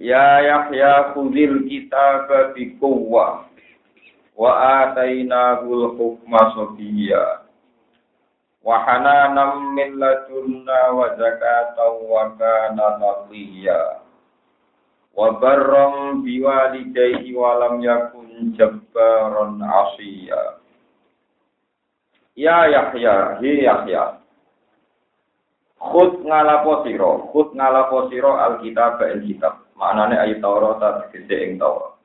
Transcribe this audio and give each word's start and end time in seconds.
Ya 0.00 0.40
Yahya 0.40 1.12
khudil 1.12 1.68
kitab 1.68 2.32
bi 2.56 2.72
quwwah 2.80 3.44
wa 4.32 4.50
atainahu 4.88 5.92
hukma 6.00 6.56
sabiyya. 6.56 7.44
Wa 8.64 8.80
hananan 8.84 9.76
min 9.76 10.00
ladunna 10.00 10.80
wa 10.96 11.12
zakatan 11.16 11.92
wa 12.08 12.32
kana 12.36 12.86
taqiyya 13.00 14.00
wa 15.16 15.36
barram 15.36 16.24
biwalidayhi 16.24 17.36
wa 17.36 17.56
lam 17.60 17.80
yakun 17.84 18.56
jabbaran 18.56 19.60
asiya 19.60 20.60
Ya 22.40 22.64
Yahya, 22.72 23.36
hi 23.44 23.68
Yahya, 23.68 24.16
Khud 25.80 26.24
ngalapo 26.24 26.84
siro, 26.88 27.28
khud 27.32 27.52
ngalapo 27.52 28.08
siro 28.08 28.32
alkitab. 28.36 28.96
ing 29.12 29.28
kitab. 29.28 29.59
Manane 29.80 30.20
ayat 30.20 30.44
Taurat 30.44 31.08
tegese 31.08 31.40
ing 31.40 31.56
Taurat. 31.56 31.96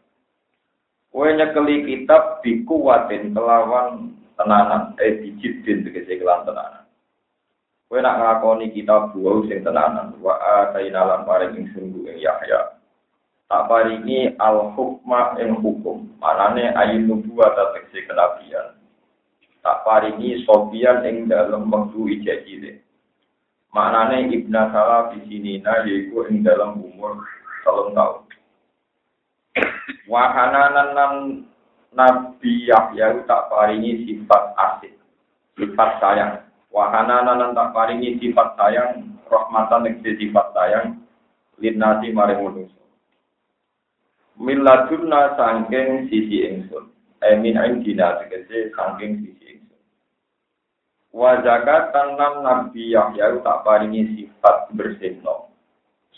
Kowe 1.12 1.28
nyekeli 1.28 1.84
kitab 1.84 2.40
bikuwatin 2.40 3.36
kelawan 3.36 4.16
tenanan, 4.40 4.96
eh 5.04 5.20
dijidin 5.20 5.84
tegese 5.84 6.16
kelan 6.16 6.48
tenanan. 6.48 6.88
Kowe 7.92 8.00
nak 8.00 8.16
ngakoni 8.16 8.72
kitab 8.72 9.12
buah 9.12 9.44
sing 9.52 9.60
tenanan, 9.68 10.16
wa 10.24 10.40
ataina 10.40 11.04
lan 11.04 11.28
paring 11.28 11.60
ing 11.60 11.68
sungguh 11.76 12.16
ing 12.16 12.24
Yahya. 12.24 12.80
Tak 13.52 13.68
paringi 13.68 14.40
al 14.40 14.72
hukma 14.72 15.36
ing 15.44 15.60
hukum, 15.60 16.16
manane 16.24 16.72
ayat 16.72 17.04
nubuwat 17.04 17.60
tegese 17.76 18.08
kenabian. 18.08 18.80
Tak 19.60 19.84
paringi 19.84 20.48
sobian 20.48 21.04
ing 21.04 21.28
dalam 21.28 21.68
wektu 21.68 22.08
ijazile. 22.08 22.86
Maknane 23.76 24.32
ibna 24.32 24.72
salah 24.72 25.12
di 25.12 25.20
sini 25.28 25.60
nah 25.60 25.84
yaiku 25.84 26.24
ing 26.32 26.48
dalam 26.48 26.80
umur 26.80 27.20
telung 27.66 27.98
tahun. 27.98 28.22
Wahana 30.06 30.64
nan 30.70 30.90
Nabi 31.96 32.70
Yahya 32.70 33.26
tak 33.26 33.50
paringi 33.50 34.06
sifat 34.06 34.54
asik, 34.54 34.94
sifat 35.58 35.98
sayang. 35.98 36.46
Wahana 36.70 37.26
nan 37.26 37.58
tak 37.58 37.74
paringi 37.74 38.22
sifat 38.22 38.54
sayang, 38.54 39.18
rahmatan 39.26 39.90
yang 39.90 39.98
sifat 40.06 40.48
sayang, 40.54 41.02
linnasi 41.58 42.14
maring 42.14 42.46
manusia. 42.46 42.84
Miladunna 44.36 45.34
sangking 45.40 46.12
sisi 46.12 46.46
ingsun. 46.46 46.92
Emin 47.24 47.56
indina 47.58 48.20
tegese 48.20 48.76
sangking 48.76 49.24
sisi 49.24 49.58
ingsun. 49.58 49.82
Wa 51.16 51.40
zakat 51.42 51.96
tanam 51.96 52.44
Nabi 52.44 52.92
Yahya 52.92 53.40
tak 53.40 53.64
paringi 53.64 54.04
sifat 54.20 54.76
bersihno 54.76 55.45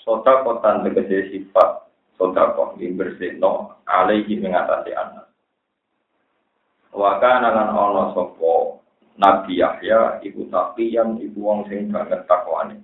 kotan 0.08 0.88
tegese 0.88 1.36
sifat 1.36 1.84
sodakoh 2.16 2.80
yang 2.80 2.96
bersih 2.96 3.36
no 3.36 3.76
alaihi 3.84 4.40
mengatasi 4.40 4.96
anak. 4.96 5.28
Waka 6.96 7.44
nalan 7.44 7.76
ono 7.76 8.04
sopo 8.16 8.82
Nabi 9.20 9.60
Yahya 9.60 10.24
iku 10.24 10.48
yang 10.80 11.20
iku 11.20 11.40
wong 11.44 11.68
sing 11.68 11.92
banget 11.92 12.26
takwane. 12.26 12.80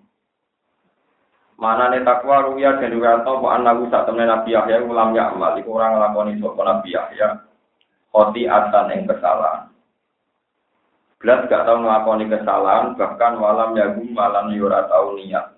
Mana 1.56 1.94
nih 1.94 2.04
takwa 2.04 2.44
ruya 2.50 2.82
dan 2.82 2.92
ruya 2.92 3.22
tau 3.22 3.40
bahwa 3.40 3.62
anak 3.62 3.88
saat 3.88 4.06
temen 4.10 4.28
Nabi 4.28 4.52
Yahya 4.52 4.84
ulam 4.84 5.16
ya 5.16 5.32
amal 5.32 5.56
iku 5.56 5.80
orang 5.80 6.02
lakoni 6.02 6.38
sopo 6.44 6.62
Nabi 6.62 6.92
Yahya 6.92 7.40
khoti 8.12 8.46
atan 8.46 8.92
yang 8.92 9.08
kesalahan. 9.10 9.72
Belas 11.24 11.48
gak 11.48 11.64
tau 11.64 11.80
ngelakoni 11.80 12.28
kesalahan 12.28 13.00
bahkan 13.00 13.40
walam 13.40 13.80
yagum 13.80 14.12
malam 14.12 14.52
yura 14.52 14.92
tau 14.92 15.16
niat 15.16 15.53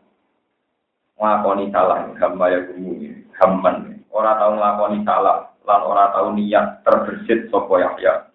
nglakoni 1.15 1.71
salah 1.71 2.11
hamba 2.19 2.45
ya 2.51 2.59
gumi 2.67 3.23
hamman 3.39 4.03
ora 4.11 4.35
tau 4.35 4.51
nglakoni 4.55 4.99
salah 5.07 5.47
lan 5.63 5.81
ora 5.81 6.11
tau 6.11 6.29
niat 6.35 6.85
terbersit 6.85 7.49
sapa 7.49 7.73
Yahya. 7.81 8.29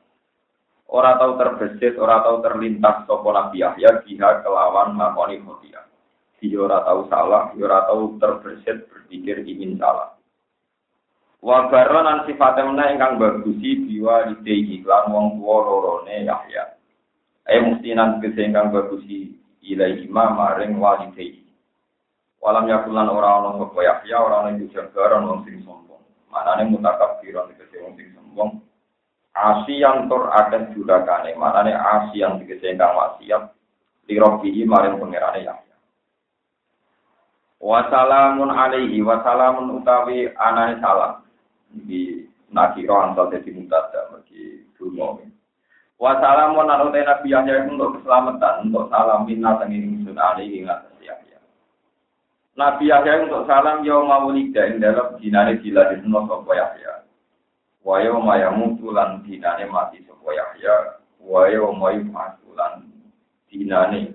Ora 0.91 1.15
tau 1.23 1.39
terbersit 1.39 1.95
ora 2.01 2.25
tau 2.25 2.43
terlintas 2.43 3.07
sapa 3.07 3.29
Nabi 3.31 3.63
Yahya 3.63 4.03
biha 4.03 4.43
kelawan 4.43 4.97
nglakoni 4.97 5.39
khotia 5.45 5.81
dia 6.41 6.57
ora 6.57 6.81
tau 6.89 7.05
salah 7.13 7.53
ora 7.53 7.85
tau 7.85 8.17
terbersit 8.17 8.89
berpikir 8.89 9.45
ingin 9.45 9.77
salah. 9.77 10.17
Wa 11.41 11.69
baronan 11.73 12.29
sifatnya 12.29 12.93
ingkang 12.93 13.17
bagusi 13.17 13.89
biwa 13.89 14.29
idehi 14.29 14.85
lan 14.85 15.09
wong 15.13 15.41
tuwa 15.41 15.57
lorone 15.69 16.25
Yahya. 16.25 16.65
Mustinan 17.61 18.25
kese 18.25 18.41
ingkang 18.49 18.73
bagusi 18.73 19.37
ma 20.09 20.33
maring 20.33 20.81
walidehi 20.81 21.50
Walam 22.41 22.73
yakulan 22.73 23.13
orang 23.13 23.45
orang 23.45 23.55
sapa 23.61 23.81
Yahya 23.85 24.17
ora 24.17 24.37
ana 24.41 24.57
iku 24.57 24.73
jabaran 24.73 25.29
wong 25.29 25.45
sing 25.45 25.61
sombong. 25.61 26.01
Manane 26.33 26.73
mutakabbiran 26.73 27.53
tegese 27.53 27.85
wong 27.85 27.93
sing 28.01 28.17
sombong. 28.17 28.65
Asian 29.37 30.09
tur 30.09 30.33
akan 30.33 30.73
jurakane, 30.73 31.37
manane 31.37 31.77
asian 31.77 32.41
tegese 32.41 32.73
ingkang 32.73 32.97
wasiat 32.97 33.53
lirobihi 34.09 34.65
maring 34.65 34.97
pangerane 34.97 35.45
Yahya. 35.45 35.77
Wassalamun 37.61 38.49
alaihi 38.49 39.05
wassalamun 39.05 39.85
utawi 39.85 40.33
anane 40.33 40.81
salam. 40.81 41.21
Iki 41.77 42.25
nakira 42.57 43.13
antal 43.13 43.29
dadi 43.29 43.53
mutada 43.53 44.09
bagi 44.17 44.65
dungo. 44.81 45.29
Wassalamun 46.01 46.73
alaihi 46.73 47.05
nabi 47.05 47.37
Yahya 47.37 47.69
untuk 47.69 48.01
keselamatan, 48.01 48.73
untuk 48.73 48.89
salam 48.89 49.29
minna 49.29 49.61
tenging 49.61 50.09
sun 50.09 50.17
alaihi 50.17 50.65
ngatas 50.65 50.90
Nabi 52.61 52.93
Yahya 52.93 53.25
untuk 53.25 53.49
salam 53.49 53.81
ya 53.89 53.97
maulida 54.05 54.69
ing 54.69 54.85
dalam 54.85 55.17
dinane 55.17 55.57
diladekno 55.65 56.29
sapa 56.29 56.53
Yahya. 56.53 57.09
Wa 57.81 58.05
yauma 58.05 58.37
yamutu 58.37 58.93
lan 58.93 59.25
dinane 59.25 59.65
mati 59.65 60.05
sapa 60.05 60.29
Yahya. 60.29 61.01
Wa 61.25 61.49
yauma 61.49 61.97
yub'atsu 61.97 62.53
lan 62.53 62.85
dinane 63.49 64.13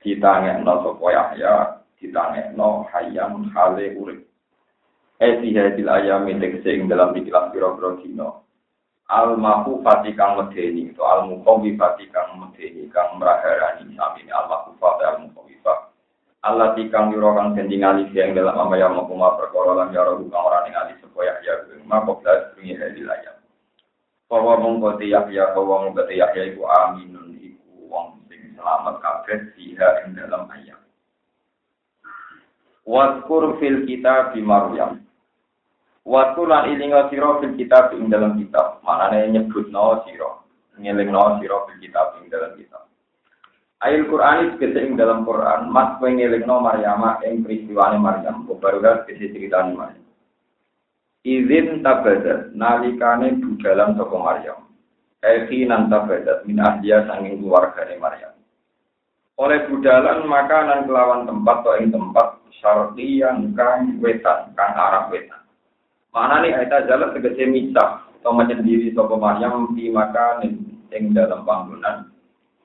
ditangekno 0.00 0.72
sapa 0.80 1.06
Yahya, 1.12 1.52
ditangekno 2.00 2.88
hayam 2.88 3.52
hale 3.52 4.00
urip. 4.00 4.24
Eh 5.20 5.36
hadil 5.44 5.92
ayam 5.92 6.24
tegese 6.40 6.72
ing 6.72 6.88
dalam 6.88 7.12
ikhlas 7.12 7.52
pira-pira. 7.52 8.00
Al 9.12 9.36
mahfufati 9.36 10.16
kang 10.16 10.40
medeni, 10.40 10.88
itu 10.88 11.04
al 11.04 11.28
muqawwifati 11.28 12.08
kang 12.08 12.32
medeni 12.40 12.88
kang 12.88 13.20
meraharani 13.20 13.92
samine 13.92 14.32
al 14.32 14.48
al 14.48 15.16
muqawwifati 15.20 15.41
Allah 16.42 16.74
tikang 16.74 17.14
yuro 17.14 17.38
kang 17.38 17.54
den 17.54 17.70
yang 17.70 18.34
dalam 18.34 18.58
apa 18.58 18.74
yang 18.74 18.98
mau 18.98 19.06
kuma 19.06 19.38
perkara 19.38 19.78
lan 19.78 19.94
yaro 19.94 20.18
kang 20.26 20.42
ora 20.42 20.66
ningali 20.66 20.98
supaya 20.98 21.38
ya 21.46 21.54
maka 21.86 22.18
belas 22.18 22.50
bunyi 22.58 22.74
hari 22.74 23.06
layar. 23.06 23.38
Bahwa 24.26 24.58
mongko 24.58 24.98
tiyak 24.98 25.30
ya 25.30 25.54
bahwa 25.54 25.86
mongko 25.86 26.02
tiyak 26.08 26.34
ya 26.34 26.50
iku 26.50 26.66
aminun 26.66 27.38
iku 27.38 27.86
wong 27.86 28.26
sing 28.26 28.58
selamat 28.58 28.98
kabeh 28.98 29.54
siha 29.54 29.88
ing 30.02 30.18
dalam 30.18 30.50
ayat. 30.50 30.82
Waskur 32.88 33.60
fil 33.60 33.86
kitab 33.86 34.34
di 34.34 34.42
Maryam. 34.42 35.04
Waskur 36.02 36.48
lan 36.48 36.74
ilinga 36.74 37.12
sira 37.12 37.38
fil 37.38 37.54
kitab 37.54 37.94
ing 37.94 38.08
dalam 38.08 38.34
kitab. 38.40 38.80
Manane 38.82 39.30
nyebutno 39.30 40.02
sira. 40.08 40.42
Ngelingno 40.80 41.38
sira 41.38 41.70
fil 41.70 41.78
kitab 41.78 42.18
ing 42.18 42.32
dalam 42.32 42.56
kitab. 42.56 42.71
Ayat 43.82 44.06
Quran 44.06 44.62
itu 44.62 44.78
ing 44.78 44.94
dalam 44.94 45.26
Quran, 45.26 45.66
mas 45.74 45.98
pengelingno 45.98 46.62
Maryam 46.62 47.02
ing 47.26 47.42
peristiwane 47.42 47.98
Maryam, 47.98 48.46
barulah 48.46 49.02
kese 49.02 49.34
ceritane 49.34 49.74
Maryam. 49.74 50.06
Izin 51.26 51.82
tabadat 51.82 52.54
nalikane 52.54 53.42
budalan 53.42 53.98
saka 53.98 54.16
Maryam. 54.22 54.70
Eki 55.18 55.66
nan 55.66 55.90
tabadat 55.90 56.46
min 56.46 56.62
ahliya 56.62 57.10
sanging 57.10 57.42
keluargane 57.42 57.98
Maryam. 57.98 58.30
Oleh 59.42 59.66
budalan 59.66 60.30
makanan 60.30 60.86
kelawan 60.86 61.26
tempat 61.26 61.56
atau 61.66 61.74
ing 61.82 61.90
tempat 61.90 62.38
syarti 62.62 63.18
yang 63.18 63.50
kang 63.58 63.98
wetan, 63.98 64.54
kang 64.54 64.78
arah 64.78 65.10
wetan. 65.10 65.42
Mana 66.14 66.38
nih 66.38 66.54
ayat 66.54 66.86
jalan 66.86 67.18
tegese 67.18 67.50
misah 67.50 68.06
atau 68.22 68.30
menyendiri 68.30 68.94
saka 68.94 69.18
Maryam 69.18 69.74
di 69.74 69.90
makan 69.90 70.70
ing 70.94 71.18
dalam 71.18 71.42
panggonan 71.42 72.11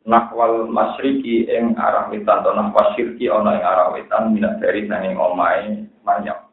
nakwal 0.08 0.72
masriki 0.72 1.44
ing 1.52 1.76
arah 1.76 2.08
wetan 2.08 2.40
atau 2.40 2.56
nahwa 2.56 2.96
syirki 2.96 3.28
ana 3.28 3.60
ing 3.60 3.64
arah 3.68 3.88
wetan 3.92 4.32
minat 4.32 4.64
dari 4.64 4.88
sanging 4.88 5.20
omahe 5.20 5.84
Maryam. 6.08 6.48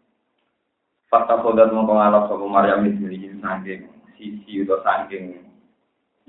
Fakta 1.06 1.39
kodat 1.39 1.71
mongko 1.71 1.95
ngalap 1.95 2.27
sapa 2.27 2.47
Maryam 2.51 2.83
sisi 4.19 4.53
utawa 4.67 4.83
saking 4.83 5.39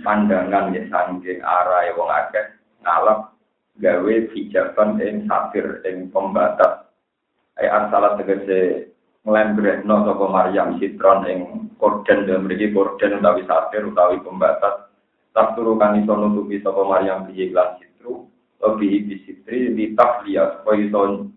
pandangan 0.06 0.77
ya 0.77 0.86
saking 0.86 1.42
arah 1.42 1.89
wong 1.98 2.10
akeh 2.13 2.45
ngalap 2.86 3.33
gawe 3.81 4.16
hijaban 4.38 5.01
ing 5.01 5.25
safir 5.25 5.81
ing 5.89 6.13
pembatas 6.13 6.86
ay 7.57 7.66
arsalat 7.66 8.22
tegese 8.22 8.94
nglembrekno 9.25 10.06
sapa 10.06 10.25
Maryam 10.30 10.77
sitron 10.77 11.25
ing 11.25 11.39
korden 11.81 12.30
dan 12.30 12.45
mriki 12.45 12.69
korden 12.69 13.18
utawi 13.18 13.42
safir 13.50 13.81
utawi 13.89 14.22
pembatas 14.22 14.86
tak 15.35 15.59
turu 15.59 15.75
kang 15.75 15.99
iso 15.99 16.15
nutupi 16.15 16.63
sapa 16.63 16.79
Maryam 16.87 17.27
piye 17.27 17.51
lan 17.51 17.75
sitru 17.75 18.23
lebih 18.63 19.03
bisitri 19.03 19.75
di 19.75 19.91
takliat 19.91 20.63
supaya 20.63 20.79
iso 20.79 21.27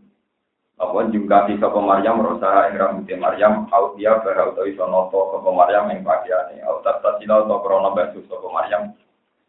apa 0.78 1.10
jungkati 1.10 1.58
sapa 1.58 1.82
Maryam 1.82 2.22
rosara 2.22 2.70
ing 2.70 2.78
rambute 2.78 3.18
Maryam 3.18 3.66
au 3.74 3.98
dia 3.98 4.22
bara 4.22 4.54
utawa 4.54 4.70
iso 4.70 4.86
noto 4.86 5.34
sapa 5.34 5.50
Maryam 5.50 5.90
ing 5.90 6.06
pakaiane. 6.06 6.62
Au 6.62 6.78
tata 6.86 7.18
sila 7.18 7.42
utawa 7.42 7.58
krana 7.58 7.90
basuh 7.98 8.22
sapa 8.30 8.46
Maryam 8.46 8.94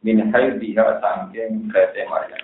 min 0.01 0.33
hayr 0.33 0.57
diha 0.57 0.97
sangking 0.97 1.69
kete 1.69 2.09
Maryam. 2.09 2.41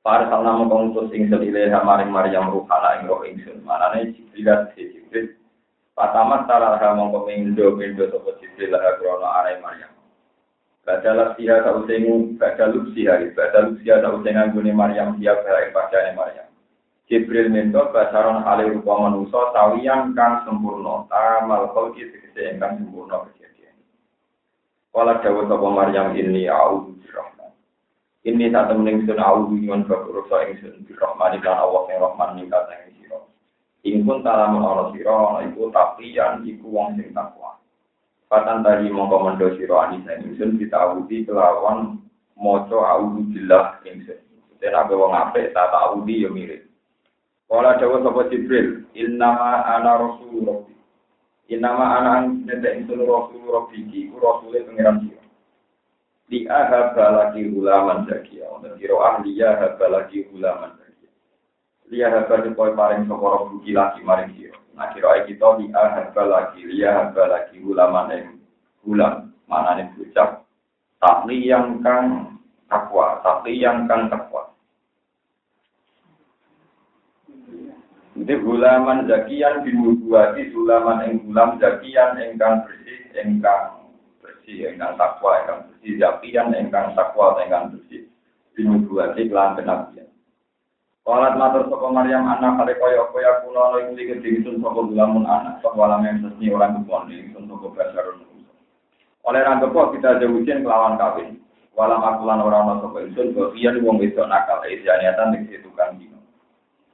Para 0.00 0.32
salna 0.32 0.56
mengkongus 0.56 1.12
ing 1.12 1.28
selile 1.28 1.68
maring 1.84 2.08
Maryam 2.08 2.48
ruhana 2.48 2.96
ing 2.96 3.04
roh 3.04 3.20
ingsun. 3.20 3.60
Manane 3.68 4.16
jibrilat 4.16 4.72
jibril. 4.72 5.36
Patamat 5.92 6.48
salah 6.48 6.80
mongko 6.96 7.28
mindo 7.28 7.76
mindo 7.76 8.08
sapa 8.08 8.32
jibril 8.40 8.72
lah 8.72 8.96
krana 8.96 9.28
are 9.44 9.52
Maryam 9.60 9.97
Badalah 10.88 11.36
siha 11.36 11.60
tau 11.60 11.84
sing 11.84 12.32
badaluk 12.40 12.96
siha 12.96 13.20
badaluk 13.36 13.76
siha 13.84 14.00
tau 14.00 14.24
sing 14.24 14.40
anggone 14.40 14.72
Maryam 14.72 15.20
siap 15.20 15.44
bae 15.44 15.68
pakaiane 15.68 16.16
Maryam 16.16 16.48
Jibril 17.08 17.52
minta 17.52 17.92
basaron 17.92 18.40
hale 18.40 18.72
rupa 18.72 18.96
manusa 18.96 19.52
tawiyan 19.52 20.16
kang 20.16 20.48
sempurna 20.48 21.04
tamal 21.12 21.76
khalqi 21.76 22.08
tegese 22.08 22.56
ingkang 22.56 22.80
sempurna 22.80 23.24
kejadian. 23.28 23.76
Kala 24.96 25.20
dawuh 25.20 25.44
sapa 25.44 25.68
Maryam 25.68 26.16
ini 26.16 26.48
a'udzu 26.48 27.00
birrahman. 27.04 27.52
Ini 28.24 28.48
tak 28.48 28.72
temening 28.72 29.04
sun 29.04 29.20
a'udzu 29.20 29.60
nyuwun 29.60 29.84
bakurusa 29.84 30.52
ingsun 30.52 30.88
birrahman 30.88 31.36
kan 31.44 31.60
Allah 31.60 31.84
sing 31.84 32.00
Rahman 32.00 32.30
ningkat 32.32 32.64
ing 32.72 32.96
sira. 32.96 33.20
Ingkun 33.84 34.24
ana 34.24 34.88
sira 34.96 35.12
ana 35.12 35.38
iku 35.52 35.68
tapiyan 35.68 36.48
iku 36.48 36.64
wong 36.72 36.96
sing 36.96 37.12
takwa. 37.12 37.57
Patan 38.28 38.60
tadi 38.60 38.92
mongko 38.92 39.24
mendo 39.24 39.56
sira 39.56 39.88
anisa 39.88 40.20
ingsun 40.20 40.60
ditawudi 40.60 41.24
kelawan 41.24 41.96
maca 42.36 42.76
a'udzu 42.76 43.24
billah 43.32 43.80
ingsun. 43.88 44.20
Dan 44.60 44.76
aku 44.76 45.00
wong 45.00 45.16
apik 45.16 45.56
tak 45.56 45.72
ta'awudi 45.72 46.28
yo 46.28 46.28
mirip. 46.28 46.68
Kala 47.48 47.80
dawa 47.80 48.04
sapa 48.04 48.28
Jibril, 48.28 48.84
innama 48.92 49.64
ana 49.64 49.96
rasul 49.96 50.44
rabbi. 50.44 50.76
Innama 51.48 51.96
ana 51.96 52.28
nete 52.28 52.68
insun 52.84 53.00
rasul 53.00 53.40
rabbi 53.48 53.88
ki, 53.88 54.12
ku 54.12 54.20
rasule 54.20 54.60
pangeran 54.68 55.08
sira. 55.08 55.24
Li 56.28 56.44
ahaba 56.44 57.06
lagi 57.16 57.48
ulaman 57.48 58.04
zakia, 58.04 58.44
wonten 58.52 58.76
kira 58.76 58.92
ahliya 58.92 59.56
ahaba 59.56 59.86
lagi 59.88 60.28
ulaman 60.36 60.76
zakia. 60.76 61.10
Li 61.88 62.04
ahaba 62.04 62.44
supaya 62.44 62.76
paring 62.76 63.08
sapa 63.08 63.24
rabbi 63.24 63.70
lagi 63.72 64.00
maring 64.04 64.30
sira. 64.36 64.58
Nah 64.78 64.94
kita 64.94 65.58
li 65.58 65.66
ahaba 65.74 66.22
lagi, 66.22 66.62
li 66.62 66.86
ahaba 66.86 67.26
lagi 67.26 67.58
ulaman 67.58 68.14
ing 68.14 68.26
ulam, 68.86 69.34
manane 69.50 69.90
bocah. 69.98 70.46
Takli 71.02 71.50
yang 71.50 71.82
kang 71.82 72.38
takwa, 72.70 73.18
takli 73.26 73.58
yang 73.58 73.90
kang 73.90 74.06
takwa. 74.06 74.54
Ini 78.18 78.34
gulaman 78.42 79.06
zakian 79.06 79.62
bin 79.62 79.78
nubuati 79.78 80.50
gulaman 80.50 81.06
ing 81.06 81.14
gulam 81.22 81.54
zakian 81.62 82.18
engkang 82.18 82.66
bersih 82.66 82.98
engkang 83.14 83.94
bersih 84.18 84.74
engkang 84.74 84.98
takwa 84.98 85.38
engkang 85.38 85.70
bersih 85.70 86.02
zakian 86.02 86.50
engkang 86.50 86.98
takwa 86.98 87.38
engkang 87.38 87.78
bersih 87.78 88.10
bin 88.58 88.74
nubuati 88.74 89.30
kelan 89.30 89.54
kenabian. 89.54 90.07
Walat 91.08 91.40
matur 91.40 91.64
sapa 91.72 91.88
Maryam 91.88 92.28
anak 92.28 92.60
kale 92.60 92.76
kaya 92.76 93.00
apa 93.00 93.16
ya 93.16 93.32
kuno 93.40 93.56
ana 93.64 93.80
iku 93.80 93.96
iki 93.96 94.20
disun 94.20 94.60
sapa 94.60 94.76
gulamun 94.76 95.24
anak 95.24 95.56
sapa 95.64 95.72
walam 95.72 96.04
yang 96.04 96.20
sesni 96.20 96.52
orang 96.52 96.84
kebon 96.84 97.08
disun 97.08 97.48
sapa 97.48 97.66
basarun. 97.72 98.28
Oleh 99.24 99.40
rang 99.40 99.64
kepo 99.64 99.88
kita 99.96 100.20
jauhin 100.20 100.68
kelawan 100.68 101.00
kawin. 101.00 101.40
Walam 101.72 102.04
aku 102.04 102.28
lan 102.28 102.44
ora 102.44 102.60
ana 102.60 102.84
sapa 102.84 103.08
ingsun 103.08 103.32
bagian 103.32 103.80
wong 103.80 103.96
wedok 104.04 104.28
nakal 104.28 104.60
ejaniatan 104.68 105.32
ning 105.32 105.48
tukang 105.64 105.96
dino. 105.96 106.20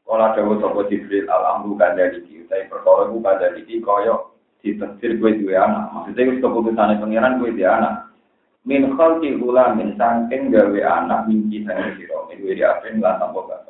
Kala 0.06 0.30
dawa 0.38 0.62
sapa 0.62 0.80
Jibril 0.86 1.26
al-amru 1.26 1.74
dari 1.74 2.22
iki, 2.22 2.46
utawi 2.46 2.70
perkara 2.70 3.10
ku 3.10 3.18
dari 3.18 3.66
iki 3.66 3.82
kaya 3.82 4.14
ditafsir 4.62 5.18
kowe 5.18 5.34
duwe 5.34 5.58
anak. 5.58 5.90
Maksudnya 5.90 6.30
wis 6.30 6.38
keputusane 6.38 7.02
pangeran 7.02 7.42
kowe 7.42 7.50
duwe 7.50 7.66
anak. 7.66 8.14
Min 8.62 8.94
khalqi 8.94 9.34
min 9.74 9.98
saking 9.98 10.54
gawe 10.54 10.80
anak 10.86 11.26
minci 11.26 11.66
sang 11.66 11.98
sira, 11.98 12.30
kowe 12.30 12.52
diapen 12.54 13.02
lan 13.02 13.18
tanpa 13.18 13.63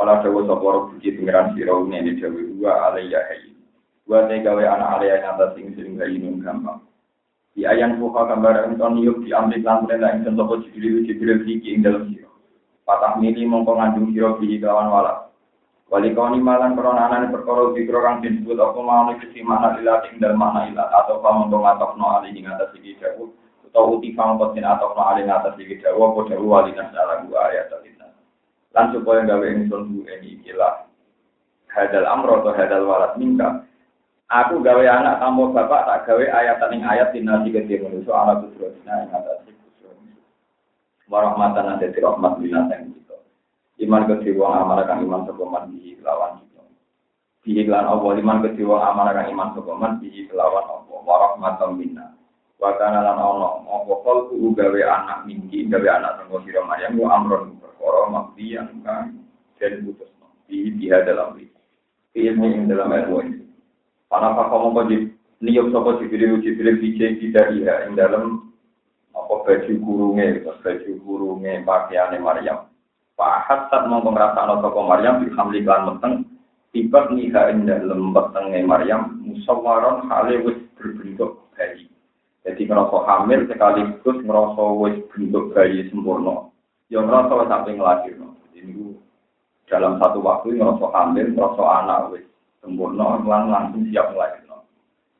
Kala 0.00 0.24
dawa 0.24 0.40
sapa 0.48 0.64
Rabbi 0.64 1.12
pangeran 1.12 1.52
sira 1.52 1.76
ngene 1.76 2.16
dawe 2.16 2.40
wa 2.56 2.72
alayya 2.88 3.20
hayy. 3.28 3.52
Wa 4.08 4.24
te 4.24 4.40
gawe 4.40 4.64
anak 4.64 4.96
alayya 4.96 5.20
nyata 5.20 5.52
sing 5.52 5.76
sing 5.76 6.00
gainung 6.00 6.40
gampang. 6.40 6.80
Di 7.52 7.68
ayang 7.68 8.00
buka 8.00 8.32
gambar 8.32 8.64
enton 8.72 8.96
yuk 9.04 9.20
diambil 9.28 9.60
lan 9.60 9.84
perintah 9.84 10.16
ing 10.16 10.24
sapa 10.24 10.56
Jibril 10.64 11.04
Jibril 11.04 11.44
iki 11.44 11.76
ing 11.76 11.84
dalam 11.84 12.08
sira. 12.08 12.32
Patah 12.88 13.20
mili 13.20 13.44
mongko 13.44 13.76
ngandung 13.76 14.08
sira 14.16 14.40
bihi 14.40 14.56
kawan 14.64 14.88
walak. 14.88 15.28
Wali 15.92 16.16
kau 16.16 16.32
malan 16.32 16.80
korona 16.80 17.04
anane 17.04 17.28
perkara 17.28 17.76
dikro 17.76 18.00
kang 18.00 18.24
disebut 18.24 18.56
apa 18.56 18.80
mau 18.80 19.12
kesi 19.20 19.44
mana 19.44 19.76
ilat 19.84 20.08
ing 20.08 20.16
dalam 20.16 20.40
mana 20.40 20.64
ilat 20.70 20.88
atau 20.96 21.20
kamu 21.20 21.52
dong 21.52 21.68
atau 21.68 21.92
no 22.00 22.08
ali 22.16 22.32
ing 22.32 22.48
atas 22.48 22.72
iki 22.72 22.96
jauh 23.02 23.28
atau 23.68 24.00
uti 24.00 24.16
kamu 24.16 24.40
kosin 24.40 24.64
atau 24.64 24.96
no 24.96 25.02
ing 25.18 25.28
atas 25.28 25.58
iki 25.60 25.76
jauh 25.82 25.98
apa 26.08 26.30
jauh 26.30 26.46
wali 26.48 26.72
nas 26.72 26.88
dalam 26.94 27.28
dua 27.28 27.52
ayat 27.52 27.68
tadina. 27.68 27.99
Lan 28.70 28.94
supaya 28.94 29.26
gawe 29.26 29.46
ing 29.50 29.66
sundu 29.66 30.06
ini 30.06 30.38
ikilah 30.40 30.86
hadal 31.70 32.06
amro 32.06 32.42
atau 32.42 32.54
hadal 32.54 32.86
walat 32.86 33.18
mingka. 33.18 33.66
Aku 34.30 34.62
gawe 34.62 34.84
anak 34.86 35.18
tamu 35.18 35.50
bapak 35.50 35.86
tak 35.90 36.06
gawe 36.06 36.22
ayat 36.22 36.62
ing 36.70 36.86
ayat 36.86 37.10
tinasi 37.10 37.50
gede 37.50 37.82
manusia 37.82 38.14
anak 38.14 38.46
kusrosina 38.46 39.02
ing 39.02 39.10
atas 39.10 39.42
iki 39.50 39.58
Warahmatan 41.10 41.74
ada 41.74 41.90
di 41.90 41.98
rahmat 41.98 42.38
binatang 42.38 42.94
iman 43.80 44.04
kedhe 44.06 44.36
wong 44.36 44.52
amal 44.52 44.78
kang 44.84 45.00
iman 45.02 45.24
sapa 45.24 45.44
man 45.48 45.72
bihi 45.72 45.96
kelawan 45.98 46.36
kita. 46.44 46.62
Bihi 47.40 47.64
lan 47.64 47.88
apa 47.88 48.06
iman 48.20 48.38
kedhe 48.44 48.62
wong 48.62 48.78
amal 48.78 49.08
kang 49.10 49.26
iman 49.32 49.48
sapa 49.56 49.72
man 49.72 49.92
bihi 49.98 50.28
kelawan 50.28 50.64
apa 50.68 50.94
wa 51.00 51.16
rahmatan 51.16 51.70
minna 51.80 52.19
wa 52.60 52.76
kana 52.76 53.00
lan 53.00 53.18
ono. 53.18 53.64
Apa 53.66 53.94
kalku 54.04 54.52
gawe 54.52 54.80
anak 54.84 55.24
mingki 55.24 55.66
gawe 55.66 55.88
anak 55.88 56.20
sangko 56.20 56.44
sira 56.44 56.60
Maryam 56.68 57.00
wa 57.00 57.08
amron 57.16 57.56
perkara 57.56 58.02
makdiyan 58.12 58.84
kang 58.84 59.24
den 59.56 59.88
putus. 59.88 60.12
Bihi 60.46 60.76
biha 60.76 61.06
dalam 61.08 61.40
ilmu 62.14 62.46
ing 62.50 62.66
dalam 62.66 62.90
ilmu 62.90 63.16
ini 63.22 63.46
Panapa 64.10 64.50
kamu 64.50 64.74
kau 64.74 64.88
di 64.90 64.96
niup 65.38 65.70
sopo 65.70 66.02
jibril 66.02 66.42
jibril 66.42 66.82
bije 66.82 67.22
tidak 67.22 67.54
iya 67.54 67.86
ing 67.86 67.94
dalam 67.94 68.50
apa 69.14 69.34
baju 69.46 69.74
kurunge 69.78 70.42
baju 70.42 70.90
kurunge 71.06 71.62
pakaiane 71.62 72.18
Maryam. 72.18 72.66
Pahat 73.14 73.70
saat 73.70 73.86
mau 73.86 74.02
ngerasa 74.02 74.50
toko 74.64 74.80
Maryam 74.82 75.22
dihamli 75.22 75.62
klan 75.62 75.86
meteng 75.86 76.14
tiba 76.74 77.06
nikah 77.14 77.54
ing 77.54 77.70
dalam 77.70 78.10
petenge 78.10 78.60
Maryam 78.66 79.22
musawaron 79.22 80.10
hale 80.10 80.42
wis 80.42 80.58
berbentuk 80.74 81.46
bayi. 81.54 81.89
Jadi 82.40 82.64
ngerasa 82.64 82.98
hamil 83.04 83.44
sekaligus 83.44 84.18
ngerasa 84.24 84.64
wis 84.80 84.96
bentuk 85.12 85.52
bayi 85.52 85.84
sempurna. 85.92 86.48
Yang 86.88 87.04
ngerasa 87.06 87.34
sampai 87.46 87.76
ngelahir 87.76 88.14
no. 88.16 88.32
Ini 88.56 88.96
dalam 89.68 90.00
satu 90.00 90.24
waktu 90.24 90.56
ngerasa 90.56 90.86
hamil, 90.88 91.26
ngerasa 91.36 91.62
anak 91.84 92.00
wis 92.16 92.24
sempurna, 92.64 93.20
lan 93.28 93.52
langsung 93.52 93.84
siap 93.92 94.16
ngelahir 94.16 94.40
no. 94.48 94.64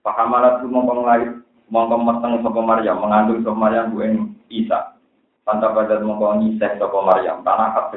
Pahamalat 0.00 0.65
itu 0.65 0.73
mau 0.73 0.89
ngelahir, 0.89 1.45
mau 1.69 1.85
meteng 1.87 2.41
sopo 2.41 2.61
Maryam, 2.65 3.05
mengandung 3.05 3.45
sopo 3.45 3.57
Maryam 3.57 3.93
gue 3.93 4.07
Isa. 4.49 4.97
Tanta 5.45 5.73
badat 5.73 6.05
mongko 6.05 6.41
nyiseh 6.41 6.79
sapa 6.79 6.99
Maryam, 7.00 7.43
tanah 7.43 7.75
kat 7.75 7.97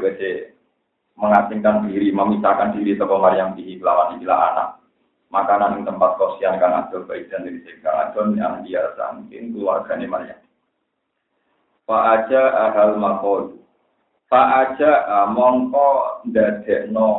mengasingkan 1.14 1.86
diri, 1.86 2.10
memisahkan 2.10 2.74
diri 2.74 2.98
sapa 2.98 3.14
Maryam 3.20 3.54
di 3.54 3.78
lawan 3.78 4.18
ikilah 4.18 4.40
anak. 4.52 4.83
Makanan 5.34 5.82
yang 5.82 5.90
tempat 5.90 6.22
kosian 6.22 6.62
kan 6.62 6.86
adol 6.86 7.10
baik 7.10 7.26
dan 7.34 7.50
diri 7.50 7.66
sekar 7.66 8.14
adol 8.14 8.38
yang 8.38 8.62
dia 8.62 8.94
sangking 8.94 9.50
keluarganya 9.50 10.06
Maryam. 10.06 10.40
Fa 11.90 12.22
aja 12.22 12.42
ahal 12.70 13.02
makol. 13.02 13.58
Fa 14.30 14.62
aja 14.62 15.26
mongko 15.34 16.22
dadekno 16.30 17.10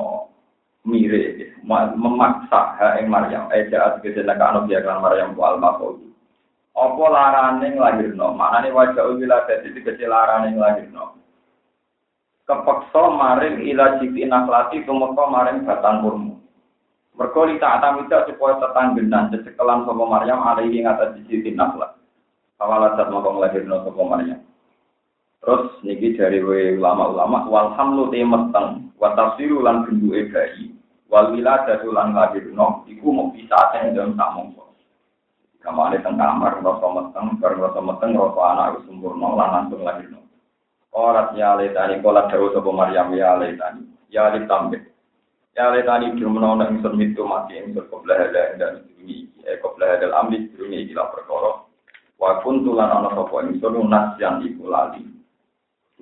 mire 0.87 1.59
memaksa 1.67 2.79
ha 2.79 3.03
ing 3.03 3.11
Maryam. 3.11 3.51
Eja 3.51 3.99
ategese 3.99 4.23
nek 4.23 4.39
ana 4.39 4.63
dia 4.71 4.79
kan 4.87 5.03
Maryam 5.03 5.35
wal 5.35 5.59
makol. 5.59 5.99
Apa 6.71 7.05
larane 7.11 7.67
nglahirno? 7.75 8.31
Maknane 8.31 8.71
wajah 8.71 9.11
wiladat 9.11 9.67
itu 9.67 9.83
kecil 9.83 10.15
larane 10.15 10.55
nglahirno. 10.55 11.19
Kepeksa 12.47 13.03
maring 13.11 13.67
ila 13.75 13.99
jiti 13.99 14.23
nakhlati 14.23 14.87
tumeka 14.87 15.25
maring 15.27 15.67
batang 15.67 15.99
kurma. 16.07 16.35
Mergo 17.15 17.47
li 17.47 17.63
ta'tamida 17.63 18.27
supaya 18.27 18.59
tetanggenan 18.59 19.31
cecekelan 19.31 19.87
sapa 19.87 20.03
Maryam 20.03 20.43
alaihi 20.43 20.83
ngatas 20.83 21.15
sisi 21.31 21.55
naflah. 21.55 21.95
Awalat 22.59 22.99
mongko 23.07 23.39
nglahirno 23.39 23.87
sapa 23.87 24.03
Maryam. 24.03 24.41
Terus 25.39 25.79
niki 25.87 26.19
dari 26.19 26.43
ulama-ulama 26.43 27.47
wal 27.47 27.77
hamlu 27.79 28.11
te 28.11 28.25
meteng 28.25 28.91
wa 28.99 29.13
tafsiru 29.13 29.61
lan 29.63 29.85
bentuke 29.87 30.33
bayi 30.33 30.73
wal 31.13 31.31
lan 31.37 32.09
lahirno 32.17 32.83
iku 32.89 33.07
mau 33.13 33.31
bisa 33.31 33.71
ten 33.71 33.93
dalam 33.93 34.17
sak 34.19 34.33
mongso. 34.35 34.65
Kamane 35.61 36.01
teng 36.01 36.17
kamar 36.17 36.65
rasa 36.65 36.87
meteng, 36.89 37.39
bareng 37.39 37.61
rasa 37.61 37.81
meteng 37.85 38.11
rasa 38.17 38.41
anak 38.57 38.83
sempurna 38.89 39.29
lan 39.37 39.49
langsung 39.53 39.85
lahirno. 39.87 40.21
Ora 40.97 41.31
ya 41.39 41.55
le 41.55 41.71
tani 41.71 42.03
kala 42.03 42.27
dawuh 42.27 42.51
sapa 42.51 42.71
Maryam 42.75 43.15
ya 43.15 43.39
le 43.39 43.55
tani. 43.55 43.87
Ya 44.09 44.33
le 44.33 44.49
tambah 44.49 44.94
Ya 45.55 45.71
le 45.71 45.87
tani 45.87 46.19
jumno 46.19 46.59
nek 46.59 46.75
ingsun 46.75 46.99
mitu 46.99 47.23
mati 47.23 47.55
ingsun 47.55 47.87
qabla 47.87 48.19
hada 48.19 48.59
dan 48.59 48.91
ini 48.99 49.31
eh 49.47 49.55
qabla 49.63 49.87
hada 49.87 50.11
amri 50.19 50.51
dunia 50.51 50.83
iki 50.83 50.99
lah 50.99 51.15
perkara. 51.15 51.63
Wa 52.19 52.43
kuntu 52.43 52.75
lan 52.75 52.91
ana 52.91 53.15
sapa 53.15 53.47
ingsun 53.47 53.87
nasyan 53.87 54.43
iku 54.43 54.67
lali. 54.67 55.07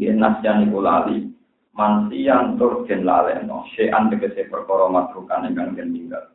Yen 0.01 0.25
nasyan 0.25 0.65
iku 0.65 0.81
lali 0.81 1.29
mansiyan 1.77 2.57
tur 2.57 2.89
den 2.89 3.05
laleno 3.05 3.69
sean 3.77 4.09
tegese 4.09 4.49
perkara 4.49 4.89
matrukan 4.89 5.45
ingkang 5.45 5.77
den 5.77 5.93
tinggal. 5.93 6.33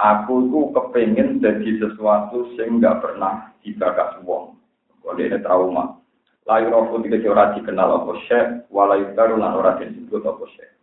Aku 0.00 0.48
ku 0.48 0.72
kepengin 0.72 1.44
jadi 1.44 1.76
sesuatu 1.76 2.56
sing 2.56 2.80
gak 2.80 3.04
pernah 3.04 3.52
dibakas 3.60 4.16
wong. 4.24 4.56
Kode 5.04 5.28
trauma. 5.44 6.00
Layu 6.48 6.72
rofu 6.72 7.04
tidak 7.04 7.28
ora 7.28 7.52
dikenal 7.52 8.00
apa 8.00 8.12
syekh, 8.24 8.48
walayu 8.72 9.12
lan 9.12 9.52
ora 9.52 9.76
disebut 9.76 10.24
apa 10.24 10.44
syekh. 10.56 10.77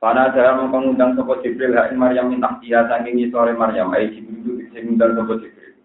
Pada 0.00 0.32
cara 0.32 0.56
mengundang 0.56 1.12
sopo 1.12 1.44
Jibril 1.44 1.76
hain 1.76 2.00
Maryam 2.00 2.32
minta 2.32 2.56
dia 2.64 2.88
saking 2.88 3.20
sore 3.28 3.52
Maryam 3.52 3.92
ai 3.92 4.08
Jibril 4.08 4.56
itu 4.56 4.72
sing 4.72 4.96
ngundang 4.96 5.12
sopo 5.12 5.36
Jibril. 5.44 5.76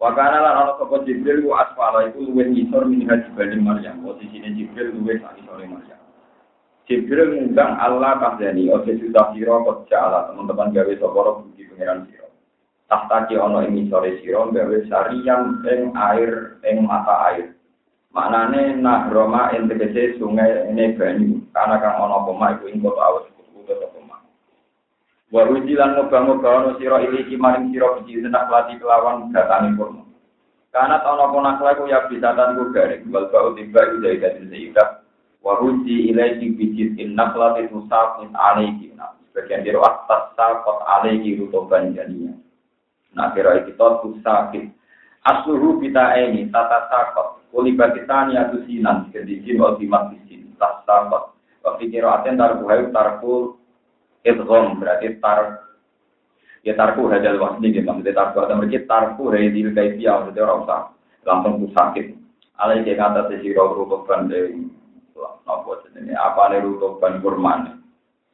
Wakana 0.00 0.40
lan 0.40 0.54
ana 0.64 0.72
sopo 0.80 1.04
Jibril 1.04 1.44
ku 1.44 1.52
asfala 1.52 2.08
iku 2.08 2.24
luwih 2.24 2.48
ngisor 2.48 2.88
minha 2.88 3.20
dibanding 3.20 3.60
Maryam. 3.60 4.00
Posisine 4.00 4.56
Jibril 4.56 4.96
luwih 4.96 5.20
sak 5.20 5.36
sore 5.44 5.68
Maryam. 5.68 6.00
Jibril 6.88 7.36
ngundang 7.36 7.76
Allah 7.76 8.16
kahdani 8.16 8.72
ojo 8.72 8.96
sudah 8.96 9.28
sira 9.36 9.54
kok 9.60 9.92
jala 9.92 10.32
teman-teman 10.32 10.72
gawe 10.72 10.92
sapa 10.96 11.18
ro 11.20 11.32
budi 11.44 11.68
pangeran 11.68 12.08
sira. 12.08 12.32
Tahta 12.88 13.28
ki 13.28 13.36
ana 13.36 13.68
ing 13.68 13.92
sore 13.92 14.24
sira 14.24 14.40
gawe 14.48 14.76
sarian 14.88 15.60
ing 15.68 15.92
air 16.00 16.56
ing 16.64 16.88
mata 16.88 17.36
air. 17.36 17.52
Maknane 18.16 18.80
nahroma 18.80 19.52
ing 19.52 19.68
tegese 19.68 20.16
sungai 20.16 20.64
ini 20.72 20.96
banyu. 20.96 21.44
Karena 21.52 21.76
kang 21.76 22.08
ana 22.08 22.24
apa 22.24 22.56
iku 22.56 22.64
ing 22.72 22.80
kota 22.80 23.04
awet 23.04 23.30
kota 23.70 23.86
apa 23.86 24.16
Wa 25.30 25.46
ujilan 25.46 25.94
ngoba-ngoba 25.94 26.48
ono 26.50 26.70
sira 26.82 26.98
iki 27.06 27.38
maring 27.38 27.70
sira 27.70 28.02
biji 28.02 28.18
senak 28.18 28.50
lati 28.50 28.74
kelawan 28.82 29.30
datane 29.30 29.78
kurma. 29.78 30.02
Karena 30.74 30.98
tahun 31.06 31.22
apa 31.22 31.38
nakla 31.38 31.78
ku 31.78 31.86
ya 31.86 32.02
bisa 32.10 32.34
tanku 32.34 32.74
garing 32.74 33.06
wal 33.14 33.30
bau 33.30 33.54
tiba 33.54 33.78
udah 33.94 34.10
dari 34.10 34.42
seikat 34.50 35.06
waruji 35.42 36.10
ilaiki 36.10 36.50
bijit 36.58 36.98
in 36.98 37.14
naklat 37.14 37.62
itu 37.62 37.78
sakit 37.86 38.30
alaiki 38.34 38.90
nah 38.98 39.14
sebagian 39.30 39.62
diro 39.62 39.86
atas 39.86 40.34
sakot 40.34 40.82
alaiki 40.82 41.38
rutoban 41.38 41.94
jadinya 41.94 42.34
nah 43.14 43.30
kira 43.30 43.62
kita 43.62 44.02
tuh 44.02 44.18
sakit. 44.22 44.66
Asluhu 45.20 45.78
kita 45.78 46.18
ini 46.26 46.50
tata 46.50 46.90
sakot 46.90 47.38
sinan 48.66 49.10
kedijin 49.14 49.62
ultimat 49.62 50.10
disin 50.10 50.54
tas 50.58 50.82
sakot 50.86 51.34
waktu 51.62 51.86
kira 51.90 52.18
aten 52.18 52.38
tarku 52.38 52.66
hayu 52.66 52.90
tarku 52.94 53.59
idgham 54.26 54.78
berarti 54.80 55.16
tar 55.20 55.68
ya 56.60 56.76
tarku 56.76 57.08
hadal 57.08 57.40
wasni 57.40 57.72
gitu 57.72 57.86
maksudnya 57.88 58.16
tarku 58.16 58.44
atau 58.44 58.56
mereka 58.60 58.84
tarku 58.84 59.32
hadil 59.32 59.72
kaifiyah 59.72 60.14
maksudnya 60.20 60.44
orang 60.44 60.60
usah 60.64 60.80
langsung 61.24 61.52
tuh 61.60 61.70
sakit. 61.76 62.06
Alaiki 62.60 62.92
kata 62.92 63.32
sesiro 63.32 63.72
rutoban 63.72 64.28
dari 64.28 64.52
apa 65.48 65.70
jenenge? 65.88 66.12
Apa 66.12 66.52
ne 66.52 66.58
rutoban 66.60 67.24
kurman? 67.24 67.60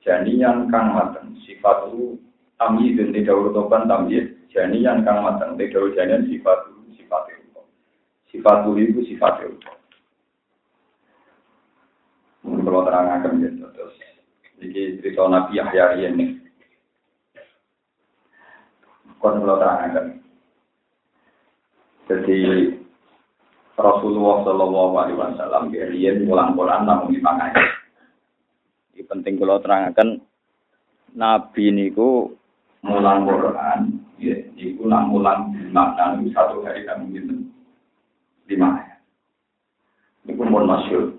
Janian 0.03 0.67
kang 0.71 0.95
mateng 0.95 1.39
sifat 1.47 1.91
itu 1.91 2.19
tamyiz 2.59 2.99
dan 2.99 3.15
tidak 3.15 3.39
rutoban 3.39 3.87
tamyiz. 3.87 4.35
Janian 4.51 5.07
kang 5.07 5.23
mateng 5.23 5.55
tidak 5.55 5.95
janian 5.95 6.27
sifat 6.27 6.59
itu 6.67 7.03
sifat 7.03 7.23
itu 7.31 7.63
sifat 8.35 8.67
itu 8.75 9.01
sifat 9.15 9.35
mungkin 12.47 12.63
kalau 12.63 12.87
terang 12.87 13.11
akan 13.11 13.43
gitu 13.43 13.67
terus 13.75 13.95
jadi 14.61 15.01
cerita 15.01 15.29
Nabi 15.29 15.61
Yahya 15.61 15.85
ini 16.09 16.41
kon 19.21 19.41
kalau 19.43 19.59
terang 19.61 19.81
akan 19.91 20.07
jadi 22.07 22.39
Rasulullah 23.77 24.41
Shallallahu 24.47 24.95
Alaihi 24.97 25.19
Wasallam 25.21 25.69
kalian 25.69 26.25
pulang 26.25 26.57
Quran 26.57 26.83
namun 26.89 27.13
ayat. 27.13 27.69
Ini 28.97 29.03
penting 29.05 29.37
kalau 29.37 29.61
terangkan 29.61 30.23
Nabi 31.13 31.65
niku 31.75 32.33
mulang 32.81 33.29
Quran, 33.29 33.81
ya, 34.17 34.37
niku 34.57 34.89
mulang 34.89 35.53
makna 35.75 36.17
satu 36.33 36.65
hari 36.65 36.89
kamu 36.89 37.05
gitu 37.13 37.35
lima. 38.49 38.81
Niku 40.25 40.43
pun 40.47 40.65
masyur. 40.65 41.16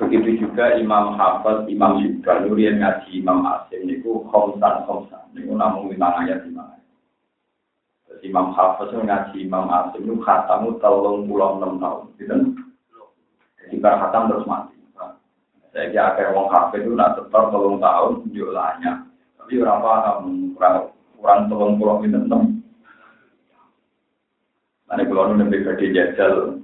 Begitu 0.00 0.48
juga 0.48 0.80
Imam 0.80 1.12
Hafiz, 1.20 1.68
Imam 1.68 2.00
Syibban, 2.00 2.48
Nurian 2.48 2.80
ngaji 2.80 3.20
Imam 3.20 3.44
Asim, 3.44 3.84
niku 3.84 4.24
khomsan 4.32 4.88
khomsan, 4.88 5.28
niku 5.36 5.52
namun 5.52 5.92
lima 5.92 6.16
ayat 6.24 6.40
lima 6.48 6.72
ayat. 6.72 6.88
Imam 8.24 8.56
Hafiz 8.56 8.88
ngaji 8.96 9.44
Imam 9.44 9.68
Asim 9.68 10.08
itu 10.08 10.16
khatamu 10.24 10.80
tolong 10.80 11.28
pulau 11.28 11.60
enam 11.60 11.76
tahun, 11.76 12.16
gitu. 12.16 12.36
Jadi 13.60 13.76
khatam 13.76 14.32
terus 14.32 14.48
mati. 14.48 14.80
Saya 15.70 15.86
kira 15.92 16.16
akhir 16.16 16.32
wong 16.32 16.48
Hafiz 16.48 16.80
itu 16.80 16.96
nak 16.96 17.20
setor 17.20 17.52
tolong 17.52 17.76
tahun, 17.78 18.24
jualannya. 18.32 18.92
Tapi 19.36 19.52
orang 19.60 19.84
paham 19.84 20.16
kurang 20.56 20.76
kurang 21.20 21.40
tolong 21.52 21.76
pulau 21.76 22.00
itu 22.00 22.16
enam. 22.16 22.56
Nanti 24.88 25.06
kalau 25.06 25.38
lebih 25.38 25.62
gede 25.62 25.86
jajal, 25.94 26.58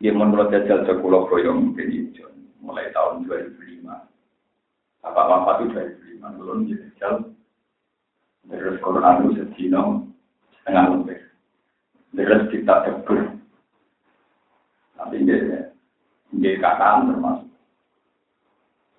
dia 0.00 0.16
menurut 0.16 0.48
jajal 0.48 0.88
sekolah 0.88 1.28
proyong 1.28 1.70
mungkin 1.70 1.92
itu 1.92 2.24
mulai 2.64 2.88
tahun 2.96 3.28
2005. 3.28 3.84
Apa 5.04 5.20
apa 5.28 5.50
itu 5.60 5.76
2005 5.76 6.38
belum 6.40 6.58
jajal. 6.72 7.14
Terus 8.48 8.80
Quran 8.80 9.28
itu 9.28 9.30
sedino 9.44 10.08
setengah 10.56 10.84
lebih. 10.96 11.20
Terus 12.16 12.42
kita 12.48 12.74
tegur. 12.88 13.20
Tapi 14.96 15.16
dia, 15.28 15.68
dia 16.32 16.60
kataan 16.60 17.12
termasuk. 17.12 17.48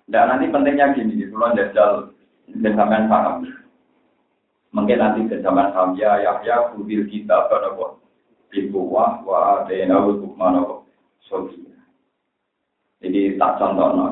Dan 0.06 0.28
nanti 0.30 0.50
pentingnya 0.54 0.94
gini, 0.94 1.26
kalau 1.30 1.54
jajal 1.58 1.90
sampean 2.62 3.10
paham. 3.10 3.46
Mungkin 4.72 4.98
nanti 4.98 5.28
ke 5.28 5.44
zaman 5.44 5.74
Hamya, 5.76 6.24
Yahya, 6.24 6.72
Kubil 6.72 7.04
kita 7.10 7.52
pada 7.52 7.76
buat 7.76 8.00
Bibuwah, 8.48 9.20
wa 9.24 9.68
Dena, 9.68 10.00
Hukmana, 10.00 10.71
Sofi. 11.32 11.64
Jadi 13.00 13.40
tak 13.40 13.56
contoh 13.56 13.88
no. 13.96 14.06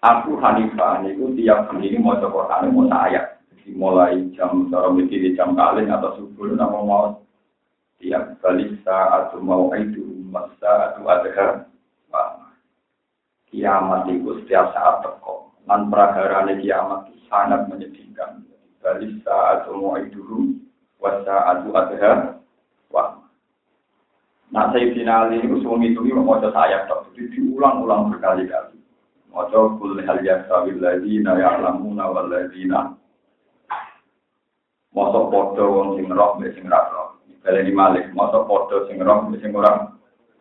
Aku 0.00 0.36
Hanifah, 0.40 1.04
itu 1.04 1.32
tiap 1.36 1.68
hari 1.68 1.96
mau 1.96 2.16
coba 2.20 2.60
mau 2.68 2.84
ayat 2.88 3.40
dimulai 3.64 4.20
jam 4.36 4.68
cara 4.68 4.92
di 4.92 5.32
jam 5.32 5.56
kalian 5.56 5.88
atau 5.88 6.20
subuh 6.20 6.52
nama 6.52 6.76
mau 6.84 7.24
tiap 7.96 8.36
kali 8.44 8.76
saat 8.84 9.32
mau 9.40 9.72
itu 9.72 10.04
masa 10.28 10.92
atau 10.92 11.08
ada 11.08 11.64
kiamat 13.48 14.04
itu 14.12 14.44
setiap 14.44 14.76
saat 14.76 15.00
teko 15.00 15.56
dan 15.64 15.88
praharane 15.88 16.60
kiamat 16.60 17.08
itu 17.08 17.24
sangat 17.32 17.64
menyedihkan. 17.72 18.44
Kali 18.84 19.24
saat 19.24 19.64
mau 19.72 19.96
itu 19.96 20.60
wasa 21.00 21.56
atau 21.56 21.72
ada 21.72 22.43
Nah, 24.54 24.70
saya 24.70 24.86
final 24.94 25.34
ini 25.34 25.50
semua 25.50 25.82
itu 25.82 25.98
ini 26.06 26.14
mau 26.14 26.38
saya 26.38 26.86
tak 26.86 27.10
itu 27.18 27.26
diulang-ulang 27.34 28.14
berkali-kali. 28.14 28.78
Mau 29.34 29.50
kuliah 29.50 30.06
hal 30.06 30.22
yang 30.22 30.46
sabil 30.46 30.78
lagi, 30.78 31.18
na 31.18 31.34
yang 31.34 31.58
lamuna 31.58 32.06
wal 32.06 32.30
ladina 32.30 32.94
Masa 34.94 35.26
podo 35.26 35.64
wong 35.74 35.88
sing 35.98 36.06
roh 36.06 36.38
mbek 36.38 36.54
sing 36.54 36.70
ra 36.70 36.86
roh. 36.94 37.18
Baleni 37.42 37.74
malik, 37.74 38.14
masa 38.14 38.46
podo 38.46 38.86
sing 38.86 39.02
roh 39.02 39.26
mbek 39.26 39.42
sing 39.42 39.50
ora 39.50 39.90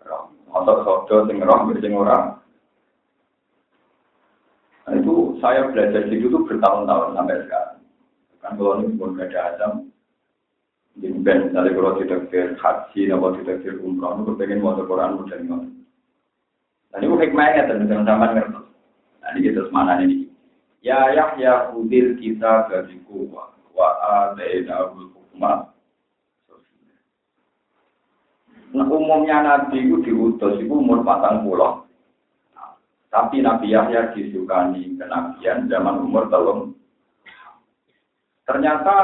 roh. 0.06 0.30
Masa 0.46 0.86
podo 0.86 1.26
sing 1.26 1.42
roh 1.42 1.66
mbek 1.66 1.82
sing 1.82 1.98
ora. 1.98 2.38
Nah, 4.86 4.94
itu 4.94 5.42
saya 5.42 5.74
belajar 5.74 6.06
situ 6.06 6.30
tuh 6.30 6.46
bertahun-tahun 6.46 7.18
sampai 7.18 7.42
sekarang. 7.50 7.82
Kan 8.46 8.62
kalau 8.62 8.78
ini 8.78 8.94
pun 8.94 9.18
ada 9.18 9.82
di 10.94 11.10
ben, 11.10 11.50
misalnya 11.50 11.74
kalau 11.74 11.98
ke 12.30 12.54
haji, 12.62 13.02
tidak 13.10 13.58
ke 13.66 13.70
umroh, 13.82 14.22
itu 14.22 14.32
pengen 14.38 14.62
mau 14.62 14.78
Quran 14.78 15.18
udah 15.26 15.38
nih. 15.42 15.74
Dan 16.94 17.10
itu 17.10 17.18
hikmahnya 17.18 17.66
teman-teman 17.66 18.06
sama 18.06 18.28
ngerti. 18.38 18.62
Nah, 19.18 19.30
ini 19.34 19.40
kita 19.42 19.62
semana 19.66 19.94
ini. 20.06 20.30
Ya 20.86 21.10
Yahya 21.10 21.74
udil 21.74 22.14
kita 22.22 22.70
dari 22.70 23.02
kuwa 23.10 23.50
wa 23.74 23.90
adaina 24.06 24.94
hukma. 24.94 25.74
Nah, 28.78 28.86
umumnya 28.86 29.42
Nabi 29.42 29.90
itu 29.90 30.06
diutus 30.06 30.62
itu 30.62 30.70
umur 30.70 31.02
patang 31.02 31.42
pulau. 31.42 31.90
Tapi 33.10 33.42
Nabi 33.42 33.74
Yahya 33.74 34.14
disukani 34.14 34.94
kenabian 34.98 35.66
zaman 35.70 36.06
umur 36.06 36.30
telung. 36.30 36.78
Ternyata 38.46 38.98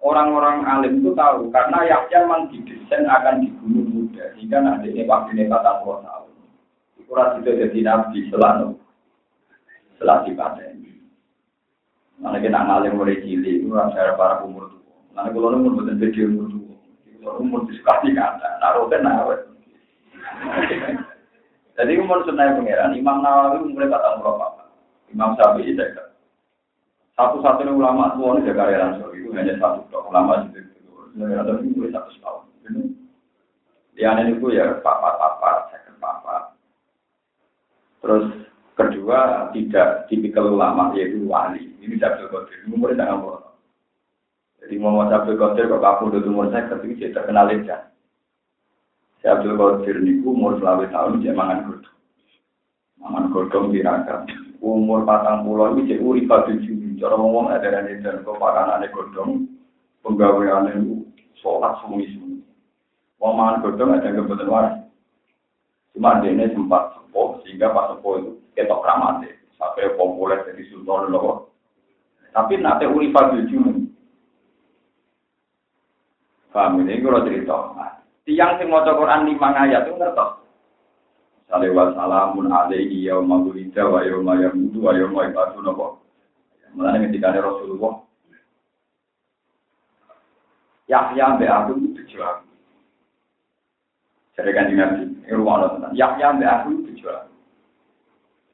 orang-orang 0.00 0.64
alim 0.64 1.04
itu 1.04 1.12
tahu 1.12 1.52
karena 1.52 1.84
Yahya 1.84 2.24
memang 2.24 2.48
didesain 2.48 3.04
akan 3.04 3.44
dibunuh 3.44 3.84
muda 3.84 4.24
sehingga 4.36 4.58
nanti 4.64 4.92
ini 4.92 5.04
waktu 5.04 5.36
ini 5.36 5.48
patang 5.52 5.84
pulau 5.84 6.00
tahun. 6.04 6.32
Itu 6.96 7.12
itu 7.44 7.50
jadi 7.60 7.78
Nabi 7.84 8.18
selalu 8.32 8.68
setelah 9.96 10.24
ini. 10.24 10.90
Mana 12.20 12.36
kita 12.36 12.60
ngalim 12.60 13.00
mulai 13.00 13.20
cilik 13.24 13.64
itu 13.64 13.72
rasa 13.72 14.12
para 14.16 14.44
umur 14.44 14.68
tua. 14.68 14.96
Mana 15.16 15.32
kalau 15.32 15.56
umur 15.56 15.80
betul 15.80 15.96
betul 15.96 16.28
umur 16.28 16.46
tua. 16.52 17.32
umur 17.36 17.60
disukasi 17.68 18.16
kata, 18.16 18.48
naruh 18.60 18.88
kan 18.88 19.04
naruh. 19.04 19.40
Jadi 21.76 21.96
umur 22.00 22.24
sunnah 22.24 22.56
pangeran, 22.56 22.96
Imam 22.96 23.20
Nawawi 23.24 23.64
umur 23.64 23.88
kata 23.88 24.20
berapa? 24.20 24.48
Imam 25.12 25.32
Syafi'i 25.36 25.76
jaga. 25.76 26.12
Satu-satunya 27.20 27.76
ulama 27.76 28.16
tua 28.16 28.40
ini 28.40 28.48
jaga 28.48 28.96
Rasul 28.96 29.12
itu 29.12 29.28
hanya 29.36 29.52
satu 29.60 29.84
tok 29.92 30.08
ulama 30.08 30.48
itu. 30.48 30.64
Ada 31.20 31.52
itu 31.60 31.84
satu 31.92 32.16
tahun. 32.16 32.96
Dia 33.92 34.16
itu 34.24 34.46
ya 34.56 34.80
papa-papa, 34.80 35.68
saya 35.68 35.92
papa. 36.00 36.56
Terus 38.00 38.24
kedua 38.72 39.52
tidak 39.52 40.08
tipikal 40.08 40.48
ulama 40.48 40.96
yaitu 40.96 41.28
wali. 41.28 41.76
Ini 41.84 42.00
Abdul 42.00 42.32
Qadir. 42.32 42.72
Umurnya 42.72 43.04
sangat 43.04 43.20
berapa? 43.20 43.50
Jadi 44.64 44.74
Muhammad 44.80 45.12
Abdul 45.12 45.36
Qadir 45.36 45.68
kok 45.68 45.84
kabur 45.84 46.08
dari 46.16 46.24
umur 46.24 46.48
saya 46.48 46.72
ketika 46.72 46.96
dia 46.96 47.12
terkenal 47.12 47.44
lejan. 47.52 47.82
Si 49.20 49.28
Abdul 49.28 49.60
Qadir 49.60 50.00
ini 50.00 50.24
umur 50.24 50.56
selawe 50.56 50.88
tahun 50.88 51.20
dia 51.20 51.36
mangan 51.36 51.68
godong. 51.68 51.98
Mangan 52.96 53.24
godong 53.28 53.76
tirakat. 53.76 54.24
Umur 54.60 55.08
patang 55.08 55.48
pulau 55.48 55.72
ini 55.72 55.88
dia 55.88 55.96
urip 55.96 56.28
pada 56.28 56.52
jumi. 56.52 57.00
Cara 57.00 57.16
ngomong 57.16 57.48
ada 57.48 57.64
dan 57.64 57.88
dan 58.04 58.20
kok 58.20 58.36
pakanane 58.36 58.92
godong. 58.92 59.48
Penggawean 60.04 60.68
itu 60.68 61.04
sholat 61.40 61.80
sumi-sumi. 61.80 62.44
Mau 63.16 63.32
mangan 63.32 63.64
godong 63.64 63.96
ada 63.96 64.12
kebetulan 64.12 64.52
waras. 64.52 64.76
Cuma 65.96 66.20
dia 66.20 66.36
ini 66.36 66.52
sempat 66.52 66.92
sepuh 66.92 67.40
sehingga 67.44 67.72
pas 67.72 67.96
sepuh 67.96 68.14
itu 68.20 68.30
ketok 68.52 68.84
kramate. 68.84 69.32
Sampai 69.56 69.96
populer 69.96 70.44
jadi 70.44 70.62
sultan 70.68 71.08
loh. 71.08 71.52
Tapi 72.36 72.60
nanti 72.60 72.84
urip 72.84 73.16
pada 73.16 73.40
jumi. 73.48 73.88
Paham 76.50 76.82
ini 76.82 77.00
kalau 77.00 77.24
cerita. 77.24 77.56
Tiang 78.26 78.58
sing 78.58 78.68
maca 78.68 78.92
Quran 78.92 79.26
lima 79.26 79.48
ayat 79.54 79.86
itu 79.86 79.96
ngertos. 79.96 80.39
Salih 81.50 81.74
wa 81.74 81.90
salamun 81.98 82.46
alaihi 82.46 83.10
yauma 83.10 83.42
wulida 83.42 83.82
wa 83.90 84.06
yauma 84.06 84.38
yamutu 84.38 84.78
wa 84.78 84.94
yauma 84.94 85.26
yub'atsu 85.26 85.58
napa. 85.66 85.98
Mulane 86.78 87.10
ketika 87.10 87.34
Rasulullah 87.34 88.06
Yahya 90.86 91.34
mbek 91.34 91.50
aku 91.50 91.70
itu 91.82 91.88
tujuan. 92.02 92.46
Jadi 94.38 94.50
kan 94.54 94.70
Nabi, 94.70 95.02
rumah 95.34 95.54
Allah 95.58 95.90
Yahya 95.90 96.38
mbek 96.38 96.50
aku 96.50 96.66
itu 96.70 96.82
tujuan. 96.94 97.26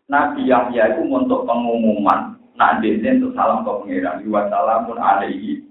Nabi 0.09 0.49
Yahya 0.49 0.97
itu 0.97 1.05
untuk 1.05 1.45
pengumuman, 1.45 2.41
nak 2.57 2.81
dia 2.81 2.97
untuk 2.97 3.37
salam 3.37 3.61
ke 3.61 3.73
pengiran, 3.85 4.25
wa 4.33 4.49
salamun 4.49 4.97
alaihi 4.97 5.67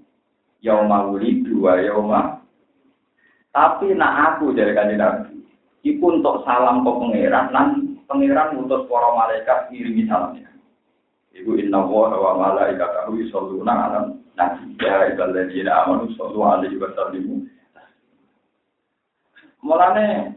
yauma 0.66 1.06
wulidu 1.06 1.62
wa 1.62 1.78
yauma 1.78 2.20
tapi 3.54 3.94
nak 3.94 4.36
aku 4.36 4.52
dari 4.52 4.74
kanjeng 4.74 5.00
Nabi 5.00 5.35
iku 5.86 6.18
untuk 6.18 6.42
salam 6.42 6.82
ke 6.82 6.90
pangeran 6.90 7.46
nan 7.54 7.68
pangeran 8.10 8.58
ngutus 8.58 8.90
para 8.90 9.08
malaikat 9.14 9.70
ngirimi 9.70 10.10
salamnya. 10.10 10.50
Iku 11.30 11.54
inna 11.54 11.78
wa 11.86 12.10
wa 12.10 12.32
malaikatahu 12.42 13.22
yusholluna 13.22 13.70
ala 13.70 14.00
nabi. 14.34 14.74
Ya 14.82 15.14
iballadzina 15.14 15.86
amanu 15.86 16.10
sallu 16.18 16.42
alaihi 16.42 16.80
wa 16.82 16.90
sallimu. 16.98 17.46
Mulane 19.62 20.34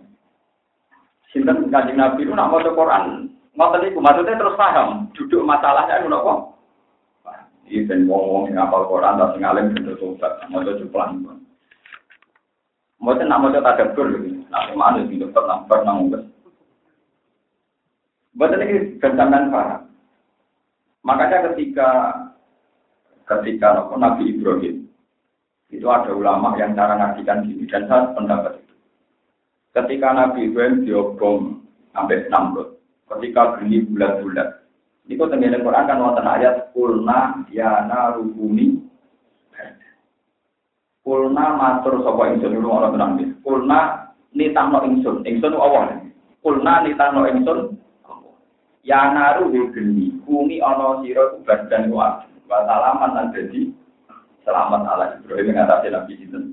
sinten 1.30 1.70
kanjeng 1.70 1.98
Nabi 1.98 2.26
itu 2.26 2.34
nak 2.34 2.50
maca 2.50 2.74
Quran? 2.74 3.30
Ngoten 3.54 3.80
niku 3.86 4.00
maksudnya 4.02 4.40
terus 4.40 4.58
paham 4.58 5.12
duduk 5.14 5.46
masalahnya 5.46 6.02
itu 6.02 6.10
napa? 6.10 6.50
Iki 7.70 7.86
ben 7.86 8.10
wong-wong 8.10 8.50
sing 8.50 8.58
apal 8.58 8.90
Quran 8.90 9.22
ta 9.22 9.30
sing 9.38 9.46
alim 9.46 9.70
ben 9.78 9.86
tobat, 10.02 10.42
maca 10.50 10.74
juplan. 10.82 11.22
Maca 12.98 13.22
nak 13.22 13.42
maca 13.46 13.62
tadabbur 13.62 14.10
iki, 14.18 14.39
nak 14.50 14.74
mana 14.74 15.06
sing 15.06 15.22
dokter 15.22 15.44
nang 15.46 15.66
bar 15.66 15.82
nang 15.86 16.10
wes. 16.10 16.26
Buatan 18.38 18.64
ini 18.66 19.00
gantangan 19.02 19.50
paham. 19.54 19.82
Makanya 21.06 21.38
ketika 21.52 21.90
ketika 23.26 23.88
Nabi 23.94 24.36
Ibrahim 24.36 24.90
itu 25.70 25.86
ada 25.86 26.12
ulama 26.12 26.58
yang 26.58 26.74
cara 26.74 26.98
ngajikan 26.98 27.46
gini 27.46 27.70
dan 27.70 27.86
saya 27.86 28.10
pendapat 28.18 28.58
itu. 28.58 28.76
Ketika 29.74 30.18
Nabi 30.18 30.50
Ibrahim 30.50 30.82
diobong 30.82 31.62
sampai 31.94 32.26
Namrud, 32.34 32.82
ketika 33.06 33.62
geni 33.62 33.86
bulat-bulat, 33.86 34.60
Iku 35.10 35.26
tengene 35.26 35.58
Quran 35.66 35.90
kan 35.90 35.98
wonten 35.98 36.30
ayat 36.30 36.70
kulna 36.70 37.42
ya 37.50 37.90
narukuni. 37.90 38.78
Kulna 41.02 41.58
matur 41.58 42.06
sapa 42.06 42.30
ingsun 42.30 42.54
dulu 42.54 42.70
ora 42.70 42.94
tenang. 42.94 43.18
Kulna 43.42 44.09
nitahno 44.34 44.86
ingsun. 44.86 45.26
Ingsun 45.26 45.56
Allah. 45.56 46.04
Kulna 46.44 46.86
nitahno 46.86 47.26
ingsun. 47.30 47.78
Ya 48.86 49.12
naru 49.12 49.52
geni. 49.52 50.18
Kumi 50.24 50.62
ana 50.64 51.04
sira 51.04 51.38
badan 51.44 51.92
wa 51.92 52.24
wa 52.50 52.58
salaman 52.66 53.12
lan 53.14 53.28
dadi 53.36 53.70
selamat 54.48 54.82
ala 54.90 55.06
Ibrahim 55.22 55.54
ngatasi 55.54 55.88
Nabi 55.94 56.14
sinten. 56.18 56.44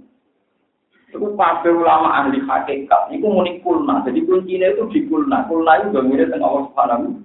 Itu 1.09 1.33
kabeh 1.39 1.73
ulama 1.73 2.13
ahli 2.13 2.43
hakikat. 2.45 3.15
Iku 3.15 3.27
muni 3.31 3.63
kulna. 3.63 4.05
Jadi 4.05 4.27
kuncinya 4.27 4.69
itu 4.75 4.85
di 4.93 5.01
kulna. 5.07 5.47
Kulna 5.49 5.87
itu 5.87 5.97
mirip 6.03 6.29
dengan 6.35 6.51
Allah 6.51 6.63
Subhanahu 6.69 7.25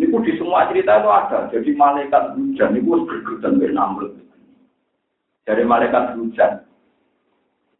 Niku 0.00 0.16
di 0.24 0.32
semua 0.40 0.64
cerita 0.70 0.96
itu 1.02 1.10
ada. 1.12 1.38
Jadi 1.52 1.76
malaikat 1.76 2.32
hujan 2.38 2.72
itu 2.78 3.04
bergedan 3.04 3.60
dari 3.60 3.74
Namrud. 3.76 4.16
Dari 5.44 5.60
malaikat 5.66 6.16
hujan. 6.16 6.64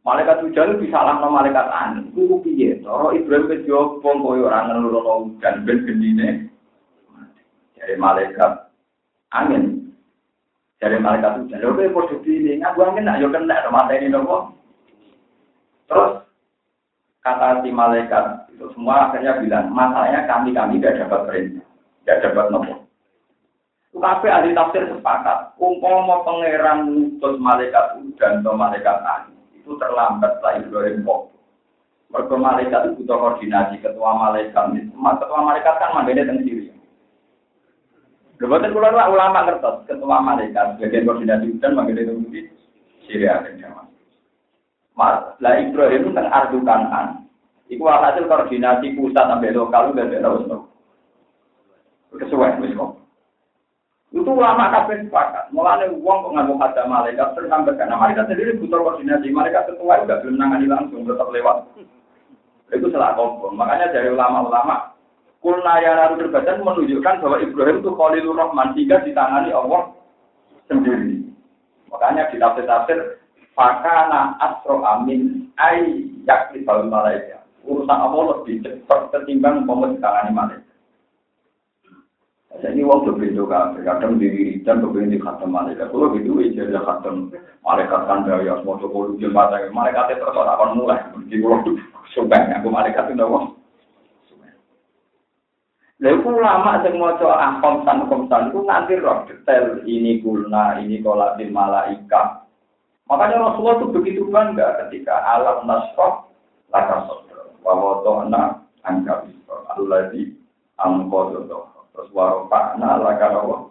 Malaikat 0.00 0.40
hujan 0.40 0.80
bisa 0.80 0.96
lah 0.96 1.20
malaikat 1.20 1.68
angin. 1.68 2.08
Itu 2.16 2.40
piye? 2.40 2.80
Toro 2.80 3.12
Ibrahim 3.12 3.52
ke 3.52 3.68
koyo 4.00 4.48
orang 4.48 4.72
ngelurono 4.72 5.28
hujan 5.28 5.68
ben 5.68 5.84
gendine. 5.84 6.48
Dari 7.76 8.00
malaikat 8.00 8.72
angin. 9.36 9.92
Dari 10.80 10.96
malaikat 10.96 11.44
hujan. 11.44 11.60
Lho 11.60 11.76
padha 11.92 12.16
ini 12.24 12.64
ngaku 12.64 12.80
angin 12.80 13.04
nak 13.04 13.20
yo 13.20 13.28
kena 13.28 13.68
mata 13.68 13.92
ini 13.92 14.08
nopo. 14.08 14.56
Terus 15.84 16.24
kata 17.20 17.60
si 17.60 17.68
malaikat 17.68 18.48
itu 18.56 18.72
semua 18.72 19.12
akhirnya 19.12 19.36
bilang 19.44 19.68
masalahnya 19.68 20.24
kami 20.24 20.56
kami 20.56 20.80
tidak 20.80 21.04
dapat 21.04 21.20
perintah. 21.28 21.66
Tidak 22.08 22.20
dapat 22.24 22.46
nopo. 22.48 22.74
Tapi 24.00 24.32
ahli 24.32 24.56
tafsir 24.56 24.88
sepakat. 24.88 25.60
Umpama 25.60 26.24
pangeran 26.24 26.88
mutus 26.88 27.36
malaikat 27.36 28.00
dan 28.16 28.40
atau 28.40 28.56
malaikat 28.56 28.96
angin 29.04 29.39
itu 29.70 29.78
terlambat 29.78 30.42
lah 30.42 30.58
Ibrahim 30.58 31.06
kok. 31.06 31.30
Mereka 32.10 32.34
malaikat 32.34 32.80
itu 32.90 33.06
butuh 33.06 33.16
koordinasi 33.22 33.78
ketua 33.78 34.18
malaikat. 34.18 34.74
Ketua 34.98 35.40
malaikat 35.46 35.74
kan 35.78 35.94
mandiri 35.94 36.26
tentang 36.26 36.42
diri. 36.42 36.74
Lebaran 38.42 38.74
keluar 38.74 38.90
lah 38.90 39.06
ulama 39.14 39.46
kertas 39.46 39.86
ketua 39.86 40.18
malaikat 40.18 40.82
bagian 40.82 41.06
koordinasi 41.06 41.54
dan 41.62 41.78
mandiri 41.78 42.02
tentang. 42.02 42.50
Syria 43.06 43.46
dan 43.46 43.62
Jawa. 43.62 43.86
Lah 45.38 45.54
Ibrahim 45.54 46.10
tentang 46.10 46.34
ardu 46.34 46.58
kanan. 46.66 47.30
Iku 47.70 47.86
hasil 47.86 48.26
koordinasi 48.26 48.98
pusat 48.98 49.30
sampai 49.30 49.54
lokal 49.54 49.94
udah 49.94 50.10
ada 50.10 50.58
kesuwen 52.18 52.58
wis 52.60 52.74
kok. 52.74 52.99
Itu 54.10 54.26
ulama 54.26 54.74
kabeh 54.74 55.06
sepakat. 55.06 55.54
Mulane 55.54 55.86
wong 56.02 56.18
kok 56.26 56.32
nganggo 56.34 56.58
hada 56.58 56.82
malaikat 56.90 57.30
terus 57.38 57.46
karena 57.50 57.94
malaikat 57.94 58.26
sendiri 58.26 58.58
butuh 58.58 58.82
koordinasi. 58.82 59.30
Malaikat 59.30 59.70
ketua 59.70 60.02
juga 60.02 60.18
belum 60.18 60.34
nangani 60.34 60.66
langsung 60.66 61.06
tetap 61.06 61.30
lewat. 61.30 61.62
Itu 62.74 62.90
salah 62.90 63.14
kompon. 63.14 63.54
Makanya 63.54 63.94
dari 63.94 64.10
ulama-ulama 64.10 64.90
Kulna 65.40 65.80
ya 65.80 65.96
naru 65.96 66.20
terbaca 66.20 66.52
menunjukkan 66.60 67.24
bahwa 67.24 67.40
Ibrahim 67.40 67.80
itu 67.80 67.90
Khalilur 67.96 68.36
Rahman 68.36 68.76
sehingga 68.76 69.00
ditangani 69.00 69.56
Allah 69.56 69.88
sendiri. 70.68 71.32
Makanya 71.88 72.28
di 72.28 72.36
tafsir-tafsir 72.36 73.24
Fakana 73.56 74.36
asro 74.36 74.84
amin 74.84 75.48
ay 75.56 76.06
yakni 76.28 76.60
malaikat. 76.68 77.40
Urusan 77.64 77.98
Allah 78.04 78.36
lebih 78.36 78.60
cepat 78.60 79.08
ketimbang 79.16 79.64
mau 79.64 79.80
ditangani 79.88 80.30
malaikat. 80.32 80.69
Jadi 82.70 82.86
wong 82.86 83.02
do 83.02 83.18
beda 83.18 83.42
kabeh, 83.50 83.82
kadang 83.82 84.22
di 84.22 84.30
wiridan 84.30 84.78
kepengen 84.78 85.10
di 85.10 85.18
khatam 85.18 85.50
malaikat. 85.50 85.90
Kalau 85.90 86.14
gitu 86.14 86.38
aja 86.38 86.70
ya 86.70 86.78
khatam 86.86 87.34
malaikat 87.66 88.06
kan 88.06 88.22
dari 88.22 88.46
asmo 88.46 88.78
coba 88.78 89.10
lu 89.10 89.18
jeng 89.18 89.34
mata, 89.34 89.58
malaikat 89.74 90.14
itu 90.14 90.22
terus 90.22 90.38
akan 90.38 90.78
mulai. 90.78 91.02
Di 91.26 91.42
kulo 91.42 91.66
sumpah 92.14 92.46
aku 92.62 92.70
malaikat 92.70 93.10
itu 93.10 93.26
wong. 93.26 93.58
Lha 95.98 96.14
iku 96.14 96.30
ulama 96.30 96.78
sing 96.86 96.94
maca 96.94 97.26
ahkom 97.26 97.82
san 97.82 98.06
komsan 98.06 98.54
iku 98.54 98.62
nganti 98.62 99.02
roh 99.02 99.26
detail 99.26 99.82
ini 99.82 100.22
kulna, 100.22 100.78
ini 100.78 101.02
kolatin 101.02 101.50
malaika. 101.50 102.46
Makanya 103.10 103.50
Rasulullah 103.50 103.82
itu 103.82 103.86
begitu 103.98 104.22
bangga 104.30 104.86
ketika 104.86 105.26
alam 105.26 105.66
nasroh 105.66 106.30
laka 106.70 107.02
sodro. 107.10 107.50
Wa 107.66 107.74
wotohna 107.74 108.62
angka 108.86 109.26
bisro. 109.26 109.66
Alladhi 109.74 110.38
angkododoh. 110.78 111.79
Terus 112.00 112.16
warofakna 112.16 112.96
laka 112.96 113.28
rawa. 113.28 113.68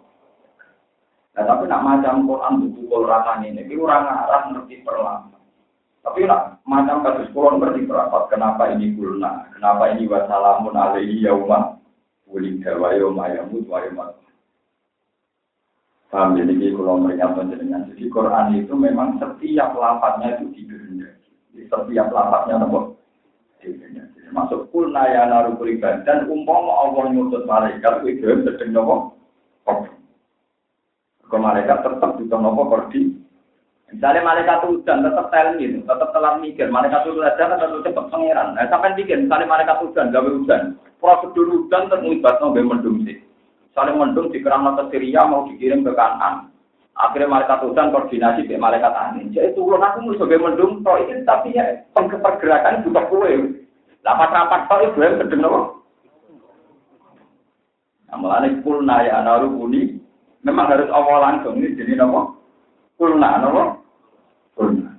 Nah 1.34 1.42
tapi 1.42 1.66
nak 1.66 1.82
macam 1.82 2.30
Quran 2.30 2.52
buku 2.62 2.80
Quran 2.86 3.42
ini, 3.42 3.66
itu 3.66 3.82
orang 3.82 4.06
Arab 4.06 4.42
ngerti 4.54 4.86
perlama. 4.86 5.34
Tapi 6.06 6.30
nak 6.30 6.62
macam 6.62 7.02
kasus 7.02 7.26
Quran 7.34 7.58
ngerti 7.58 7.90
berapat. 7.90 8.30
Kenapa 8.30 8.70
ini 8.70 8.94
kulna? 8.94 9.50
Kenapa 9.50 9.90
ini 9.90 10.06
wassalamun 10.06 10.78
alaihi 10.78 11.26
yaumah? 11.26 11.80
wulida 12.30 12.78
wa 12.78 12.94
yawma 12.94 13.26
yamut 13.34 13.66
wa 13.66 13.82
yawma 13.82 14.14
Paham 16.10 16.34
jadi 16.34 16.58
ini 16.58 16.74
kalau 16.74 16.98
mereka 16.98 17.38
dengan 17.38 17.86
Jadi 17.86 18.10
Quran 18.10 18.58
itu 18.58 18.74
memang 18.74 19.22
setiap 19.22 19.78
lapatnya 19.78 20.42
itu 20.42 20.50
dikehendaki. 20.58 21.30
Setiap 21.70 22.10
lapatnya 22.10 22.58
nopo. 22.58 22.98
Masuk 24.30 24.70
kulna 24.70 25.04
ya 25.10 25.26
naru 25.26 25.58
kuriban 25.58 26.06
dan 26.06 26.30
umpama 26.30 26.86
Allah 26.86 27.10
nyutus 27.10 27.44
malaikat 27.44 28.06
itu 28.06 28.46
sedang 28.46 28.70
nopo 28.72 28.96
Kalau 29.66 31.42
malaikat 31.42 31.82
tetap 31.82 32.18
di 32.18 32.24
nopo 32.30 32.62
kordi. 32.70 33.20
Misalnya 33.90 34.22
malaikat 34.22 34.70
hujan 34.70 35.02
tetap 35.02 35.34
telmi, 35.34 35.82
tetap 35.82 36.14
telat 36.14 36.38
mikir. 36.38 36.70
Malaikat 36.70 37.10
hujan 37.10 37.26
tetap 37.26 37.74
cepat 37.82 38.06
pangeran. 38.06 38.54
Nah, 38.54 38.70
sampai 38.70 38.94
pikir, 38.94 39.18
misalnya 39.18 39.50
malaikat 39.50 39.82
hujan, 39.82 40.14
gawe 40.14 40.30
hujan 40.30 40.78
prosedur 41.00 41.48
hujan 41.48 41.88
terlibat 41.88 42.38
nggak 42.38 42.60
mendung 42.62 43.02
sih. 43.08 43.18
Saling 43.72 43.96
mendung 43.96 44.28
di 44.30 44.44
kerana 44.44 44.76
ke 44.76 44.92
Syria 44.92 45.24
mau 45.24 45.48
dikirim 45.48 45.82
ke 45.82 45.96
kanan. 45.96 46.52
Akhirnya 46.98 47.30
malaikat 47.30 47.62
hujan 47.64 47.94
koordinasi 47.94 48.44
dengan 48.44 48.68
malaikat 48.68 48.92
angin. 48.92 49.30
Jadi 49.30 49.54
turun 49.54 49.80
aku 49.80 50.04
mau 50.04 50.14
sebagai 50.18 50.42
mendung, 50.42 50.82
toh 50.82 50.98
ini 50.98 51.22
tapi 51.22 51.54
ya 51.54 51.64
pergerakan 51.94 52.82
juga 52.82 53.06
kue. 53.06 53.62
Lapat 54.02 54.28
rapat 54.34 54.60
toh 54.66 54.78
itu 54.84 54.98
yang 55.00 55.16
sedang 55.22 55.40
nopo. 55.40 55.60
Nah, 58.10 58.16
mulanya 58.18 58.58
kulna 58.66 58.96
ya 59.06 59.22
naru 59.22 59.54
kuni, 59.54 60.02
memang 60.42 60.66
harus 60.66 60.90
awal 60.90 61.22
langsung 61.22 61.62
ini 61.62 61.78
jadi 61.78 61.94
nopo. 61.94 62.36
Kulna 62.98 63.38
nopo. 63.38 63.62
Kulna. 64.58 64.90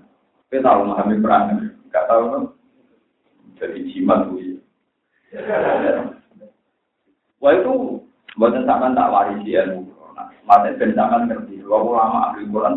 Kita 0.47 0.63
tahu 0.67 0.79
memahami 0.87 1.15
perang, 1.21 1.43
nggak 1.91 2.07
tahu 2.07 2.23
nopo. 2.31 2.47
Jadi 3.61 3.93
jimat 3.93 4.25
tuh 4.25 4.41
Wah 7.41 7.53
itu 7.57 7.73
buatan 8.37 8.65
tak 8.65 9.11
warisi 9.11 9.53
ilmu. 9.53 9.90
Mati 10.45 10.77
ben 10.77 10.93
sampean 10.93 11.29
ngerti. 11.29 11.63
Wah 11.65 11.81
ulama 11.81 12.19
ahli 12.31 12.45
Quran. 12.45 12.73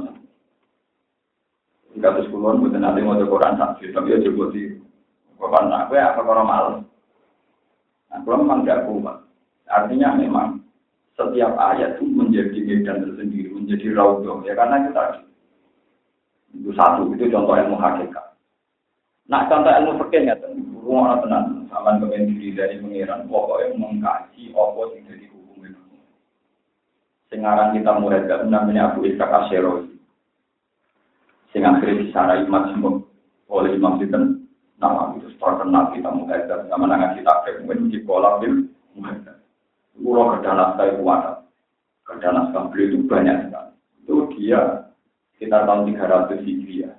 Enggak 1.94 2.12
terus 2.18 2.30
kulon 2.34 2.58
buatan 2.58 2.82
nanti 2.82 3.06
mau 3.06 3.14
Quran 3.14 3.54
saksi, 3.54 3.94
tapi 3.94 4.18
aja 4.18 4.30
buat 4.34 4.50
di 4.50 4.82
Bapak 5.38 5.62
nak 5.66 5.90
gue 5.90 5.98
apa 5.98 6.20
kalau 6.22 6.46
malas. 6.46 6.76
Nah, 8.10 8.18
kalau 8.22 8.42
memang 8.42 8.62
tidak 8.62 8.86
kuat. 8.86 9.18
Artinya 9.66 10.14
memang 10.14 10.62
setiap 11.14 11.54
ayat 11.58 11.98
itu 11.98 12.06
menjadi 12.06 12.58
medan 12.62 13.02
tersendiri, 13.02 13.50
menjadi 13.50 13.86
raudhah. 13.94 14.42
Ya 14.46 14.54
karena 14.54 14.88
kita 14.88 15.02
itu 16.54 16.70
satu, 16.74 17.10
itu 17.14 17.30
contoh 17.34 17.54
ilmu 17.58 17.76
hakikat. 17.78 18.38
Nah, 19.26 19.50
contoh 19.50 19.74
ilmu 19.74 19.92
fikih 20.06 20.30
ya, 20.30 20.34
rumah 20.86 21.18
tenang 21.18 21.66
sampean 21.66 21.98
kepengen 21.98 22.30
diri 22.38 22.54
dari 22.54 22.76
pengiran, 22.78 23.26
pokoknya 23.26 23.74
mengkaji 23.74 24.54
apa 24.54 24.80
sing 24.94 25.02
jadi 25.10 25.26
Sekarang 27.34 27.74
kita 27.74 27.98
mulai 27.98 28.22
gak 28.30 28.46
namanya 28.46 28.94
Abu 28.94 29.10
Ishaq 29.10 29.26
Asyero. 29.26 29.90
Sing 31.50 31.66
akhirnya 31.66 32.06
disarai 32.06 32.46
majmuk 32.46 33.10
oleh 33.50 33.74
Imam 33.74 33.98
Sinten, 33.98 34.46
nama 34.78 35.18
itu 35.18 35.34
terkenal 35.42 35.90
kita 35.90 36.14
mulai 36.14 36.46
dari 36.46 36.70
zaman 36.70 36.86
nangan 36.86 37.18
kita 37.18 37.58
mungkin 37.66 37.90
di 37.90 37.98
kolam 38.06 38.38
bil 38.38 38.54
mulai. 38.94 39.18
Pulau 39.98 40.38
itu 40.38 40.46
ada, 40.46 41.42
kerja 42.06 42.28
naskah 42.30 42.70
beliau 42.70 42.86
itu 42.94 42.98
banyak 43.06 43.50
sekali. 43.50 43.70
Itu 44.02 44.14
dia 44.38 44.90
sekitar 45.34 45.66
tahun 45.66 45.90
300 45.90 46.38
Hijriah. 46.38 46.94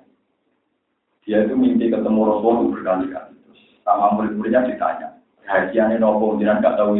Dia 1.24 1.48
itu 1.48 1.56
mimpi 1.56 1.88
ketemu 1.88 2.20
Rasulullah 2.28 2.72
berkali-kali 2.76 3.36
sama 3.84 4.16
murid-muridnya 4.20 4.68
ditanya 4.68 5.08
rahasianya 5.46 6.02
nopo 6.02 6.36
jangan 6.42 6.58
gak 6.58 6.76
tahu 6.76 6.98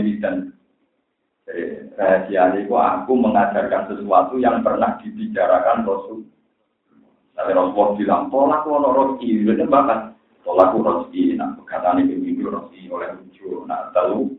dan 1.46 1.94
rahasia 1.94 2.58
itu 2.58 2.74
aku 2.74 3.12
mengajarkan 3.14 3.94
sesuatu 3.94 4.34
yang 4.42 4.66
pernah 4.66 4.98
dibicarakan 4.98 5.86
Rasul. 5.86 6.26
Tapi 7.38 7.50
Rasulullah 7.54 7.94
bilang 7.94 8.22
tolak 8.34 8.66
lo 8.66 8.90
rosi 8.90 9.46
itu 9.46 9.54
bahkan 9.70 10.18
tolak 10.42 10.74
rosi 10.74 11.38
nah 11.38 11.54
perkataan 11.54 12.02
ini 12.02 12.34
itu 12.34 12.50
rosi 12.50 12.90
oleh 12.90 13.14
lucu 13.14 13.62
nah 13.68 13.92
tahu 13.94 14.34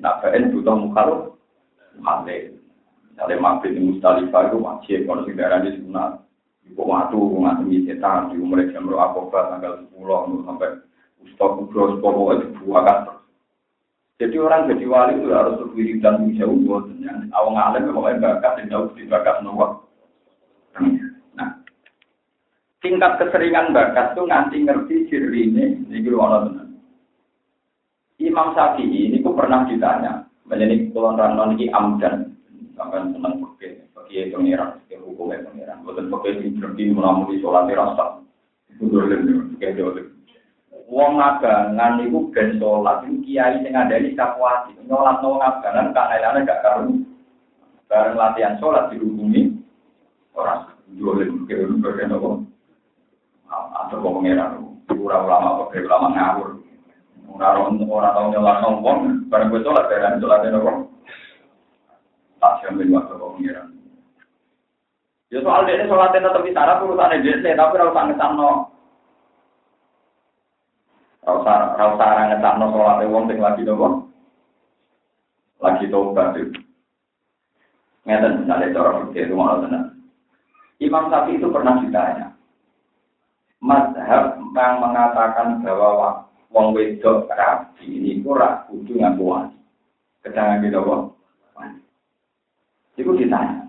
nah 0.00 0.18
ben 0.24 0.50
butuh 0.50 0.74
mukhalif 0.80 1.36
mukhalif 2.00 2.56
misalnya 3.12 3.36
mabit 3.36 3.76
di 3.76 3.80
Mustalifah 3.84 4.48
itu 4.48 4.56
wajib 4.64 4.98
kalau 5.04 5.28
di 5.28 5.70
sunat. 5.76 6.24
Ibu 6.70 6.82
waktu 6.86 7.18
ngasih 7.18 7.78
setan 7.84 8.30
di 8.32 8.40
umur 8.40 8.62
jam 8.70 8.86
berapa 8.86 9.20
tanggal 9.28 9.84
10 9.90 10.46
sampai 10.46 10.70
Ustaz 11.20 11.50
Kubro 11.58 11.98
pokoknya 12.00 12.46
dibuakan 12.46 13.19
Jadi 14.20 14.36
orang 14.36 14.68
jadi 14.68 14.84
wali 14.84 15.16
itu 15.16 15.32
harus 15.32 15.56
dan 16.04 16.28
jauh 16.36 16.52
buat 16.68 16.84
awang 17.32 17.56
alim 17.56 17.88
pokoknya 17.88 18.20
bakat 18.20 18.52
yang 18.60 18.68
jauh 18.68 18.92
di 18.92 19.08
bakat 19.08 19.40
nomor. 19.40 19.80
Nah, 21.32 21.64
tingkat 22.84 23.16
keseringan 23.16 23.72
bakat 23.72 24.12
tuh 24.12 24.28
nganti 24.28 24.60
ngerti 24.60 25.08
ciri 25.08 25.48
ini, 25.48 25.64
ini 25.88 26.04
orang 26.12 26.52
tenan. 26.52 26.68
Imam 28.20 28.52
Syafi'i 28.52 29.08
ini 29.08 29.24
pun 29.24 29.32
pernah 29.32 29.64
ditanya, 29.64 30.28
menjadi 30.44 30.92
kulon 30.92 31.16
ranon 31.16 31.56
ini 31.56 31.72
amdan, 31.72 32.36
sampai 32.76 33.08
senang 33.16 33.40
pakai 33.40 33.88
pakai 33.96 34.36
pengiran, 34.36 34.76
pakai 34.84 35.00
hukumnya 35.00 35.48
pengiran, 35.48 35.80
bukan 35.80 36.12
pakai 36.12 36.44
berhenti 36.60 36.92
melamui 36.92 37.40
sholat 37.40 37.72
rasa, 37.72 38.20
itu 38.68 38.84
dulu 38.84 39.56
kayak 39.56 39.80
jauh 39.80 40.19
wong 40.90 41.22
abangan 41.22 42.02
niku 42.02 42.34
ben 42.34 42.58
salat 42.58 43.06
iku 43.06 43.22
kiai 43.22 43.62
sing 43.62 43.70
ngandani 43.70 44.10
kakuati 44.18 44.74
nyolat 44.90 45.22
wong 45.22 45.38
abangan 45.38 45.94
kanelane 45.94 46.42
gak 46.42 46.60
karo 46.66 46.90
bareng 47.86 48.18
latihan 48.18 48.58
salat 48.58 48.90
dihubungi 48.90 49.54
ora 50.34 50.66
dolen 50.98 51.46
kene 51.46 51.78
bagian 51.78 52.18
apa 52.18 52.30
atau 53.86 54.02
kok 54.02 54.14
pengeran 54.18 54.52
ora 54.90 55.16
ulama 55.22 55.58
kok 55.62 55.78
ulama 55.78 56.08
ngawur. 56.10 56.48
Ora 57.30 57.48
ora 57.70 58.08
tau 58.10 58.26
nyolat 58.34 58.58
wong 58.66 59.02
bareng 59.30 59.48
kowe 59.54 59.62
salat 59.62 59.86
bareng 59.86 60.18
salat 60.18 60.42
nopo 60.50 60.70
tak 62.42 62.66
sampe 62.66 62.82
waktu 62.90 63.14
kok 63.14 63.32
pengeran. 63.38 63.68
Ya 65.30 65.38
soal 65.46 65.62
dia 65.62 65.86
sholatnya 65.86 66.26
tetap 66.26 66.42
sana, 66.42 66.82
urusannya 66.82 67.22
dia, 67.22 67.54
tapi 67.54 67.78
kalau 67.78 67.94
tak 67.94 68.10
ngetamno 68.10 68.66
Rasa 71.40 71.78
orang 71.78 72.28
ngetakno 72.34 72.66
sholat 72.74 73.06
wong 73.06 73.24
sing 73.30 73.38
lagi 73.38 73.62
nopo? 73.62 74.10
Lagi 75.62 75.86
tobat 75.92 76.34
itu. 76.34 76.58
Ngeten 78.08 78.42
misalnya 78.42 78.74
cara 78.74 78.90
fikih 79.04 79.28
itu 79.28 79.34
malah 79.36 79.60
tenang. 79.62 79.86
Imam 80.80 81.12
Syafi'i 81.12 81.36
itu 81.36 81.52
pernah 81.52 81.76
ditanya. 81.84 82.32
Mazhab 83.60 84.40
yang 84.56 84.80
mengatakan 84.80 85.60
bahwa 85.60 86.24
wong 86.48 86.72
wedok 86.72 87.28
rabi 87.28 87.84
ini 87.84 88.24
kurang 88.24 88.64
kudu 88.72 88.96
ngaku 88.96 89.20
wani. 89.20 89.56
Kedangan 90.24 90.64
gitu 90.64 90.80
kok. 90.80 91.02
Itu 92.96 93.12
ditanya. 93.12 93.68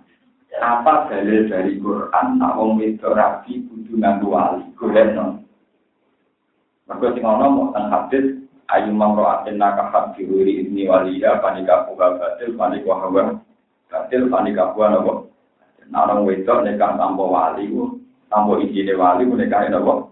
Apa 0.63 1.12
dalil 1.12 1.52
dari 1.52 1.76
Quran 1.76 2.39
nak 2.39 2.56
wong 2.56 2.80
wedok 2.80 3.19
rabi 3.19 3.67
kudu 3.67 4.00
ngaku 4.00 4.26
wali? 4.32 4.63
Mergo 6.91 7.08
sing 7.15 7.23
ana 7.23 7.47
mau 7.47 7.71
teng 7.71 7.88
hadis 7.88 8.25
ayu 8.67 8.91
mamro 8.91 9.23
atin 9.23 9.56
nakahat 9.56 10.12
diwiri 10.19 10.67
ini 10.67 10.91
waliya 10.91 11.39
panika 11.39 11.88
buka 11.88 12.19
batil 12.19 12.51
panika 12.60 12.91
hawa 12.91 13.39
batil 13.88 14.27
panika 14.27 14.75
buka 14.75 14.86
nopo 14.91 15.13
nah 15.88 16.04
orang 16.04 16.27
wedok 16.27 16.67
nekah 16.67 16.99
tanpa 16.99 17.23
wali 17.23 17.71
ku 17.71 17.95
tanpa 18.27 18.60
izine 18.60 18.91
wali 18.99 19.23
ku 19.23 19.39
nekah 19.39 19.71
nopo 19.71 20.12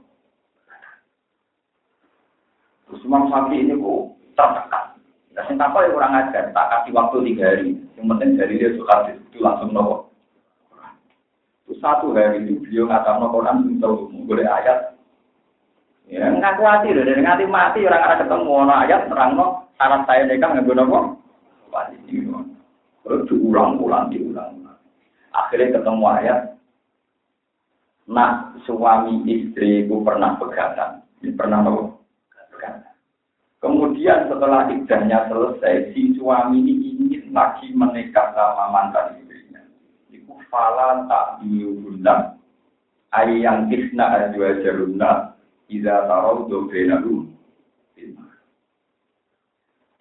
terus 2.87 3.03
Imam 3.03 3.27
Syafi 3.27 3.59
ini 3.59 3.75
ku 3.75 4.15
tertekan 4.39 4.95
Nah, 5.29 5.47
sing 5.47 5.55
takut 5.55 5.87
ya 5.87 5.95
kurang 5.95 6.19
ajar, 6.19 6.51
tak 6.51 6.67
kasih 6.67 6.91
waktu 6.91 7.31
tiga 7.31 7.47
hari. 7.47 7.71
Yang 7.95 8.05
penting 8.11 8.29
dari 8.35 8.59
dia 8.59 8.75
suka 8.75 9.07
itu 9.07 9.39
langsung 9.39 9.71
nopo. 9.71 10.11
Itu 11.63 11.79
satu 11.79 12.11
hari 12.11 12.43
itu 12.43 12.59
beliau 12.59 12.91
nopo 12.91 13.39
Quran 13.39 13.79
untuk 13.79 14.11
boleh 14.27 14.43
ayat. 14.43 14.98
Ya 16.10 16.26
ngaku 16.26 16.65
hati 16.65 16.89
loh, 16.89 17.06
dari 17.06 17.22
ngati 17.22 17.45
mati 17.45 17.86
orang 17.86 18.02
ada 18.02 18.26
ketemu 18.26 18.50
ono 18.50 18.74
ayat 18.74 19.06
terang 19.13 19.38
no 19.38 19.69
syarat 19.78 20.02
saya 20.10 20.26
nikah 20.26 20.50
nggak 20.58 20.74
nopo. 20.74 21.00
Wajib 21.69 22.02
Terus 23.06 23.26
diulang-ulang, 23.30 24.10
diulang-ulang. 24.10 24.80
Akhirnya 25.30 25.78
ketemu 25.78 26.06
ayat. 26.10 26.39
Nak 28.10 28.65
suami 28.65 29.22
istriku 29.30 30.02
pernah 30.02 30.34
pegatan. 30.41 31.06
Pernah 31.38 31.62
nopo? 31.62 32.00
Kemudian 33.60 34.32
setelah 34.32 34.72
iddahnya 34.72 35.28
selesai, 35.28 35.91
si 35.91 36.15
suami 36.15 36.63
ini 36.63 36.95
ingin 36.95 37.36
lagi 37.36 37.67
menikah 37.76 38.32
sama 38.32 38.72
mantan 38.72 39.19
istrinya. 39.19 39.60
Iku 40.08 40.39
fala 40.48 41.04
tak 41.12 41.43
diundang. 41.43 42.39
Ayang 43.12 43.67
kisna 43.67 44.32
ajwa 44.32 44.63
jaruna. 44.63 45.38
Iza 45.69 46.10
tarau 46.10 46.49
dobenaru. 46.49 47.29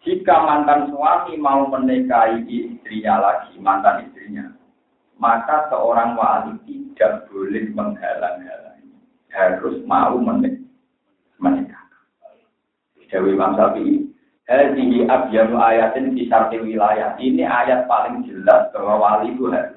Jika 0.09 0.35
mantan 0.41 0.89
suami 0.89 1.37
mau 1.37 1.69
menikahi 1.69 2.41
istrinya 2.49 3.21
lagi, 3.21 3.61
mantan 3.61 4.09
istrinya, 4.09 4.49
maka 5.21 5.69
seorang 5.69 6.17
wali 6.17 6.57
tidak 6.65 7.29
boleh 7.29 7.69
menghalang-halangi. 7.77 8.89
Harus 9.29 9.77
mau 9.85 10.17
menikah. 10.17 11.85
Jawa 13.13 13.29
Imam 13.29 13.53
Syafi'i. 13.61 14.09
Hadihi 14.49 15.05
ayatin 15.05 16.17
di 16.17 16.25
sarti 16.33 16.57
wilayah. 16.57 17.13
Ini 17.21 17.45
ayat 17.45 17.85
paling 17.85 18.25
jelas 18.25 18.73
bahwa 18.73 18.97
wali 18.97 19.37
itu 19.37 19.53
harus. 19.53 19.77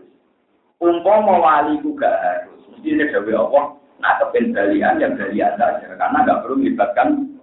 Umpama 0.79 1.43
wali 1.43 1.75
itu 1.75 1.91
gak 1.99 2.15
harus. 2.23 2.63
Mesti 2.71 2.87
ini 2.87 3.03
Jawa 3.11 3.35
Allah. 3.35 3.65
Nah, 4.01 4.17
kependalian 4.17 4.97
yang 4.97 5.13
balian 5.13 5.53
saja. 5.61 5.85
Karena 5.93 6.25
gak 6.25 6.41
perlu 6.41 6.57
melibatkan. 6.57 7.37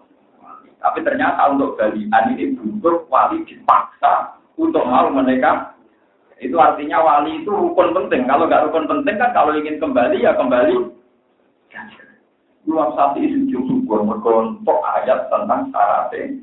Tapi 0.79 0.99
ternyata 1.03 1.55
untuk 1.55 1.75
balian 1.79 2.35
ini 2.35 2.55
butuh 2.55 3.07
wali 3.11 3.43
dipaksa 3.47 4.39
untuk 4.59 4.87
mau 4.87 5.11
menikah. 5.11 5.75
Itu 6.39 6.55
artinya 6.59 7.03
wali 7.03 7.43
itu 7.43 7.51
rukun 7.51 7.91
penting. 7.95 8.31
Kalau 8.31 8.47
nggak 8.47 8.71
rukun 8.71 8.87
penting 8.87 9.19
kan 9.19 9.35
kalau 9.35 9.59
ingin 9.59 9.83
kembali 9.83 10.23
ya 10.23 10.39
kembali. 10.39 10.95
Imam 12.69 12.93
Syafi'i 12.95 13.33
sujud 13.33 13.65
syukur 13.65 14.05
mergontok 14.05 14.79
ayat 14.87 15.27
tentang 15.33 15.73
syaratnya. 15.73 16.37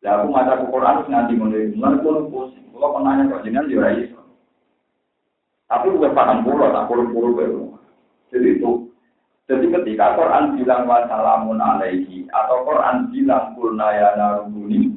Ya 0.00 0.22
aku 0.22 0.30
maca 0.30 0.54
Quran 0.54 1.02
nganti 1.10 1.34
mulai 1.34 1.74
mulai 1.74 1.98
pun 1.98 2.30
pusing. 2.30 2.70
Kalau 2.70 2.94
penanya 2.94 3.26
kok 3.26 3.42
jenengan 3.42 3.66
yo. 3.68 3.82
Tapi 5.68 5.92
gue 5.92 6.16
paham 6.16 6.46
pula, 6.46 6.72
tak 6.72 6.86
puluh-puluh 6.88 7.36
baru. 7.36 7.77
Jadi 8.28 8.60
itu. 8.60 8.88
Jadi 9.48 9.66
ketika 9.72 10.12
Quran 10.12 10.60
bilang 10.60 10.84
wassalamun 10.84 11.56
alaihi 11.56 12.28
atau 12.28 12.68
Quran 12.68 13.08
bilang 13.08 13.56
kulna 13.56 13.88
ya 13.96 14.12
narubuni 14.20 14.92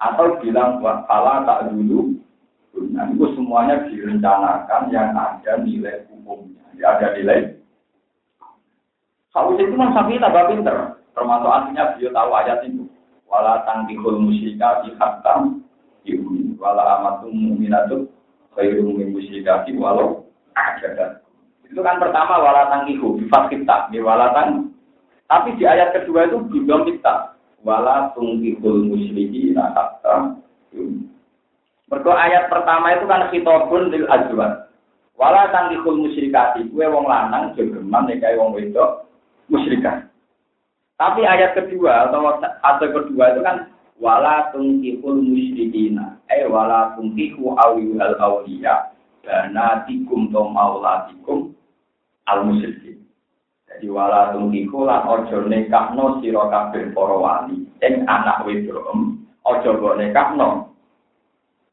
atau 0.00 0.40
bilang 0.40 0.80
wakala 0.80 1.44
tak 1.44 1.72
dulu, 1.72 2.16
nah 2.92 3.08
itu 3.08 3.24
semuanya 3.36 3.84
direncanakan 3.88 4.92
yang 4.92 5.12
ada 5.12 5.60
nilai 5.60 6.08
hukumnya. 6.08 6.60
Tidak 6.72 6.88
ada 6.88 7.08
nilai. 7.16 7.40
Kalau 9.32 9.56
itu 9.56 9.64
memang 9.72 9.96
sapi 9.96 10.20
tambah 10.20 10.44
pinter. 10.52 10.76
Termasuk 11.14 11.50
artinya 11.50 11.94
beliau 11.94 12.10
tahu 12.12 12.30
ayat 12.36 12.58
itu. 12.68 12.84
Wala 13.30 13.64
tangkihul 13.64 14.18
musyika 14.20 14.84
hatam 15.00 15.64
ibu. 16.04 16.54
Wala 16.60 17.00
amatum 17.00 17.32
mu'minatut 17.32 18.10
khairum 18.54 18.94
min 18.98 19.10
musyrikati 19.10 19.74
walau 19.74 20.28
ajadat. 20.54 21.23
Itu 21.74 21.82
kan 21.82 21.98
pertama 21.98 22.38
wala 22.38 22.70
tangkihu 22.70 23.18
bifat 23.18 23.50
kita. 23.50 23.90
Wala 23.98 24.30
tang. 24.30 24.70
Tapi 25.26 25.58
di 25.58 25.66
ayat 25.66 25.90
kedua 25.90 26.30
itu 26.30 26.38
belum 26.46 26.86
kita. 26.86 27.34
Wala 27.66 28.14
tungkihul 28.14 28.86
musyriki 28.86 29.50
hatam 29.58 30.38
Mereka 31.90 32.12
ayat 32.14 32.46
pertama 32.46 32.94
itu 32.94 33.10
kan 33.10 33.26
khitobun 33.34 33.90
lil 33.90 34.06
ajwan. 34.06 34.70
Wala 35.18 35.50
tangkihul 35.50 36.06
musyrikati, 36.06 36.70
kue 36.70 36.86
wong 36.86 37.10
lanang 37.10 37.58
jogeman 37.58 38.06
nikahi 38.06 38.38
wong 38.38 38.54
wedok 38.54 39.10
musyrikat. 39.50 40.06
Tapi 40.94 41.26
ayat 41.26 41.58
kedua 41.58 42.06
atau 42.06 42.38
atau 42.38 42.86
kedua 42.86 43.34
itu 43.34 43.42
kan 43.42 43.66
wala 43.98 44.54
tungkihul 44.54 45.26
musyrikina, 45.26 46.22
eh 46.30 46.46
wala 46.46 46.94
tungkihu 46.94 47.54
awiyul 47.58 48.14
awliya, 48.18 48.94
banatikum 49.22 50.30
to 50.34 50.42
maulatikum 50.50 51.53
al 52.28 52.48
musyrikin. 52.48 53.04
Jadi 53.68 53.86
wala 53.90 54.32
tungkihu 54.32 54.86
lan 54.86 55.08
ojo 55.08 55.50
nekahno 55.50 56.22
sira 56.22 56.46
kabeh 56.46 56.94
para 56.94 57.16
wali, 57.18 57.66
ing 57.82 58.06
anak 58.06 58.46
wedok 58.46 58.86
ojo 59.44 59.70
mbok 59.76 59.98
nekahno 59.98 60.72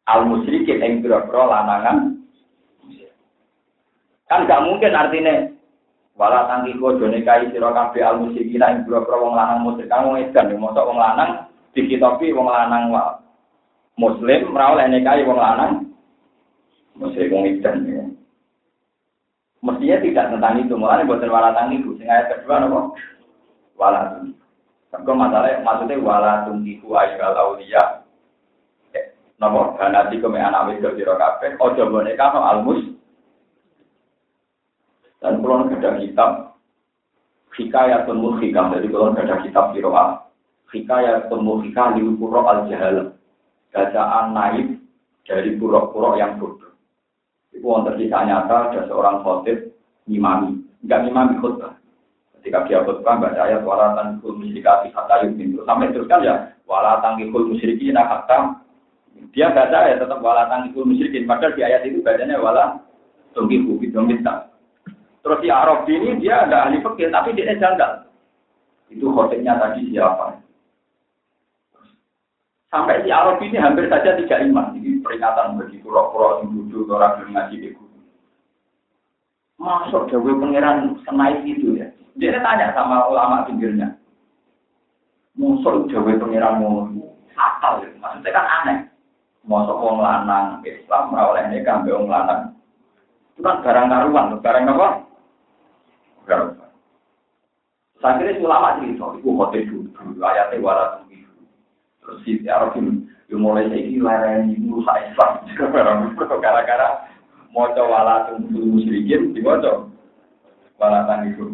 al 0.10 0.22
musyrikin 0.28 0.82
ing 0.84 0.94
pira-pira 1.06 1.46
lanangan 1.48 2.18
Kan 4.32 4.48
gak 4.48 4.64
mungkin 4.64 4.96
artinya 4.96 5.52
wala 6.16 6.48
tangki 6.48 6.80
kojo 6.80 7.08
nekai 7.12 7.52
sira 7.52 7.76
kabeh 7.76 8.00
al 8.00 8.24
musyrikin 8.24 8.64
ing 8.64 8.88
boro 8.88 9.04
wong 9.12 9.34
lanang 9.36 9.64
musyrik 9.64 9.92
kang 9.92 10.08
wong 10.08 10.20
edan 10.20 10.56
mosok 10.56 10.88
wong 10.88 11.00
lanang 11.00 11.48
dikitopi 11.76 12.32
wong 12.36 12.48
lanang 12.48 12.92
wa 12.92 13.20
muslim 14.00 14.56
oleh 14.56 14.88
nekai 14.88 15.28
wong 15.28 15.40
lanang 15.40 15.92
musyrik 16.96 17.32
wong 17.32 17.44
edan 17.48 17.88
ya. 17.88 18.04
Mestinya 19.62 19.98
tidak 20.02 20.26
tentang 20.34 20.58
itu, 20.58 20.74
malah 20.74 21.06
buatan 21.06 21.30
wala 21.30 21.54
tangki 21.54 21.86
itu. 21.86 21.94
Sing 22.02 22.10
ayat 22.10 22.34
kedua 22.34 22.66
nopo? 22.66 22.98
Wala 23.78 24.18
tangki. 24.18 24.34
Kau 24.92 25.14
masalah 25.16 25.62
maksudnya 25.62 26.02
wala 26.02 26.50
tangki 26.50 26.82
ku 26.82 26.98
ayyul 26.98 27.22
auliya. 27.22 28.02
Eh, 28.98 29.14
nopo 29.38 29.78
ganati 29.78 30.18
kome 30.18 30.42
anak 30.42 30.74
wedok 30.74 30.98
sira 30.98 31.14
kabeh. 31.14 31.62
Ojo 31.62 31.94
boneka 31.94 32.34
no 32.34 32.42
almus 32.42 33.02
dan 35.22 35.38
kalau 35.38 35.70
ada 35.70 36.02
kitab 36.02 36.58
hikayat 37.54 38.10
temu 38.10 38.42
hikam, 38.42 38.74
jadi 38.74 38.88
kalau 38.90 39.14
ada 39.14 39.38
kitab 39.46 39.70
kiroah 39.78 40.26
hikayat 40.74 41.30
temu 41.30 41.62
hikam 41.62 41.94
di 41.94 42.02
pura 42.18 42.42
al 42.42 42.60
jahal, 42.66 43.14
bacaan 43.70 44.34
naib 44.34 44.82
dari 45.30 45.54
pura-pura 45.62 46.18
yang 46.18 46.42
bodoh. 46.42 46.71
Itu 47.52 47.68
wonten 47.68 48.00
kisah 48.00 48.24
nyata 48.24 48.72
ada 48.72 48.82
seorang 48.88 49.22
khotib 49.22 49.76
ngimami, 50.08 50.60
enggak 50.84 51.00
ngimami 51.08 51.36
khutbah. 51.44 51.76
Ketika 52.40 52.66
dia 52.66 52.80
khutbah 52.88 53.22
baca 53.22 53.42
ayat 53.44 53.62
walatan 53.62 54.24
kul 54.24 54.40
musyrikati 54.40 54.90
hatta 54.96 55.28
yumin. 55.28 55.60
Sampai 55.68 55.92
teruskan 55.94 56.26
ya 56.26 56.36
walatan 56.66 57.22
kul 57.30 57.52
musyrikin 57.52 58.00
hatta 58.00 58.58
dia 59.36 59.54
baca 59.54 59.80
ya 59.86 59.96
tetap 60.02 60.20
walatan 60.24 60.74
kul 60.74 60.90
musyrikin. 60.90 61.30
Padahal 61.30 61.54
di 61.54 61.62
ayat 61.62 61.86
itu 61.86 62.02
bacanya 62.02 62.42
wala 62.42 62.82
tunggu 63.38 63.78
bidong 63.78 64.10
minta. 64.10 64.50
Terus 65.22 65.40
si 65.46 65.48
Arab 65.54 65.86
ini 65.86 66.18
dia 66.18 66.50
ada 66.50 66.66
ahli 66.66 66.82
fikih 66.82 67.14
tapi 67.14 67.38
dia 67.38 67.54
janggal. 67.54 68.10
Itu 68.90 69.14
khotibnya 69.14 69.62
tadi 69.62 69.94
siapa? 69.94 70.41
Sampai 72.72 73.04
si 73.04 73.12
Arab 73.12 73.44
ini 73.44 73.60
hampir 73.60 73.92
saja 73.92 74.16
tidak 74.16 74.48
iman. 74.48 74.72
Ini 74.80 75.04
peringatan 75.04 75.60
bagi 75.60 75.84
pura-pura 75.84 76.40
yang 76.40 76.56
duduk 76.56 76.88
orang 76.96 77.20
yang 77.20 77.30
ngaji 77.36 77.56
di 77.60 77.70
Masuk 79.62 80.08
Dewi 80.10 80.34
Pangeran 80.40 80.96
senai 81.04 81.38
itu 81.44 81.76
ya. 81.76 81.92
Dia 82.16 82.40
tanya 82.40 82.72
sama 82.72 83.12
ulama 83.12 83.44
pinggirnya. 83.44 83.94
Musuh 85.36 85.84
Dewi 85.92 86.16
Pangeran 86.16 86.64
mau 86.64 86.88
fatal 87.36 87.84
ya. 87.84 87.92
Maksudnya 88.00 88.32
kan 88.32 88.48
aneh. 88.64 88.80
Masuk 89.44 89.76
wong 89.76 90.00
lanang 90.00 90.64
Islam 90.64 91.12
oleh 91.12 91.44
nikah 91.52 91.84
wong 91.84 92.08
lanang. 92.08 92.56
Itu 93.36 93.44
kan 93.44 93.60
barang 93.60 93.92
karuan, 93.92 94.40
barang 94.40 94.72
apa? 94.72 94.88
Saya 98.02 98.18
kira 98.18 98.34
ulama 98.42 98.82
cerita, 98.82 99.14
itu 99.14 99.30
hotel 99.30 99.62
dulu, 99.70 100.26
ayatnya 100.26 100.58
warat 100.58 101.01
terus 102.02 102.20
si 102.26 102.42
Arabim 102.50 103.08
yo 103.30 103.38
mulai 103.38 103.70
lagi 103.70 104.02
lareni 104.02 104.58
Musa 104.60 104.92
Islam 105.08 105.46
karena 105.56 106.10
gara-gara 106.42 106.90
mau 107.54 107.70
coba 107.72 107.88
walatun 108.02 108.50
bulu 108.50 108.82
musyrikin 108.82 109.32
di 109.32 109.40
mau 109.40 109.62
coba 109.62 109.88
walatan 110.82 111.30
itu 111.30 111.46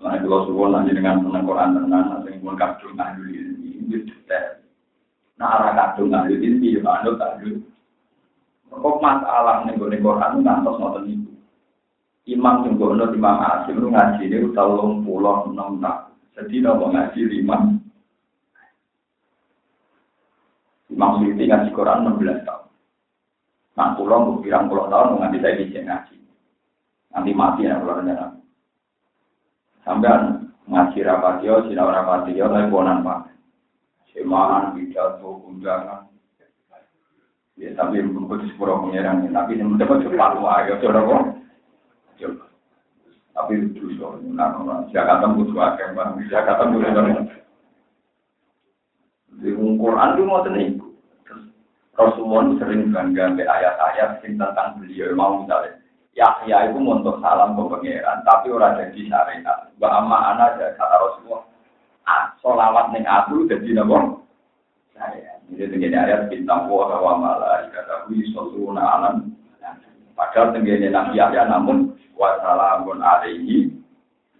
Nah, 0.00 0.16
itu 0.16 0.32
loh, 0.32 0.48
suwon 0.48 0.72
nanti 0.72 0.96
dengan 0.96 1.20
tenang 1.20 1.44
Quran, 1.44 1.76
tenang 1.76 2.04
nanti 2.08 2.32
dengan 2.32 2.40
Quran, 2.40 2.56
kacung 2.56 2.94
nanti 2.96 3.20
ini, 3.36 3.68
ini 3.84 3.96
detail. 4.08 4.64
Nah, 5.36 5.60
arah 5.60 5.72
kacung 5.76 6.08
nanti 6.08 6.40
ini, 6.40 6.56
ini 6.56 6.76
juga 6.80 7.04
ada. 7.04 7.28
Kok 8.72 8.96
masalah 9.04 9.68
nih, 9.68 9.76
gue 9.76 9.92
nih, 9.92 10.00
Quran, 10.00 10.40
nih, 10.40 10.44
nanti 10.48 10.72
sama 10.72 10.96
tadi. 10.96 11.12
Imam 12.32 12.64
sing 12.64 12.80
nanti, 12.80 13.16
Imam 13.20 13.36
Asim, 13.44 13.76
lu 13.76 13.88
ngaji 13.92 14.24
ini, 14.24 14.36
udah 14.48 14.66
lompulon, 14.72 15.52
enam, 15.52 15.76
enam. 15.76 15.96
Jadi, 16.32 16.64
nopo 16.64 16.84
ngaji 16.88 17.20
lima, 17.36 17.56
Imam 21.00 21.16
Suyuti 21.16 21.48
ngaji 21.48 21.72
Quran 21.72 22.04
16 22.12 22.44
tahun. 22.44 22.68
Nah, 23.72 23.96
pulau 23.96 24.20
mau 24.20 24.44
pirang 24.44 24.68
pulau 24.68 24.92
tahun 24.92 25.16
nganti 25.16 25.40
saya 25.40 25.56
bisa 25.56 25.80
ngaji. 25.80 26.16
Nanti 27.16 27.30
mati 27.32 27.64
ya 27.64 27.80
kalau 27.80 28.04
rencana. 28.04 28.36
Sampai 29.80 30.12
ngaji 30.68 30.98
rapatio, 31.00 31.64
sinau 31.72 31.88
rapatio, 31.88 32.52
tapi 32.52 32.68
bonan 32.68 33.00
pak. 33.00 33.32
Semaan, 34.12 34.76
pidato, 34.76 35.40
undangan. 35.48 36.04
Ya, 37.56 37.72
tapi 37.80 38.04
bukan 38.04 38.44
sepuluh 38.52 38.84
pengiran, 38.84 39.24
tapi 39.32 39.56
yang 39.56 39.72
mendapat 39.72 40.04
cepat 40.04 40.36
wah, 40.36 40.68
ya 40.68 40.76
coba 40.84 41.00
kok. 41.00 41.22
Coba. 42.20 42.44
Tapi 43.32 43.52
itu 43.72 43.96
so, 43.96 44.20
nah, 44.36 44.84
Jakarta 44.92 45.32
butuh 45.32 45.56
akeh, 45.64 45.96
Jakarta 46.28 46.68
butuh 46.68 46.92
Di 49.40 49.56
Quran 49.56 50.12
itu 50.12 50.22
mau 50.28 50.44
tenang. 50.44 50.89
Rasulullah 52.00 52.56
sering 52.56 52.88
bangga 52.88 53.36
ayat-ayat 53.36 54.24
tentang 54.24 54.80
beliau 54.80 55.12
mau 55.12 55.44
misalnya 55.44 55.80
Yahya 56.18 56.74
itu 56.74 56.82
untuk 56.82 57.22
salam 57.22 57.54
ke 57.54 57.62
pangeran, 57.70 58.18
tapi 58.26 58.50
orang 58.50 58.76
jadi 58.82 59.00
syariat. 59.06 59.70
Mbak 59.78 59.92
Amma 59.94 60.34
ada 60.34 60.74
kata 60.74 60.96
Rasulullah, 60.98 61.42
ah, 62.04 62.34
solawat 62.42 62.90
neng 62.90 63.06
aku 63.06 63.46
jadi 63.46 63.78
nabo. 63.78 64.26
Saya, 64.92 65.38
ini 65.48 65.64
tenggine 65.70 65.96
ayat 65.96 66.26
bintang 66.28 66.66
wa 66.66 66.98
wa 66.98 67.14
malaikatahu 67.14 68.10
yusalluna 68.12 68.82
alam. 68.82 69.32
Padahal 70.18 70.52
tenggine 70.52 70.90
Nabi 70.90 71.16
Yahya 71.16 71.46
namun 71.46 71.94
wa 72.18 72.36
salamun 72.42 73.00
alaihi 73.00 73.70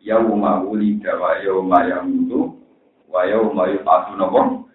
yauma 0.03 0.61
wulida 0.67 1.17
wa 1.17 1.39
yauma 1.41 1.87
yamutu 1.87 2.61
wa 3.09 3.25
yauma 3.25 3.71
yub'atsu 3.73 4.19
nabo. 4.19 4.69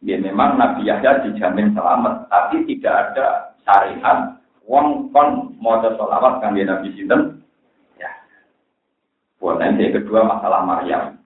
Ya 0.00 0.16
memang 0.16 0.56
Nabi 0.56 0.88
Yahya 0.88 1.28
dijamin 1.28 1.76
selamat, 1.76 2.24
tapi 2.32 2.64
tidak 2.64 3.12
ada 3.12 3.52
syariat 3.68 4.40
wong 4.64 5.10
kon 5.12 5.58
mau 5.58 5.82
sholawat 5.82 6.40
kan 6.40 6.56
Nabi 6.56 6.88
Sinten. 6.96 7.42
Ya. 7.98 8.08
Buat 9.42 9.60
nanti 9.60 9.92
kedua 9.92 10.24
masalah 10.24 10.62
Maryam. 10.64 11.20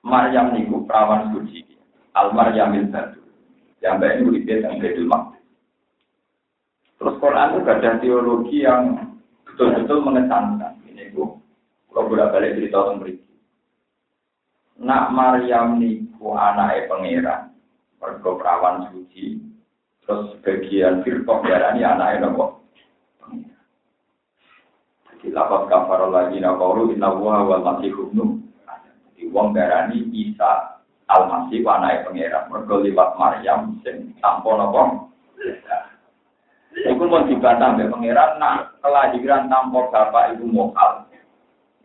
Maryam 0.00 0.54
niku 0.56 0.82
perawan 0.88 1.30
suci. 1.34 1.62
Al 2.16 2.32
Maryamil 2.32 2.88
Badu. 2.88 3.20
Yang 3.84 3.94
baik 4.00 4.16
udah 4.24 4.56
yang 4.64 4.74
Baitul 4.80 5.06
Maqdis. 5.06 5.44
Terus 6.96 7.18
Quran 7.20 7.60
itu 7.60 7.68
ada 7.68 7.90
teologi 8.00 8.58
yang 8.64 8.82
betul-betul 9.44 10.00
mengesankan. 10.00 10.80
Ini 10.88 11.12
bu, 11.12 11.36
kalau 11.92 12.08
bolak 12.08 12.32
balik 12.32 12.56
cerita 12.56 12.88
tentang. 12.88 13.20
Nak 14.80 15.04
Maryam 15.12 15.76
niku 15.76 16.05
anake 16.20 16.88
pangeran. 16.88 17.52
Mergo 18.00 18.36
perawan 18.40 18.88
suci. 18.92 19.40
Terus 20.06 20.38
bagian 20.46 21.02
firqah 21.02 21.38
darani 21.42 21.82
anake 21.82 22.22
nopo? 22.22 22.44
Jadi 25.10 25.34
lapat 25.34 25.66
kafar 25.66 26.06
lagi 26.06 26.38
nakauru 26.38 26.94
inna 26.94 27.10
wa 27.10 27.42
wal 27.42 27.64
masih 27.64 27.90
ibnu. 27.90 28.38
Jadi 29.16 29.22
wong 29.34 29.56
darani 29.56 30.06
Isa 30.14 30.78
al-Masih 31.10 31.66
anake 31.66 32.06
pangeran. 32.06 32.44
Mergo 32.52 32.84
liwat 32.84 33.18
Maryam 33.18 33.82
sing 33.82 34.14
tanpa 34.22 34.50
nopo? 34.54 35.10
Iku 36.76 37.08
mau 37.08 37.24
dibantah 37.24 37.72
mbek 37.72 37.88
pangeran 37.88 38.36
nak 38.36 38.76
kelahiran 38.84 39.48
tanpa 39.48 39.88
bapak 39.88 40.36
ibu 40.36 40.44
mokal. 40.44 41.08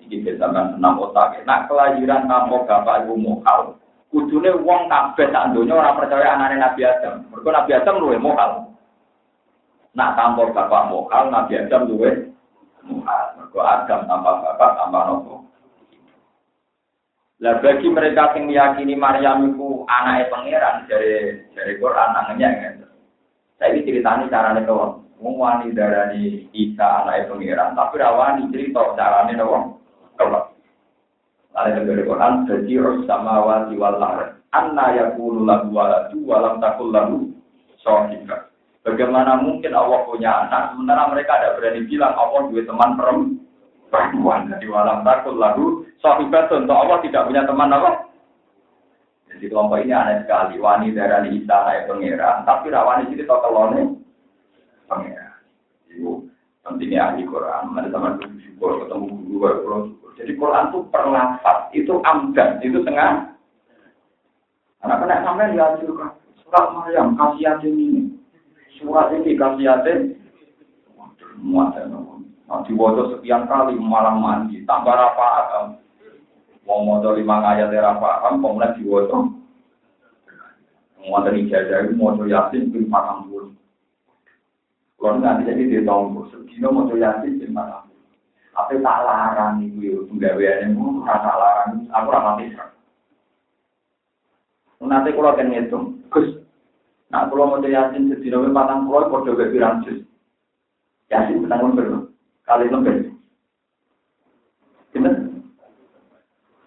Iki 0.04 0.28
besaman 0.28 0.76
senam 0.76 1.00
otak. 1.00 1.42
Nak 1.48 1.72
kelahiran 1.72 2.28
tanpa 2.28 2.68
bapak 2.68 3.08
ibu 3.08 3.16
mokal. 3.16 3.81
Kudune 4.12 4.52
wong 4.60 4.92
kabeh 4.92 5.32
sak 5.32 5.56
donya 5.56 5.80
ora 5.80 5.96
percaya 5.96 6.36
anane 6.36 6.60
Nabi 6.60 6.84
Adam. 6.84 7.32
Mergo 7.32 7.48
Nabi 7.48 7.72
Adam 7.72 7.96
luwe 8.04 8.20
mokal. 8.20 8.76
Nak 9.96 10.20
tanpa 10.20 10.52
bapak 10.52 10.92
mokal, 10.92 11.32
Nabi 11.32 11.56
Adam 11.56 11.88
luwe 11.88 12.36
mokal. 12.84 13.24
Mergo 13.40 13.60
Adam 13.64 14.04
tanpa 14.12 14.32
bapak 14.44 14.70
tanpa 14.76 15.00
nopo. 15.08 15.48
Lah 17.40 17.58
bagi 17.64 17.88
mereka 17.90 18.38
yang 18.38 18.52
meyakini 18.52 18.94
Maryam 19.00 19.48
itu 19.50 19.82
anaknya 19.90 20.30
pangeran 20.30 20.76
dari 20.86 21.42
dari 21.56 21.74
Quran 21.80 22.12
anaknya 22.14 22.48
gitu. 22.54 22.86
Saya 23.58 23.74
ini 23.74 23.88
ceritanya 23.88 24.30
caranya 24.30 24.62
doang. 24.68 25.08
Wong 25.18 25.40
wani 25.40 25.74
darani 25.74 26.52
Isa 26.54 27.02
anaknya 27.02 27.32
pangeran, 27.32 27.74
tapi 27.74 27.96
rawani 27.98 28.52
cerita 28.54 28.94
caranya 28.94 29.40
doang. 29.40 29.80
Kalau 30.20 30.51
ada 31.68 31.86
dari 31.86 32.04
Quran, 32.06 32.50
jadi 32.50 32.74
sama 33.06 33.46
wati 33.46 33.76
wal 33.78 34.02
Anna 34.52 34.92
yakunu 34.92 35.48
lagu 35.48 35.72
waladu 35.72 36.18
walam 36.28 36.60
takul 36.60 36.92
lagu 36.92 37.32
sohika. 37.80 38.52
Bagaimana 38.84 39.40
mungkin 39.40 39.72
Allah 39.72 40.04
punya 40.04 40.28
anak, 40.48 40.76
sementara 40.76 41.08
mereka 41.08 41.40
ada 41.40 41.56
berani 41.56 41.88
bilang 41.88 42.12
Allah 42.18 42.52
dua 42.52 42.62
teman 42.68 42.92
perempuan. 43.88 44.52
Jadi 44.52 44.66
walam 44.68 45.08
takul 45.08 45.40
lagu 45.40 45.88
sohika, 46.04 46.52
untuk 46.52 46.76
Allah 46.76 47.00
tidak 47.00 47.32
punya 47.32 47.48
teman 47.48 47.72
apa? 47.72 48.12
Jadi 49.32 49.48
kelompok 49.48 49.80
ini 49.80 49.96
aneh 49.96 50.28
sekali. 50.28 50.60
Wani 50.60 50.92
darani 50.92 51.40
Isa 51.40 51.56
naik 51.64 51.88
pangeran, 51.88 52.44
tapi 52.44 52.68
rawani 52.68 53.08
sini 53.08 53.24
tau 53.24 53.40
kelone 53.40 53.82
pangeran. 54.92 55.31
Itu 56.62 56.78
pentingnya 56.78 57.02
ahli 57.02 57.26
Quran. 57.26 57.74
Ada 57.74 57.90
teman 57.90 58.22
syukur 58.46 58.86
ketemu 58.86 59.06
guru, 59.26 59.98
jadi 60.14 60.38
Quran 60.38 60.70
itu 60.70 60.80
perlafat, 60.94 61.58
itu 61.74 61.94
amdan, 62.06 62.62
itu 62.62 62.78
tengah. 62.86 63.34
Anak 64.86 64.98
kena 65.02 65.26
sampai 65.26 65.58
lihat 65.58 65.82
juga 65.82 66.14
surat 66.46 66.70
Maryam 66.74 67.18
kasihatin 67.18 67.74
ini, 67.74 68.02
surat 68.78 69.10
ini 69.18 69.34
kasihatin. 69.34 70.22
Muat 71.42 71.74
Nanti 72.46 72.76
wajah 72.76 73.18
sekian 73.18 73.50
kali 73.50 73.74
malam 73.80 74.22
mandi, 74.22 74.62
tambah 74.70 74.94
apa? 74.94 75.74
Mau 76.68 76.86
motor 76.86 77.18
lima 77.18 77.42
ayat 77.42 77.74
ya 77.74 77.98
paham, 77.98 78.44
kemudian 78.44 78.78
diwajah. 78.78 79.24
Mau 81.02 81.18
dari 81.26 81.50
itu 81.50 81.98
mau 81.98 82.14
yasin 82.14 82.70
bin 82.70 82.92
patang 82.92 83.26
puluh. 83.26 83.56
Kalau 85.02 85.18
nanti 85.18 85.50
jadi 85.50 85.66
di 85.66 85.82
tahun 85.82 86.30
sedino 86.30 86.70
mau 86.70 86.86
yasin 86.94 87.42
bin 87.42 87.58
patang 87.58 87.90
apa 88.52 88.76
tak 88.78 89.00
larang 89.08 89.64
itu 89.64 89.80
ya, 89.82 89.98
penggawean 90.12 90.76
itu 90.76 90.86
rasa 91.08 91.32
larang, 91.40 91.72
aku 91.88 92.08
rasa 92.12 92.32
bisa. 92.38 92.64
Nanti 94.82 95.16
kalau 95.16 95.32
akan 95.32 95.50
ngitung, 95.50 95.86
Gus, 96.12 96.28
nah 97.08 97.26
kalau 97.32 97.48
mau 97.48 97.64
yasin 97.64 98.12
sedih 98.12 98.36
nabi 98.36 98.52
patang 98.52 98.86
pulau, 98.86 99.08
kau 99.08 99.24
coba 99.24 99.48
bilang 99.50 99.82
jus. 99.88 100.04
Yasin 101.08 101.42
benang 101.48 101.72
lembar, 101.72 101.88
kali 102.44 102.68
lembar. 102.68 102.96
Gimana? 104.92 105.32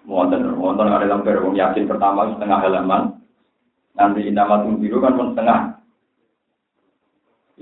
Wonten, 0.09 0.57
wonten 0.57 0.89
ada 0.89 1.05
lembar, 1.05 1.37
wong 1.45 1.55
yasin 1.55 1.85
pertama 1.85 2.33
setengah 2.33 2.59
halaman, 2.65 3.21
nanti 3.93 4.25
nama 4.33 4.65
biru 4.65 5.05
kan 5.05 5.21
pun 5.21 5.37
setengah. 5.37 5.84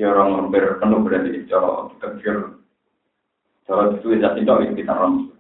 Ya 0.03 0.11
orang 0.11 0.51
lembar 0.51 0.83
penuh 0.83 0.99
berarti, 1.07 1.47
cara 1.47 1.87
kecil 2.03 2.59
kalau 3.71 3.95
itu 3.95 4.19
itu 4.19 4.27
itu 4.27 4.75
kita 4.83 4.99
rom. 4.99 5.31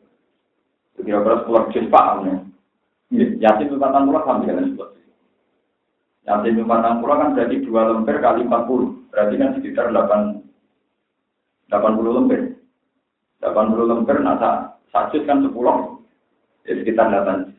Kira-kira 0.95 1.43
sepuluh 1.43 1.67
juz 1.75 1.91
paham 1.91 2.19
ya. 2.31 2.37
Yasin 3.43 3.67
itu 3.67 3.75
patang 3.83 4.07
puluh 4.07 4.23
sama 4.23 4.47
dengan 4.47 4.71
sepuluh. 4.71 4.95
Yasin 6.31 6.55
itu 6.55 6.63
patang 6.63 7.03
puluh 7.03 7.19
kan 7.19 7.35
berarti 7.35 7.59
dua 7.67 7.91
lembar 7.91 8.17
kali 8.23 8.47
empat 8.47 8.63
puluh. 8.71 9.03
Berarti 9.11 9.35
kan 9.35 9.51
sekitar 9.59 9.91
delapan 9.91 10.21
delapan 11.67 11.93
puluh 11.99 12.13
lembar. 12.23 12.41
Delapan 13.43 13.67
puluh 13.75 13.87
lembar, 13.91 14.17
nah 14.23 14.39
satu 14.95 15.19
kan 15.27 15.43
sepuluh. 15.43 15.99
Ya 16.71 16.79
sekitar 16.79 17.11
delapan. 17.11 17.51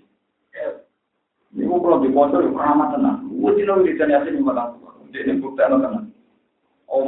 Ini 1.51 1.67
mau 1.67 1.84
pulang 1.84 1.99
di 1.99 2.15
ya 2.15 2.47
keramat 2.47 2.95
tenang. 2.95 3.27
Gue 3.27 3.51
tidak 3.59 3.84
wiridan 3.84 4.15
yasin 4.15 4.39
itu 4.39 4.47
patang 4.47 4.80
puluh. 4.80 5.03
Ini 5.11 5.43
bukti 5.43 5.59
tenang 5.59 6.12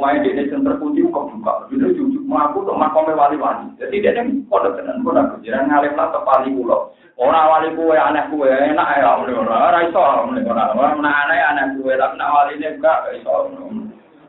main 0.06 0.22
di 0.22 0.30
sini 0.34 0.62
terkunci 0.62 1.02
kok 1.08 1.28
buka. 1.32 1.52
Jadi 1.72 1.96
jujuk 1.96 2.22
mengaku 2.28 2.66
tuh 2.68 2.76
makome 2.76 3.16
wali-wali. 3.16 3.70
Dia 3.80 4.12
yang 4.12 4.44
kode 4.50 4.76
tenan 4.76 5.02
kode 5.02 5.22
kejiran 5.38 5.66
ngalim 5.66 5.96
lah 5.96 6.12
ke 6.12 6.20
pali 6.22 6.52
pulau. 6.52 6.92
Orang 7.16 7.48
wali 7.48 7.68
kue 7.72 7.96
aneh 7.96 8.28
kue 8.28 8.44
enak 8.44 9.00
ya 9.00 9.16
ora 9.16 9.56
ora 9.72 9.78
iso 9.88 9.96
ora 9.96 10.68
orang 10.76 11.00
aneh 11.00 11.40
aneh 11.40 11.64
kue 11.80 11.96
tapi 11.96 12.14
nak 12.20 12.32
wali 12.34 12.52
ini 12.60 12.76
enggak 12.76 13.08
iso. 13.16 13.34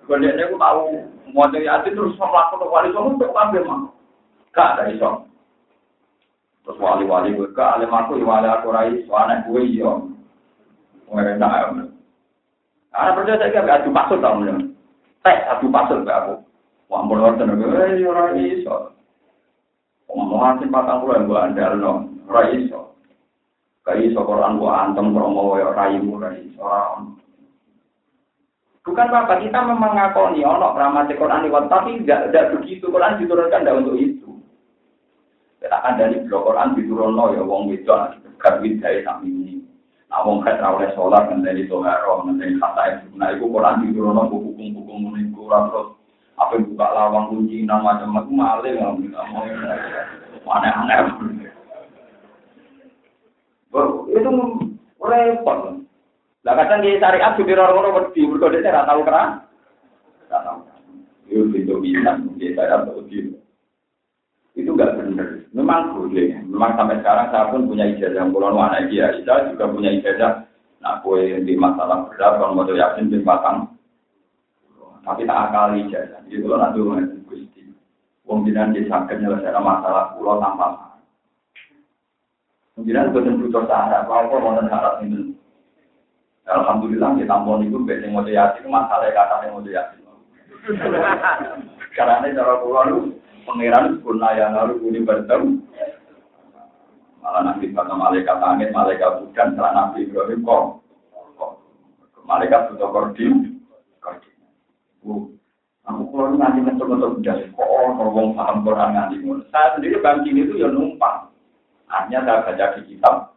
Dia 0.07 0.47
tahu 0.55 0.83
mau 1.35 1.51
jadi 1.51 1.67
hati 1.67 1.91
terus 1.91 2.15
melakukan 2.15 2.63
ke 2.63 2.65
wali 2.71 2.87
soalnya 2.95 3.11
untuk 3.19 3.35
ambil 3.35 3.63
mah. 3.67 3.81
Gak 4.55 4.71
ada 4.79 4.83
iso. 4.93 5.27
Terus 6.63 6.79
wali-wali 6.79 7.35
gue 7.35 7.51
ke 7.51 7.63
alim 7.63 7.91
aku 7.91 8.15
wali 8.23 8.47
aku 8.47 8.71
rai 8.71 9.03
so 9.03 9.13
aneh 9.19 9.43
kue 9.43 9.67
iya. 9.67 9.91
Kue 11.11 11.19
enak 11.19 11.51
ya. 11.59 11.67
Karena 12.87 13.15
percaya 13.19 13.37
saya 13.41 13.61
gak 13.67 13.79
ada 13.83 13.89
maksud 13.91 14.23
om 14.23 14.76
teh 15.27 15.37
satu 15.43 15.67
pasal 15.67 16.07
ke 16.07 16.11
aku. 16.15 16.35
Wah, 16.87 17.03
nonton 17.03 17.51
aku, 17.51 17.67
eh, 17.75 18.07
ora 18.07 18.31
iso. 18.39 18.95
Omongan 20.07 20.63
sing 20.63 20.71
patang 20.71 21.03
puluh 21.03 21.19
yang 21.19 21.27
gua 21.27 21.43
andal 21.51 21.75
no, 21.75 21.93
ora 22.31 22.47
iso. 22.55 22.95
Kayak 23.83 24.11
iso 24.11 24.19
Quran 24.23 24.59
bu 24.59 24.71
antem 24.71 25.11
promo 25.11 25.59
ya 25.59 25.71
rai 25.75 25.99
orang. 26.59 27.19
Bukan 28.87 29.11
apa 29.11 29.39
kita 29.43 29.59
memang 29.67 29.99
ngakoni 29.99 30.43
ono 30.47 30.75
rahmat 30.75 31.11
Quran 31.11 31.43
lewat 31.47 31.67
tapi 31.67 31.99
tidak 32.03 32.31
tidak 32.31 32.51
begitu 32.55 32.87
Quran 32.87 33.19
diturunkan 33.19 33.63
tidak 33.63 33.79
untuk 33.83 33.95
itu. 33.99 34.31
Kita 35.59 35.75
akan 35.83 35.99
dari 35.99 36.23
blok 36.23 36.51
Quran 36.51 36.75
diturunno 36.75 37.23
ya 37.35 37.43
wong 37.43 37.71
wedok 37.71 38.15
garbit 38.39 38.79
dari 38.79 39.03
sami 39.03 39.27
ini. 39.27 39.55
Nah 40.07 40.23
wong 40.23 40.39
kan 40.43 40.59
oleh 40.63 40.91
sholat 40.95 41.31
dari 41.43 41.67
toharo 41.67 42.27
dari 42.31 42.55
kata 42.59 42.83
itu. 42.91 43.07
Nah 43.19 43.35
itu 43.35 43.43
Quran 43.47 43.87
diturunno 43.87 44.23
buku-buku 44.31 44.79
muniku 45.47 45.71
terus 45.71 45.87
apa 46.37 46.53
buka 46.61 46.87
lawang 46.93 47.25
kunci 47.33 47.65
nama 47.65 47.97
macam 48.03 48.27
maling 48.27 48.77
mana 50.45 50.69
aneh 50.83 50.99
itu 54.07 54.31
repot. 54.97 55.59
Lah 56.45 56.53
kadang 56.55 56.79
di 56.83 56.95
syariat 56.95 57.35
di 57.35 57.53
orang 57.53 57.75
orang 57.75 57.95
wedi, 58.07 58.23
mergo 58.23 58.47
dhewe 58.47 58.63
ora 58.71 58.87
tau 58.87 59.01
keran. 59.03 59.29
Ora 60.31 60.39
tau. 60.47 60.57
Itu 61.27 61.51
itu 61.53 61.73
bisa 61.83 62.15
di 62.39 62.55
syariat 62.55 62.87
wedi. 62.87 63.35
Itu 64.55 64.73
enggak 64.73 64.95
benar. 64.95 65.27
Memang 65.53 65.93
boleh. 65.93 66.39
Memang 66.47 66.71
sampai 66.79 66.97
sekarang 67.03 67.27
saya 67.29 67.51
pun 67.51 67.69
punya 67.69 67.85
ijazah 67.93 68.25
pulau 68.31 68.57
anak 68.57 68.89
dia. 68.89 69.11
Saya 69.21 69.51
juga 69.53 69.69
punya 69.69 69.91
ijazah. 69.93 70.47
Nah, 70.77 71.01
kue 71.01 71.41
di 71.41 71.57
masalah 71.57 72.05
berat, 72.05 72.37
kalau 72.37 72.53
mau 72.53 72.69
yakin 72.69 73.09
di 73.09 73.17
batang. 73.25 73.76
Tapi 75.07 75.23
tak 75.23 75.39
akal 75.47 75.71
ijazah. 75.71 76.19
Jadi 76.27 76.43
kalau 76.43 76.59
nanti 76.59 77.17
gusti. 77.23 77.63
Wong 78.27 78.43
jinan 78.43 78.75
disangka 78.75 79.15
nyelesaikan 79.15 79.63
masalah 79.63 80.11
pulau 80.19 80.43
tanpa 80.43 80.99
Kemudian 82.75 83.09
bukan 83.09 83.41
butuh 83.41 83.65
syarat, 83.65 84.05
apa 84.05 84.37
mau 84.37 84.53
syarat 84.53 85.01
ini. 85.01 85.33
Alhamdulillah 86.45 87.17
kita 87.17 87.25
tampon 87.25 87.65
itu 87.65 87.81
biasanya 87.81 88.13
mau 88.13 88.21
yakin 88.21 88.69
masalah 88.69 89.09
kata 89.09 89.35
yang 89.49 89.57
mau 89.57 89.65
yakin. 89.65 89.99
Karena 91.97 92.21
ini 92.21 92.37
cara 92.37 92.61
pulau 92.61 92.85
lu 92.85 92.99
pangeran 93.49 93.97
purna 94.05 94.29
yang 94.37 94.53
lalu 94.53 94.93
ini 94.93 95.01
bertemu. 95.01 95.57
Malah 97.25 97.41
nanti 97.49 97.73
kata 97.73 97.97
malaikat 97.97 98.37
langit, 98.37 98.69
malaikat 98.69 99.25
bukan, 99.25 99.47
setelah 99.57 99.71
Nabi 99.73 100.05
Ibrahim 100.05 100.45
kok. 100.45 100.63
Malaikat 102.29 102.61
butuh 102.69 102.89
koordin. 102.93 103.56
Aku. 105.87 106.11
Keluar 106.11 106.35
nanti 106.35 106.59
mencoba-coba 106.59 107.15
kok 107.23 107.69
orang 107.71 108.35
paham 108.35 108.57
Quran 108.67 108.89
nanti. 108.91 109.15
Saya 109.47 109.79
sendiri 109.79 110.03
bang 110.03 110.27
itu 110.27 110.59
ya 110.59 110.67
numpang. 110.67 111.31
Hanya 111.87 112.27
saya 112.27 112.43
baca 112.43 112.75
di 112.75 112.81
kitab 112.91 113.31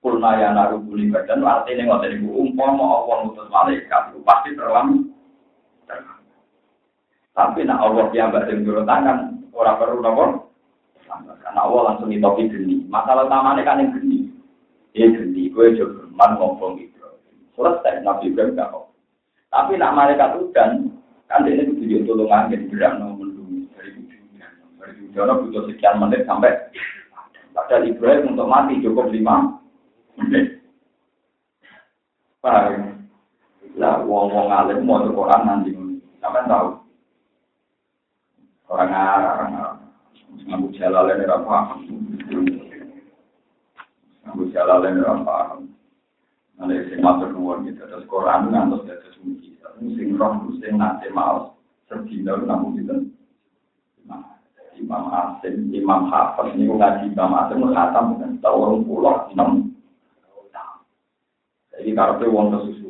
Kulna 0.00 0.36
ya 0.36 0.52
naru 0.52 0.84
badan 0.84 1.44
artinya 1.44 1.96
nggak 1.96 2.00
jadi 2.04 2.16
umpama 2.28 2.84
Allah 2.84 3.24
ngutus 3.24 3.48
malaikat 3.48 4.12
pasti 4.20 4.52
terlalu 4.52 5.08
tapi 7.34 7.66
nak 7.66 7.82
Allah 7.82 8.12
yang 8.14 8.30
mbak 8.30 8.46
turun 8.46 8.86
tangan 8.86 9.42
orang 9.50 9.78
perlu 9.82 9.98
nopo? 9.98 10.24
Karena 11.42 11.60
Allah 11.66 11.82
langsung 11.90 12.14
ditopi 12.14 12.46
geni. 12.46 12.86
Masalah 12.86 13.26
utamanya 13.26 13.66
kan 13.66 13.82
yang 13.82 13.90
geni. 13.90 14.30
Ya 14.94 15.10
geni 15.10 15.50
gue 15.50 15.74
juga 15.74 16.06
man 16.14 16.38
ngomong 16.38 16.78
gitu 16.78 17.02
selesai 17.58 18.06
nabi 18.06 18.30
Ibrahim 18.30 18.54
gak 18.54 18.70
tapi 19.54 19.78
nak 19.78 19.94
malaikat 19.94 20.34
udan 20.42 20.90
kan 21.30 21.46
dia 21.46 21.62
itu 21.62 21.78
tujuh 21.78 22.02
tolong 22.02 22.34
angin 22.34 22.66
berat 22.66 22.98
nomor 22.98 23.30
dari 23.78 23.90
ujung 23.94 24.34
dari 24.82 24.98
ujung 25.06 25.38
butuh 25.46 25.62
sekian 25.70 26.02
menit 26.02 26.26
sampai 26.26 26.50
Padahal 27.54 27.86
Ibrahim 27.86 28.34
untuk 28.34 28.50
mati 28.50 28.82
cukup 28.82 29.14
lima 29.14 29.62
menit. 30.18 30.58
Paham? 32.42 33.06
Lah, 33.78 34.02
wong-wong 34.02 34.50
alim 34.50 34.82
mau 34.82 35.06
Quran 35.06 35.42
nanti. 35.46 35.70
Sampai 36.18 36.50
tahu. 36.50 36.82
Orang 38.66 38.90
Arab, 38.90 39.78
ngaku 40.50 40.66
jalan 40.74 41.14
ini 41.14 41.24
apa? 41.30 41.56
Ngaku 44.26 44.44
jalan 44.50 44.88
ini 44.98 45.02
apa? 45.06 45.36
Nanti 46.64 46.88
sing 46.88 47.04
matur 47.04 47.28
nuwun 47.28 47.68
gitu. 47.68 47.84
Terus 47.84 48.08
Quran 48.08 48.48
ngantos 48.48 48.88
dados 48.88 49.20
mujizat. 49.20 49.76
Sing 49.84 50.16
roh 50.16 50.48
sing 50.64 50.80
nate 50.80 51.12
maos 51.12 51.52
sedina 51.92 52.40
namun 52.40 52.80
gitu. 52.80 53.04
Nah, 54.08 54.40
Imam 54.80 55.12
Asim, 55.12 55.68
Imam 55.76 56.08
Hafiz 56.08 56.56
ini 56.56 56.72
ngaji 56.72 57.12
Imam 57.12 57.36
Asim 57.36 57.68
khatam 57.68 58.16
dengan 58.16 58.40
tahun 58.40 58.88
pulau 58.88 59.28
enam 59.36 59.68
Jadi 61.74 61.90
karena 61.92 62.32
wong 62.32 62.48
kesusu. 62.48 62.88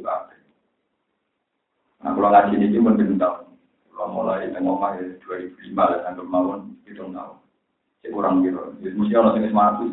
Nah 2.04 2.12
kalau 2.14 2.30
ngaji 2.30 2.54
ini 2.62 2.78
mungkin 2.78 3.18
tahun. 3.18 3.58
Kalau 3.90 4.06
mulai 4.14 4.46
ngomong 4.54 5.02
ya 5.02 5.18
2005 5.18 5.74
lah 5.74 5.98
sampai 6.06 6.22
mawon 6.30 6.78
itu 6.86 7.02
tahu. 7.02 7.34
Cek 8.06 8.12
kurang 8.14 8.46
gitu. 8.46 8.60
Jadi 8.84 8.94
mesti 8.94 9.18
orang 9.18 9.34
sing 9.42 9.50
mati. 9.50 9.86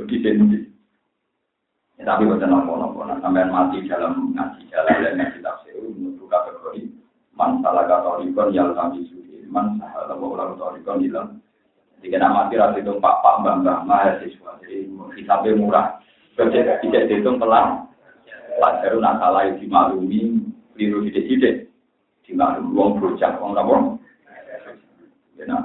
Begitu 0.00 0.32
ini. 0.32 0.46
Ya, 0.48 0.69
tapi 2.00 2.24
bukan 2.24 2.48
nopo-nopo. 2.48 3.04
Nah, 3.04 3.20
sampai 3.20 3.44
mati 3.44 3.84
dalam 3.84 4.32
ngaji 4.32 4.72
jalan 4.72 5.04
dan 5.04 5.12
ngaji 5.20 5.38
tafsir 5.44 5.76
menurut 5.76 6.32
kategori 6.32 6.88
man 7.36 7.60
salah 7.60 7.84
kata 7.84 8.24
ribon 8.24 8.56
yang 8.56 8.72
kami 8.72 9.04
man 9.52 9.76
sahala 9.76 10.16
ulang 10.16 10.56
torikon 10.56 11.04
hilang. 11.04 11.28
Jadi 12.00 12.16
kena 12.16 12.32
mati 12.32 12.56
rasa 12.56 12.80
itu 12.80 12.96
pak 12.96 13.20
pak 13.20 13.34
mbak 13.44 13.54
mbak 13.60 13.78
mahasiswa. 13.84 14.50
Jadi 14.64 14.88
hisapnya 15.20 15.58
murah. 15.58 15.86
Kerja 16.38 16.80
tidak 16.80 17.04
dihitung 17.10 17.36
pelan. 17.36 17.84
Pelajaran 18.56 19.00
nak 19.04 19.18
salah 19.20 19.44
dimaklumi, 19.60 20.40
keliru 20.72 21.04
tidak-tidak. 21.10 21.68
Dimaklumi 22.24 22.72
uang 22.72 22.90
berujak, 22.96 23.36
uang 23.36 23.52
apa? 23.60 23.76
Kena 25.36 25.56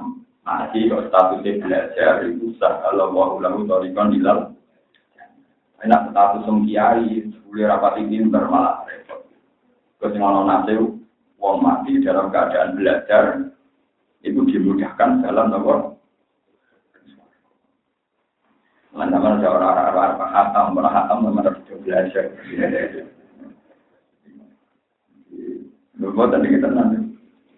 mati 0.44 0.92
kalau 0.92 1.08
statusnya 1.08 1.64
belajar 1.64 2.28
itu 2.28 2.52
sahala 2.60 3.08
ulang 3.08 3.64
torikon 3.64 4.12
hilang. 4.12 4.55
Enak 5.84 6.16
status 6.16 6.48
sengkiai, 6.48 7.28
boleh 7.52 7.66
rapati 7.68 8.08
pinter 8.08 8.48
malah 8.48 8.88
repot. 8.88 9.28
Kesengono 10.00 10.48
nasi, 10.48 10.80
uang 11.42 11.58
mati 11.60 12.00
dalam 12.00 12.32
keadaan 12.32 12.80
belajar, 12.80 13.52
itu 14.24 14.40
dimudahkan 14.48 15.22
dalam 15.22 15.52
nomor 15.52 15.96
Mana-mana 18.96 19.44
seorang 19.44 19.92
orang-orang 19.92 20.32
hatam, 20.32 20.72
orang 20.80 20.96
hatam 20.96 21.18
memang 21.28 21.52
belajar. 21.84 22.32
Lupa 26.00 26.24
tadi 26.32 26.48
kita 26.48 26.72
nanti. 26.72 27.04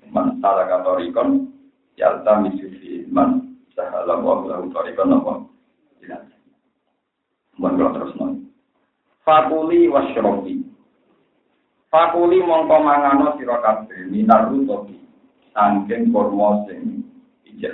Man 0.10 0.42
salah 0.42 0.66
katorikon, 0.66 1.54
yalta 1.94 2.42
misufi 2.42 3.06
man 3.14 3.54
sahala 3.78 4.18
wa 4.18 4.50
lahu 4.50 4.66
torikon 4.74 5.14
apa. 5.14 5.34
Mohon 6.02 6.37
kalau 7.58 7.94
terus 7.94 8.14
nol. 8.16 8.38
Fakuli 9.26 9.90
wasyrofi. 9.90 10.62
Fakuli 11.90 12.38
mongko 12.40 12.78
mangano 12.80 13.34
sirakabe 13.36 14.08
minar 14.08 14.54
rutobi 14.54 15.02
sangking 15.52 16.14
kurma 16.14 16.64
sing 16.70 17.02
ijek. 17.44 17.74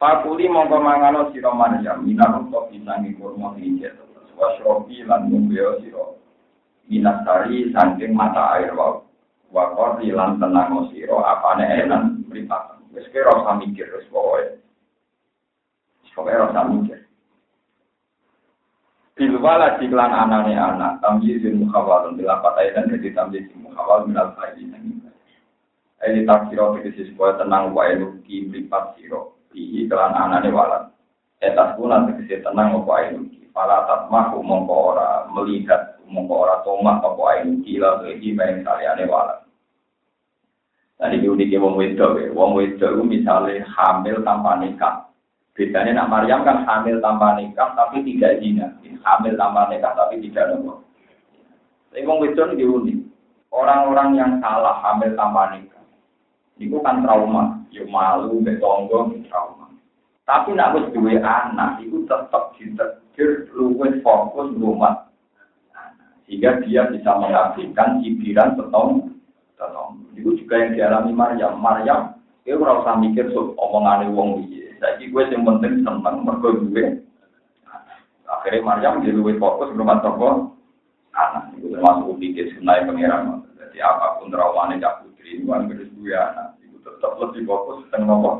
Fakuli 0.00 0.48
mongko 0.48 0.76
mangano 0.80 1.30
sira 1.32 1.52
Maryam 1.52 2.04
minarung 2.04 2.48
to 2.48 2.66
sangking 2.72 3.20
kurma 3.20 3.54
sing 3.54 3.76
ijek 3.78 3.94
teles. 3.94 4.28
Wasrofi 4.36 5.04
lan 5.04 5.28
mumbeo 5.28 5.80
sira 5.84 6.16
minasari 6.88 7.70
sangking 7.70 8.16
mata 8.16 8.58
air 8.58 8.72
wau. 8.74 9.06
Wakori 9.54 10.10
lan 10.10 10.42
tenang 10.42 10.90
sira 10.90 11.22
apane 11.22 11.62
enan 11.62 12.26
mripatan. 12.26 12.82
Wis 12.90 13.06
kira 13.14 13.30
usah 13.30 13.54
mikir 13.62 13.86
wis 13.94 14.08
pokoke. 14.10 14.58
Pokoke 16.10 16.32
ora 16.34 16.62
mikir. 16.66 17.05
Bilwala 19.16 19.80
diklan 19.80 20.12
anane 20.12 20.52
anak, 20.52 21.00
tamjizin 21.00 21.64
mukhawalun, 21.64 22.20
bila 22.20 22.36
patai 22.44 22.76
dan 22.76 22.92
jadi 22.92 23.16
tamjizin 23.16 23.64
mukhawal 23.64 24.04
minal 24.04 24.36
fa'idah. 24.36 24.76
Ini 26.04 26.28
tak 26.28 26.52
siro 26.52 26.76
tegesi 26.76 27.08
supaya 27.08 27.40
tenang 27.40 27.72
wae 27.72 27.96
nuki 27.96 28.44
mripat 28.44 29.00
siro. 29.00 29.40
Bihi 29.48 29.88
kelan 29.88 30.12
anane 30.12 30.52
walat. 30.52 30.92
Etas 31.40 31.72
kuna 31.80 32.04
tegesi 32.04 32.44
tenang 32.44 32.76
wae 32.84 33.16
nuki. 33.16 33.48
Para 33.56 33.88
tatmah 33.88 34.36
mongko 34.36 34.92
ora 34.92 35.24
melihat 35.32 35.96
mongko 36.04 36.34
ora 36.44 36.60
tomak 36.60 37.00
apa 37.00 37.16
wae 37.16 37.40
nuki 37.48 37.80
lalu 37.80 38.20
iki 38.20 38.36
main 38.36 38.60
kaliane 38.60 39.08
walat. 39.08 39.48
Tadi 41.00 41.24
diunik 41.24 41.56
wong 41.56 41.80
wedok, 41.80 42.20
wong 42.36 42.50
wedok 42.56 43.00
misalnya 43.00 43.64
hamil 43.64 44.20
tanpa 44.20 44.60
nikah. 44.60 45.08
Bedanya 45.56 46.04
nak 46.04 46.12
Maryam 46.12 46.44
kan 46.44 46.68
hamil 46.68 47.00
tanpa 47.00 47.40
nikah 47.40 47.72
tapi 47.72 48.04
tidak 48.04 48.44
zina. 48.44 48.76
Hamil 48.84 49.34
tanpa 49.40 49.72
nikah 49.72 49.96
tapi 49.96 50.20
tidak 50.20 50.52
nopo. 50.52 50.84
Tapi 51.88 52.04
wong 52.04 52.20
wedok 52.20 52.52
ini 52.52 52.64
unik. 52.68 52.98
Orang-orang 53.48 54.20
yang 54.20 54.32
salah 54.44 54.76
hamil 54.84 55.16
tanpa 55.16 55.56
nikah 55.56 55.76
Iku 56.56 56.80
kan 56.80 57.04
trauma, 57.04 57.60
ya 57.68 57.84
malu, 57.84 58.40
betonggo, 58.40 59.12
trauma. 59.28 59.68
Tapi 60.24 60.56
nak 60.56 60.72
wis 60.72 60.88
duwe 60.96 61.20
anak, 61.20 61.84
iku 61.84 62.08
tetep 62.08 62.56
berpikir 62.56 63.52
luwes 63.56 63.96
fokus 64.00 64.52
rumah. 64.56 65.08
Sehingga 66.26 66.58
dia 66.64 66.88
bisa 66.90 67.12
mengabdikan 67.16 68.02
cibiran 68.02 68.56
setong 68.58 69.14
setong. 69.54 70.00
Itu 70.18 70.34
juga 70.36 70.58
yang 70.58 70.72
dialami 70.74 71.12
Maryam. 71.14 71.54
Maryam, 71.60 72.00
dia 72.42 72.58
ora 72.58 72.98
mikir 72.98 73.30
so, 73.30 73.54
omongan 73.56 74.10
wong 74.10 74.44
iki. 74.48 74.65
Saiki 74.76 75.08
gue 75.08 75.22
yang 75.32 75.44
penting 75.44 75.82
seneng 75.82 76.22
mergo 76.24 76.52
gue. 76.52 77.00
Akhirnya 78.26 78.66
Maryam 78.66 79.02
jadi 79.06 79.14
luwes 79.14 79.38
fokus 79.38 79.70
rumah 79.72 80.02
tangga 80.02 80.50
anak. 81.14 81.54
Itu 81.56 81.72
termasuk 81.72 82.18
pikir 82.18 82.52
sunai 82.58 82.84
pangeran. 82.84 83.46
Jadi 83.56 83.78
apa 83.80 84.18
pun 84.18 84.30
terawane 84.30 84.82
cak 84.82 85.06
putri, 85.06 85.38
itu 85.40 85.46
kan 85.46 85.70
gue 85.70 86.12
anak. 86.12 86.58
Itu 86.60 86.76
tetap 86.82 87.16
lebih 87.22 87.46
fokus 87.46 87.86
tentang 87.88 88.10
nopo. 88.10 88.32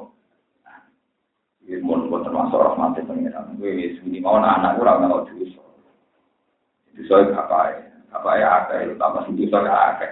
Ini 1.67 1.83
pun 1.83 2.23
termasuk 2.23 2.63
rahmatnya 2.63 3.07
pengiran. 3.07 3.59
Gue 3.59 3.99
sini 3.99 4.23
mau 4.23 4.39
anak 4.39 4.79
gue 4.79 4.87
kalau 4.87 5.27
dosa. 5.27 5.63
Dosa 6.95 7.15
itu 7.27 7.33
apa 7.35 7.59
ya? 7.75 7.79
Apa 8.15 8.31
ya 8.39 8.49
akeh, 8.65 8.95
tambah 8.97 9.27
dosa 9.35 9.59
ya 9.67 9.75
akeh. 9.95 10.11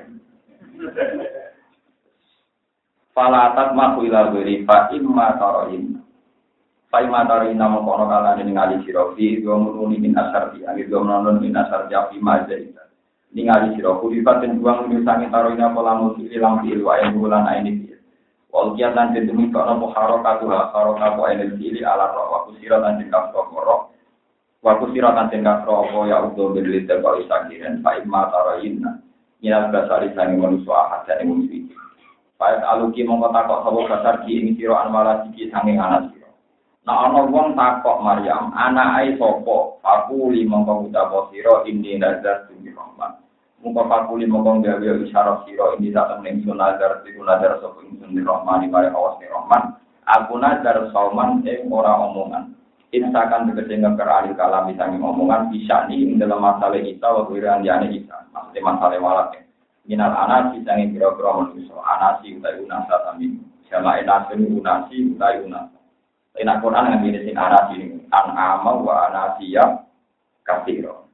Falatat 3.14 3.78
mahu 3.78 4.10
ila 4.10 4.34
wiri 4.34 4.66
fa 4.66 4.90
imma 4.90 5.38
taroin. 5.38 6.03
Fa 6.94 7.02
imma 7.02 7.26
taroin 7.26 7.58
nama 7.58 7.82
kono 7.82 8.06
kala 8.06 8.38
ini 8.38 8.54
ngali 8.54 8.86
sirofi, 8.86 9.42
dua 9.42 9.58
muruni 9.58 9.98
min 9.98 10.14
asar 10.14 10.54
di, 10.54 10.62
angin 10.62 10.86
dua 10.86 11.02
menonton 11.02 11.42
min 11.42 11.50
asar 11.50 11.90
di 11.90 11.94
api 11.98 12.22
maja 12.22 12.54
itu. 12.54 12.70
Ini 13.34 13.50
ngali 13.50 13.74
sirofi, 13.74 14.22
dipatin 14.22 14.62
dua 14.62 14.78
menyusangi 14.86 15.26
taroin 15.26 15.58
apa 15.58 15.74
lamu 15.82 16.14
sili 16.14 16.38
lampi 16.38 16.70
ilu 16.70 16.86
ayam 16.86 17.18
bulan 17.18 17.50
ini 17.50 17.90
Wal 18.54 18.78
kiat 18.78 18.94
den 19.10 19.26
demi 19.26 19.50
kono 19.50 19.74
po 19.82 19.90
harokatu 19.90 20.46
ha 20.54 20.70
harokatu 20.70 21.26
enel 21.34 21.58
cili 21.58 21.82
ala 21.82 22.14
roh 22.14 22.30
wa 22.30 22.38
kusira 22.46 22.78
lan 22.78 23.02
den 23.02 23.10
kasro 23.10 23.42
roh. 23.50 23.90
Wa 24.62 24.78
kusira 24.78 25.10
lan 25.18 25.34
den 25.34 25.42
kasro 25.42 25.90
apa 25.90 25.98
ya 26.06 26.22
udo 26.22 26.54
berlit 26.54 26.86
kau 26.86 27.18
isakiren 27.18 27.82
fa 27.82 27.98
imma 27.98 28.30
tarayinna 28.30 29.02
minal 29.42 29.66
basari 29.74 30.14
sangi 30.14 30.38
manusa 30.38 30.70
ahad 30.70 31.10
jane 31.10 31.26
musuh 31.26 31.66
Pait 32.38 32.62
aluki 32.62 33.02
mongko 33.02 33.34
takok 33.34 33.62
sapa 33.66 33.80
basar 33.90 34.14
ki 34.22 34.30
ing 34.38 34.46
sira 34.54 34.86
anwala 34.86 35.26
siki 35.26 35.50
anak 35.50 36.14
sira 36.14 36.23
Nah 36.84 37.08
ana 37.08 37.24
wong 37.24 37.56
takok 37.56 38.04
Maryam 38.04 38.52
anak 38.52 38.88
ai 39.00 39.16
sapa 39.16 39.80
aku 39.80 40.36
li 40.36 40.44
mongko 40.44 40.92
ucap 40.92 41.32
sira 41.32 41.64
inni 41.64 41.96
nazar 41.96 42.44
tu 42.44 42.52
rahman 42.60 43.24
Muka 43.64 43.88
fakuli 43.88 44.28
mongkong 44.28 44.60
gawe 44.60 44.92
isyarat 45.08 45.48
siro 45.48 45.72
ini 45.80 45.88
datang 45.88 46.20
ning 46.20 46.44
sun 46.44 46.60
nazar 46.60 47.00
tiku 47.00 47.24
nazar 47.24 47.56
sapa 47.64 47.80
ingsun 47.80 48.12
di 48.12 48.20
rahmani 48.20 48.68
mare 48.68 48.92
awas 48.92 49.16
ni 49.16 49.24
rahman. 49.24 49.80
Aku 50.04 50.36
nazar 50.36 50.92
sauman 50.92 51.40
ing 51.48 51.72
ora 51.72 51.96
omongan. 52.04 52.52
Insakan 52.92 53.48
tegese 53.48 53.80
ngeker 53.80 54.04
ahli 54.04 54.36
kalam 54.36 54.68
sangi 54.76 55.00
omongan 55.00 55.48
bisa 55.48 55.88
nih 55.88 55.96
ing 55.96 56.20
dalam 56.20 56.44
masalah 56.44 56.76
kita 56.76 57.08
wa 57.08 57.24
wiran 57.24 57.64
diane 57.64 57.88
kita. 57.88 58.28
Maksudnya 58.36 58.60
masalah 58.60 59.00
walak 59.00 59.32
ya. 59.32 59.42
Minal 59.88 60.12
anasi 60.12 60.60
sangi 60.68 60.92
manusia. 60.92 61.72
Anasi 61.80 62.36
utai 62.36 62.60
unasa 62.60 62.94
sami. 63.08 63.40
Sama 63.72 63.96
enasin 63.96 64.44
unasi 64.60 65.16
utai 65.16 65.40
unasa. 65.40 65.73
Enak 66.34 66.66
Quran 66.66 66.90
yang 66.90 67.06
ini 67.06 67.18
sing 67.22 67.36
anasi 67.38 67.74
ini. 67.78 67.98
An 68.10 68.34
ama 68.34 68.82
wa 68.82 69.06
anasiya 69.06 69.86
kasiro. 70.42 71.06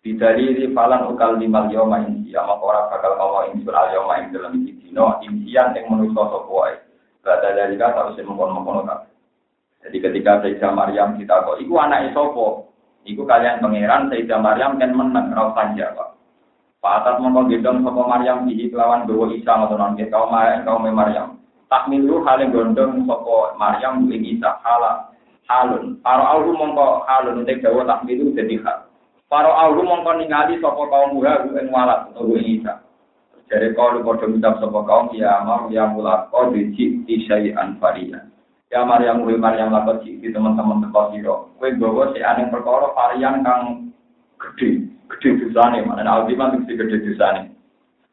Bidalili 0.00 0.70
falan 0.70 1.10
ukal 1.10 1.36
limal 1.36 1.68
yoma 1.68 2.06
insia 2.06 2.40
maka 2.40 2.62
ora 2.62 2.82
bakal 2.88 3.18
Allah 3.18 3.50
insun 3.50 3.74
al 3.74 3.90
yoma 3.90 4.22
ing 4.22 4.30
dalam 4.30 4.62
iki 4.62 4.72
dino 4.78 5.18
insian 5.26 5.74
ing 5.74 5.90
manusa 5.90 6.22
sapa 6.22 6.48
wae. 6.48 6.78
Bada 7.20 7.52
dari 7.52 7.76
kata 7.76 8.14
harus 8.14 8.16
mengkon-mengkon 8.22 8.88
Jadi 9.80 9.96
ketika 10.00 10.40
Sayyidah 10.40 10.72
Maryam 10.72 11.18
kita 11.18 11.44
kok 11.44 11.58
iku 11.58 11.74
anake 11.82 12.14
sapa? 12.14 12.46
Iku 13.04 13.22
kalian 13.26 13.58
pangeran 13.58 14.06
Sayyidah 14.06 14.38
Maryam 14.38 14.78
kan 14.78 14.94
menang 14.94 15.34
ora 15.34 15.50
usah 15.50 15.66
jawab. 15.74 16.08
Pak 16.80 16.94
Atat 17.04 17.14
mongko 17.20 17.50
gendong 17.50 17.82
sapa 17.82 18.02
Maryam 18.06 18.46
iki 18.46 18.70
kelawan 18.70 19.04
bawa 19.04 19.34
Isa 19.34 19.50
ngoten 19.50 19.98
nggih 19.98 20.08
kaum 20.14 20.32
kaum. 20.64 21.39
Tak 21.70 21.86
milu 21.86 22.26
hale 22.26 22.50
gondong 22.50 23.06
sapa 23.06 23.54
Maryam 23.54 24.10
ing 24.10 24.26
Isa 24.26 24.58
hala 24.66 25.14
halun. 25.46 26.02
Para 26.02 26.26
auhu 26.34 26.54
mongko 26.54 27.06
halun 27.06 27.46
tek 27.46 27.62
dawa 27.62 27.86
tak 27.86 28.02
milu 28.02 28.34
dadi 28.34 28.58
hal. 28.62 28.90
Para 29.30 29.50
aulu 29.54 29.86
mongko 29.86 30.18
ningali 30.18 30.58
sapa 30.58 30.82
kaum 30.90 31.14
muha 31.14 31.46
ing 31.46 31.70
walat 31.70 32.10
utawa 32.10 32.34
ing 32.38 32.58
isa. 32.58 32.82
Jare 33.50 33.70
kalu 33.74 34.02
padha 34.02 34.26
ngucap 34.26 34.54
sapa 34.62 34.80
kaum 34.86 35.14
ya 35.14 35.42
mar 35.46 35.70
ya 35.70 35.86
mulaqo 35.86 36.50
diji 36.50 37.02
syai'an 37.26 37.78
faria. 37.78 38.26
Ya 38.70 38.86
Maryam 38.86 39.26
kuwi 39.26 39.34
Maryam 39.34 39.74
lakon 39.74 40.06
di 40.06 40.30
teman-teman 40.30 40.78
teko 40.86 41.10
sira. 41.10 41.34
Kowe 41.58 41.68
gawa 41.74 42.14
sik 42.14 42.22
aning 42.22 42.54
perkara 42.54 42.94
varian 42.94 43.42
kang 43.42 43.90
gede, 44.38 44.86
gede 45.10 45.28
dosane, 45.42 45.82
mana 45.82 46.06
aldiman 46.06 46.62
mesti 46.62 46.78
gede 46.78 47.02
dosane. 47.02 47.49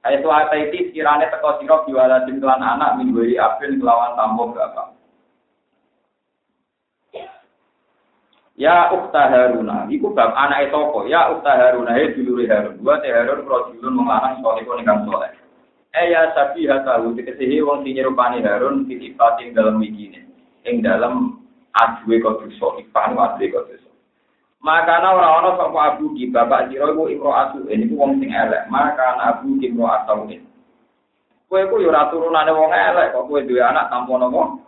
Ayat 0.07 0.23
ayat 0.23 0.71
itu 0.71 0.95
kirane 0.95 1.27
teko 1.27 1.59
sira 1.59 1.83
biwalatin 1.83 2.39
kelan 2.39 2.63
anak 2.63 2.95
minggu 2.95 3.35
abin 3.35 3.75
kelawan 3.75 4.15
tambah 4.15 4.55
bapak. 4.55 4.95
Ya 8.57 8.89
ukta 8.89 9.29
Haruna, 9.29 9.85
iku 9.85 10.15
bab 10.17 10.33
anak 10.33 10.73
sapa? 10.73 11.05
Ya 11.05 11.29
ukta 11.29 11.53
Haruna, 11.53 11.93
he 11.93 12.09
dulure 12.15 12.47
Harun. 12.49 12.81
Wa 12.81 12.97
te 13.03 13.11
Harun 13.11 13.45
rajulun 13.45 13.93
melarang 14.01 14.41
soleh 14.41 14.65
kok 14.65 14.77
ning 14.81 14.87
soleh. 15.05 15.29
Eh 15.93 16.09
ya 16.09 16.33
sabi 16.33 16.65
hatahu 16.65 17.13
dikesihi 17.13 17.61
wong 17.61 17.85
sing 17.85 17.99
Harun 17.99 18.87
titipating 18.89 19.53
dalam 19.53 19.77
wikine. 19.77 20.25
Ing 20.65 20.81
dalam 20.81 21.43
aduwe 21.77 22.17
kok 22.17 22.47
dosa, 22.47 22.81
ipan 22.81 23.13
aduwe 23.13 23.77
dosa. 24.57 24.65
Maka 24.65 24.91
ana 24.97 25.09
ora 25.13 25.27
ana 25.37 25.49
sapa 25.57 25.79
abu 25.93 26.13
ki 26.17 26.33
bapak 26.33 26.73
sira 26.73 26.89
iku 26.89 27.09
imro 27.09 27.31
asu 27.33 27.65
ini 27.69 27.89
ku 27.89 28.01
wong 28.01 28.17
sing 28.17 28.33
elek. 28.33 28.65
Maka 28.73 29.15
ana 29.17 29.23
abu 29.37 29.57
ki 29.61 29.69
imro 29.69 29.85
asu 29.85 30.25
ini. 30.25 30.41
Kowe 31.47 31.61
ku 31.69 31.81
yo 31.81 31.89
ora 31.93 32.09
turunane 32.09 32.51
wong 32.51 32.73
elek 32.73 33.13
kok 33.13 33.25
kowe 33.29 33.39
duwe 33.41 33.61
anak 33.61 33.87
tanpa 33.93 34.13
nopo 34.17 34.67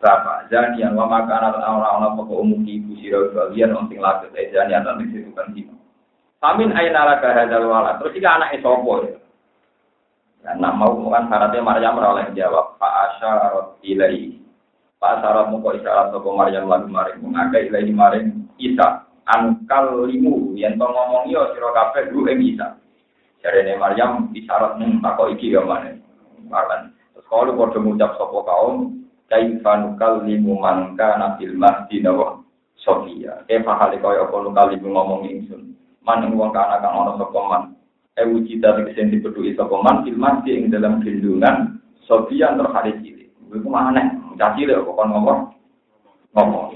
bapak 0.00 0.48
yang 0.50 0.96
wa 0.96 1.04
maka 1.04 1.36
anak 1.36 1.60
orang-orang 1.60 2.16
pokok 2.16 2.40
umum 2.40 2.64
ibu 2.64 2.96
sirau 2.96 3.28
bagian 3.36 3.76
onting 3.76 4.00
laku 4.00 4.32
eh 4.32 4.48
janian 4.48 4.80
atau 4.80 4.96
itu 5.04 5.28
kan 5.36 5.52
sih 5.52 5.68
Amin 6.40 6.72
ayin 6.72 6.96
ala 6.96 7.20
kahadal 7.20 7.68
wala. 7.68 8.00
Terus 8.00 8.16
jika 8.16 8.40
anak 8.40 8.56
sopo 8.64 9.04
ya. 9.04 9.12
Ya, 10.40 10.56
nak 10.56 10.72
mau 10.80 10.96
bukan 10.96 11.28
syaratnya 11.28 11.60
Maryam 11.60 12.00
oleh 12.00 12.32
jawab 12.32 12.80
Pak 12.80 13.12
Asyarat 13.12 13.76
ilai. 13.84 14.40
Pak 14.96 15.20
Asyarat 15.20 15.52
muka 15.52 15.76
isyarat 15.76 16.16
sopo 16.16 16.32
Maryam 16.32 16.64
lagi 16.64 16.88
maring 16.88 17.20
mengakai 17.20 17.68
ilai 17.68 17.92
maring 17.92 18.48
Isa. 18.56 19.04
Angkal 19.30 20.10
limu 20.10 20.58
yang 20.58 20.74
to 20.74 20.82
ngomong 20.82 21.30
yo 21.30 21.54
sira 21.54 21.70
kabeh 21.70 22.10
dulu 22.10 22.34
ing 22.34 22.42
Isa. 22.50 22.74
Jarene 23.38 23.78
Maryam 23.78 24.34
isyarat 24.34 24.74
mung 24.82 24.98
takok 24.98 25.38
iki 25.38 25.54
yo 25.54 25.62
mana. 25.62 25.94
Terus 27.14 27.26
kalau 27.30 27.54
padha 27.54 27.78
ngucap 27.78 28.18
sapa 28.18 28.38
kaum? 28.42 29.06
Kaifa 29.30 29.86
nukallimu 29.86 30.58
man 30.58 30.98
kana 30.98 31.38
fil 31.38 31.54
mahdi 31.54 32.02
nawa 32.02 32.42
sofia 32.74 33.46
kaifa 33.46 33.78
hale 33.78 34.02
kaya 34.02 34.26
apa 34.26 34.36
nukallimu 34.42 34.90
ngomong 34.90 35.22
ingsun? 35.30 35.78
Man 36.02 36.34
wong 36.34 36.50
kana 36.50 36.82
kang 36.82 36.98
ana 36.98 37.14
sapa 37.14 37.38
man? 37.46 37.62
E 38.18 38.26
wujida 38.26 38.74
tegese 38.74 39.14
dipedhuki 39.14 39.54
sapa 39.54 39.78
man 39.78 40.02
fil 40.02 40.18
mahdi 40.18 40.58
ing 40.58 40.74
dalam 40.74 40.98
gendungan 41.06 41.78
sofia 42.02 42.50
terhari 42.58 42.98
cilik. 42.98 43.30
Iku 43.54 43.70
aneh 43.70 44.10
caci 44.34 44.66
lek 44.66 44.82
kok 44.82 44.98
ngomong. 44.98 45.54
Ngomong 46.34 46.74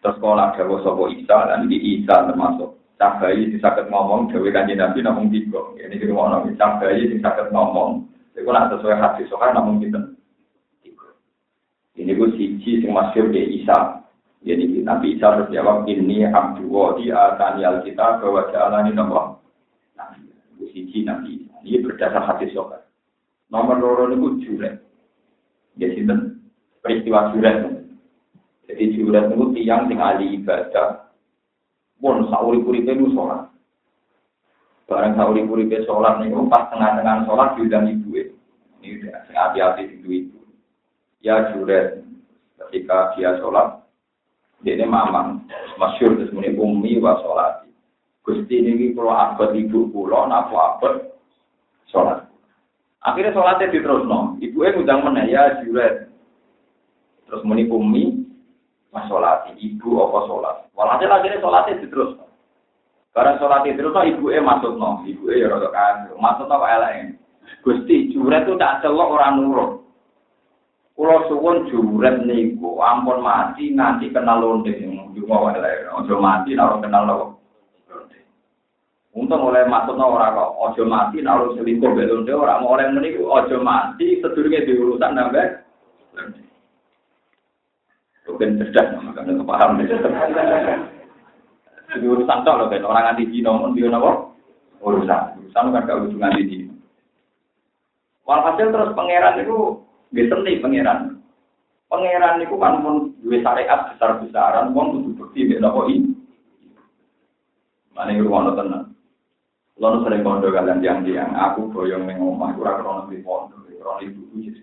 terus 0.00 0.16
sekolah 0.18 0.54
dawa 0.54 0.76
sapa 0.82 1.04
Isa 1.14 1.38
dan 1.50 1.66
di 1.66 1.78
Isa 1.98 2.14
termasuk 2.30 2.78
cah 2.98 3.18
bayi 3.22 3.50
disakit 3.54 3.86
ngomong 3.90 4.30
dewe 4.30 4.50
kanjeng 4.50 4.82
Nabi 4.82 5.02
namung 5.02 5.30
tiga 5.30 5.60
ini 5.78 5.98
di 5.98 6.06
rumah 6.06 6.38
Nabi 6.38 6.58
cah 6.58 6.78
bayi 6.82 7.10
disakit 7.10 7.50
ngomong 7.54 8.06
itu 8.38 8.46
nak 8.46 8.70
sesuai 8.70 8.98
hadis 8.98 9.26
soalnya 9.30 9.58
namung 9.58 9.82
kita 9.82 9.98
ini 11.98 12.14
gue 12.14 12.30
siji 12.38 12.78
sing 12.78 12.94
masyur 12.94 13.34
di 13.34 13.58
Isa. 13.58 14.06
Jadi 14.46 14.86
Nabi 14.86 15.18
Isa 15.18 15.34
berjawab 15.34 15.90
ini 15.90 16.22
abdu 16.22 16.70
di 17.02 17.10
atani 17.10 17.66
alkitab 17.66 18.22
bahwa 18.22 18.46
jalan 18.54 18.86
ini 18.86 18.94
nomor. 18.94 19.42
Nabi, 19.98 20.30
gue 20.62 20.70
siji 20.70 21.02
Nabi 21.02 21.42
Isa. 21.42 21.54
Ini 21.66 21.82
berdasar 21.82 22.22
hadis 22.22 22.54
sokat. 22.54 22.86
Nomor 23.50 23.82
loro 23.82 24.14
ini 24.14 24.46
juret. 24.46 24.78
Ya 25.74 25.90
sinten 25.90 26.38
peristiwa 26.86 27.34
juret. 27.34 27.77
Jadi 28.68 28.84
juret 29.00 29.32
itu 29.32 29.44
tiang 29.56 29.88
sing 29.88 29.98
ahli 29.98 30.38
ibadah. 30.38 31.08
Pun 31.98 32.28
sauri 32.28 32.62
kuripe 32.62 32.94
itu 32.94 33.10
sholat. 33.16 33.48
Barang 34.86 35.16
sauri 35.16 35.42
kuripe 35.48 35.82
sholat 35.88 36.20
nih, 36.20 36.30
pas 36.52 36.68
tengah-tengah 36.70 37.26
sholat 37.26 37.56
diundang 37.56 37.90
ibu 37.90 38.14
Ini 38.78 39.02
udah 39.02 39.16
hati-hati 39.34 39.98
ibu 39.98 40.38
ya 41.18 41.50
juret 41.54 42.02
ketika 42.66 43.14
dia 43.18 43.38
sholat 43.42 43.82
dia 44.62 44.74
ini 44.74 44.86
mamang 44.86 45.46
masyur 45.78 46.18
terus 46.18 46.34
muni 46.34 46.54
umi 46.54 46.98
wa 46.98 47.18
sholat 47.22 47.66
gusti 48.26 48.58
ini 48.58 48.94
kalau 48.94 49.14
abad 49.14 49.54
ibu 49.54 49.90
pulau 49.90 50.26
nafu 50.26 50.54
abad 50.54 50.94
sholat. 51.90 52.26
Akhirnya 53.02 53.34
sholatnya 53.34 53.70
diterus 53.70 54.06
no 54.06 54.38
ibu 54.42 54.66
yang 54.66 54.82
udang 54.82 55.00
mana 55.06 55.26
ya 55.26 55.62
juret 55.62 56.10
terus 57.26 57.42
muni 57.46 57.66
umi 57.66 58.27
Masolati 58.98 59.54
ibu 59.62 60.02
apa 60.02 60.18
sholat. 60.26 60.56
Walhasil 60.74 61.06
akhirnya 61.06 61.38
sholatnya 61.38 61.86
terus. 61.86 62.18
Barang 63.14 63.38
sholat 63.38 63.62
itu 63.66 63.78
terus 63.78 63.94
ibu 63.94 64.34
e 64.34 64.42
masuk 64.42 64.74
no, 64.74 65.06
ibu 65.06 65.30
e 65.30 65.38
ya 65.38 65.46
rada 65.46 65.70
kafir. 65.70 66.18
Masuk 66.18 66.50
no 66.50 66.66
elek. 66.66 67.14
Gusti 67.62 68.10
juret 68.10 68.44
itu 68.44 68.58
tak 68.58 68.82
celok 68.82 69.14
orang 69.14 69.38
nurut. 69.38 69.70
Kulo 70.98 71.30
suwun 71.30 71.70
juret 71.70 72.26
niku 72.26 72.82
ampun 72.82 73.22
mati 73.22 73.70
nganti 73.70 74.10
kenal 74.10 74.42
lonte 74.42 74.74
dungo 75.14 75.46
wae 75.46 75.54
elek. 75.54 75.86
Aja 75.94 76.14
mati 76.18 76.58
nek 76.58 76.82
kenal 76.82 77.04
lonte. 77.06 77.38
Untung 79.18 79.50
oleh 79.50 79.66
maksudnya 79.66 80.04
orang 80.06 80.36
kok 80.36 80.54
ojo 80.62 80.82
mati 80.86 81.18
naruh 81.18 81.50
selingkuh 81.58 81.90
belum 81.90 82.22
dia 82.22 82.38
orang 82.38 82.62
orang 82.62 83.02
ini 83.02 83.18
ojo 83.18 83.56
mati 83.64 84.22
sedurungnya 84.22 84.62
diurusan 84.62 85.16
nambah. 85.16 85.48
Bukan 88.28 88.60
cerdas, 88.60 88.92
makanya 89.00 89.40
paham. 89.40 89.80
Jadi 91.88 92.04
urusan 92.04 92.44
tok 92.44 92.56
loh, 92.60 92.68
orang 92.68 93.16
anti 93.16 93.24
Cina 93.32 93.56
pun 93.56 93.72
dia 93.72 93.88
nopo 93.88 94.36
urusan, 94.84 95.40
urusan 95.40 95.72
kan 95.72 95.88
gak 95.88 96.00
ujung 96.04 96.20
anti 96.20 96.44
Cina. 96.44 96.76
Walhasil 98.28 98.68
terus 98.68 98.92
pangeran 98.92 99.40
itu 99.40 99.80
bisa 100.12 100.36
nih 100.44 100.60
pangeran. 100.60 101.24
Pangeran 101.88 102.44
itu 102.44 102.60
kan 102.60 102.84
pun 102.84 103.16
dua 103.24 103.40
syariat 103.40 103.96
besar 103.96 104.20
besaran, 104.20 104.76
uang 104.76 105.00
butuh 105.00 105.12
bukti 105.24 105.48
dia 105.48 105.56
nopo 105.64 105.88
ini. 105.88 106.12
Mana 107.96 108.12
yang 108.12 108.28
rumah 108.28 108.52
tenang. 108.52 108.92
Lalu 109.78 110.04
sering 110.04 110.22
kondo 110.26 110.50
kalian 110.50 110.82
yang 110.82 111.00
tiang, 111.06 111.32
aku 111.38 111.70
boyong 111.70 112.02
neng 112.04 112.18
omah, 112.18 112.50
kurang 112.58 112.82
krono 112.82 113.02
di 113.08 113.22
pondok, 113.22 113.62
krono 113.78 114.02
ibu 114.02 114.22
jadi. 114.42 114.62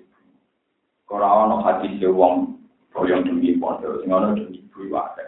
Kalau 1.07 1.47
ono 1.47 1.63
hati 1.63 1.95
si 1.95 2.03
wong 2.03 2.54
boyong 2.95 3.27
demi 3.27 3.59
pondok, 3.59 3.99
sing 3.99 4.09
ono 4.09 4.31
demi 4.31 4.63
ibu 4.63 4.87
wae. 4.87 5.25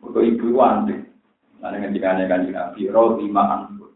Mergo 0.00 0.20
ibu 0.24 0.48
wanti. 0.56 0.96
Nane 1.60 1.76
ngendikane 1.76 2.24
kanjeng 2.24 2.56
Nabi, 2.56 2.88
"Ro 2.88 3.20
lima 3.20 3.42
anfun." 3.52 3.92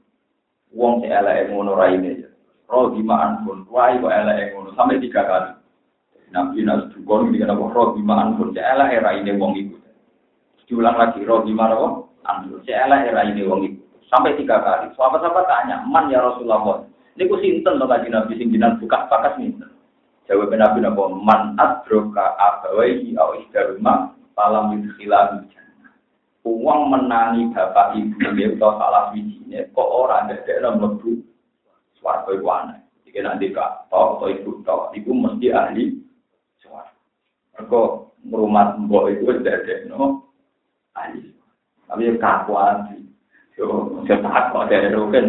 Wong 0.77 1.01
sing 1.01 1.09
eleke 1.09 1.49
ngono 1.49 1.73
raine. 1.73 2.29
Ro 2.69 2.93
lima 2.93 3.17
anfun, 3.25 3.65
wae 3.73 3.97
kok 3.97 4.13
eleke 4.13 4.53
ngono 4.53 4.71
sampai 4.77 5.01
tiga 5.01 5.25
kali. 5.25 5.51
Nabi 6.29 6.61
nas 6.61 6.93
dukun 6.93 7.33
ngendikane 7.33 7.57
kok 7.57 7.73
ro 7.73 7.83
lima 7.97 8.15
anfun, 8.21 8.53
sing 8.53 8.65
eleke 8.65 9.01
raine 9.01 9.33
wong 9.41 9.57
iku. 9.57 9.77
Diulang 10.69 11.01
lagi, 11.01 11.25
ro 11.25 11.41
lima 11.49 11.73
ro 11.73 12.13
anfun, 12.29 12.61
sing 12.69 12.77
eleke 12.77 13.17
raine 13.17 13.43
wong 13.49 13.61
iku. 13.65 13.81
Sampai 14.09 14.37
tiga 14.41 14.61
kali. 14.65 14.89
Sahabat-sahabat 14.97 15.45
tanya, 15.49 15.85
"Man 15.85 16.09
ya 16.09 16.25
Rasulullah?" 16.25 16.85
Niku 17.21 17.37
sinten 17.45 17.77
to 17.77 17.85
kanjeng 17.85 18.13
Nabi 18.15 18.41
sing 18.41 18.49
buka 18.53 19.09
bakas 19.09 19.37
sinten? 19.37 19.69
Jawab 20.29 20.53
Nabi 20.53 20.85
napa? 20.85 21.03
Man 21.09 21.57
adroka 21.57 22.37
abawaihi 22.37 23.17
au 23.17 23.41
isdaruma 23.41 24.13
falam 24.37 24.77
yudkhilahu 24.77 25.49
uang 26.49 26.81
menangi 26.89 27.53
bapak 27.53 27.99
ibu 28.01 28.17
dia 28.33 28.49
atau 28.57 28.81
salah 28.81 29.13
wijine 29.13 29.69
kok 29.77 29.89
orang 29.89 30.33
ada 30.33 30.41
dalam 30.49 30.81
lebu 30.81 31.21
suarga 32.01 32.31
itu 32.33 32.47
aneh 32.49 32.81
jika 33.05 33.21
nanti 33.25 33.53
kak 33.53 33.89
toh 33.93 34.17
atau 34.17 34.29
ibu 34.33 34.51
toh 34.65 34.89
ibu 34.97 35.11
mesti 35.13 35.49
ahli 35.53 35.85
suarga 36.63 36.93
mereka 37.53 37.81
rumah 38.33 38.67
mbok 38.81 39.13
itu 39.13 39.29
ada 39.29 39.75
no 39.93 40.25
ahli 40.97 41.33
tapi 41.89 42.09
yang 42.09 42.17
kaku 42.17 42.53
ahli 42.57 43.05
yo 43.61 44.01
saya 44.09 44.25
tak 44.25 44.55
kok 44.55 44.69
kan 45.13 45.27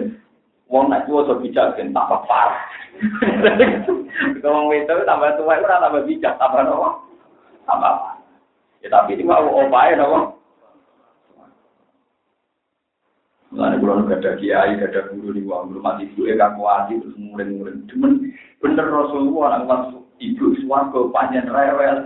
uang 0.70 0.86
nak 0.90 1.10
tua 1.10 1.26
so 1.26 1.42
bijak 1.42 1.74
kan 1.76 1.90
tambah 1.90 2.22
parah. 2.30 2.62
Kalau 4.44 4.70
itu 4.70 4.94
tambah 5.06 5.30
tua 5.38 5.58
itu 5.58 5.66
tambah 5.66 6.06
bijak. 6.06 6.34
Tambah 6.38 6.62
no 6.66 7.04
tambah 7.66 7.94
ya 8.86 8.88
tapi 8.94 9.18
itu 9.18 9.26
mau 9.26 9.50
opai 9.50 9.98
no 9.98 10.40
Mulane 13.50 13.82
kula 13.82 14.06
gak 14.06 14.22
ada 14.22 14.38
kiai, 14.38 14.78
ada 14.78 15.10
guru 15.10 15.34
di 15.34 15.42
wong 15.42 15.74
belum 15.74 15.82
mati 15.82 16.06
ibu 16.06 16.22
kan 16.38 16.54
kuati 16.54 17.02
terus 17.02 17.18
murid-murid. 17.18 17.90
Cuman 17.90 18.30
bener 18.62 18.86
Rasulullah 18.94 19.58
orang 19.58 19.66
masuk 19.66 20.06
ibu 20.22 20.54
swarga 20.62 21.10
panjang 21.10 21.50
rewel. 21.50 22.06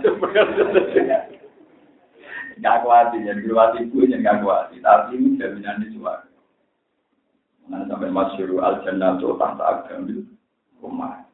Gak 2.64 2.80
kuati, 2.80 3.28
jadi 3.28 3.44
mati 3.44 3.84
ibu 3.84 4.08
yang 4.08 4.24
gak 4.24 4.40
kuati. 4.40 4.80
Tapi 4.80 5.20
ini 5.20 5.36
jaminan 5.36 5.84
di 5.84 6.00
Mana 7.64 7.88
sampai 7.88 8.12
masyuru 8.12 8.60
al 8.60 8.84
jannah 8.84 9.16
tuh 9.16 9.40
tahta 9.40 9.62
agam 9.64 10.28
rumah. 10.84 11.24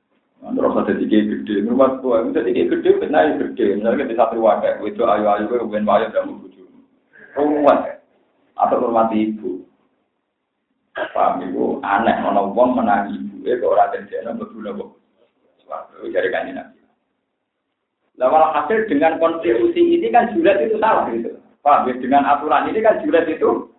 Terus 0.40 0.72
ada 0.72 0.92
tiga 0.96 1.18
gede, 1.20 1.68
rumah 1.68 2.00
tua 2.00 2.24
itu 2.24 2.32
tiga 2.32 2.62
gede, 2.72 2.90
benar 2.96 3.36
gede. 3.36 3.76
Misalnya 3.76 4.08
kita 4.08 4.24
satu 4.24 4.40
wadah, 4.40 4.80
itu 4.88 5.02
ayu-ayu, 5.04 5.52
kemudian 5.52 5.84
wadah 5.84 6.08
dan 6.08 6.32
mau 6.32 6.48
Rumah 7.30 8.00
atau 8.58 8.76
rumah 8.82 9.08
ibu. 9.14 9.62
Paham 11.14 11.46
ibu 11.48 11.80
aneh 11.80 12.12
ono 12.26 12.52
wong 12.52 12.76
menangi 12.76 13.16
ibu 13.16 13.46
e 13.46 13.56
kok 13.56 13.72
ora 13.72 13.88
dene 13.94 14.36
mlebu 14.36 14.58
napa. 14.60 14.84
Suatu 15.62 16.10
jare 16.12 16.28
kanjeng 16.28 16.58
Nabi. 16.58 16.82
Lah 18.20 18.52
hasil 18.52 18.90
dengan 18.90 19.16
konstitusi 19.16 19.80
ini 19.80 20.12
kan 20.12 20.34
jurat 20.36 20.60
itu 20.60 20.76
salah 20.76 21.08
gitu. 21.08 21.40
Paham 21.64 21.88
ya 21.88 21.94
dengan 21.96 22.26
aturan 22.26 22.68
ini 22.68 22.84
kan 22.84 23.00
jurat 23.00 23.24
itu 23.30 23.70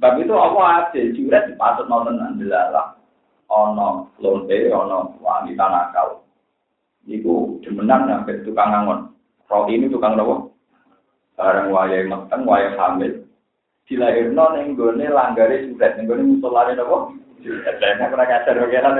sebab 0.00 0.16
itu 0.16 0.32
apa 0.32 0.60
adil 0.80 1.12
jurat 1.12 1.44
patut 1.60 1.84
mau 1.84 2.00
tenan 2.08 2.40
delalah. 2.40 2.96
Ono 3.52 4.08
lonte 4.16 4.72
ono 4.72 5.12
wanita 5.20 5.60
nakal. 5.60 6.24
Iku 7.04 7.60
demenan 7.60 8.08
sampai 8.08 8.40
tukang 8.40 8.72
ngangon. 8.72 9.12
Roh 9.52 9.68
ini 9.68 9.92
tukang 9.92 10.16
nopo? 10.16 10.56
Barang 11.36 11.68
wayai 11.68 12.08
meteng, 12.08 12.48
wayai 12.48 12.80
hamil, 12.80 13.28
dilahirno 13.84 14.44
ning 14.56 14.72
gone 14.72 15.04
langgare 15.04 15.68
surat 15.68 15.92
ning 16.00 16.08
gone 16.08 16.40
Saya 17.44 18.08
kurang 18.08 18.24
ajar 18.24 18.56
pangeran. 18.56 18.96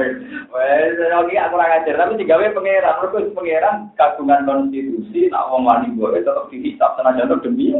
Wes 0.52 1.00
lagi 1.00 1.34
aku 1.40 1.56
kurang 1.56 1.76
ajar 1.80 1.94
tapi 1.96 2.20
digawe 2.20 2.44
pangeran. 2.52 2.96
Mergo 3.00 3.18
pangeran 3.40 3.88
kagungan 3.96 4.44
konstitusi 4.44 5.32
nak 5.32 5.48
wong 5.48 5.64
wani 5.64 5.96
boleh 5.96 6.20
tetep 6.20 6.44
dihisab 6.52 6.92
senajan 7.00 7.40
demi 7.40 7.72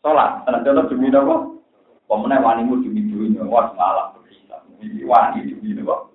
salat, 0.00 0.40
senajan 0.48 0.88
demi 0.88 1.12
napa? 1.12 1.60
Pemene 2.12 2.44
wanimu 2.44 2.84
demi 2.84 3.08
dunya, 3.08 3.40
wah 3.48 3.72
malah 3.72 4.12
berhisab. 4.12 4.60
Iki 4.84 5.00
wani 5.08 5.48
demi 5.48 5.72
napa? 5.72 6.12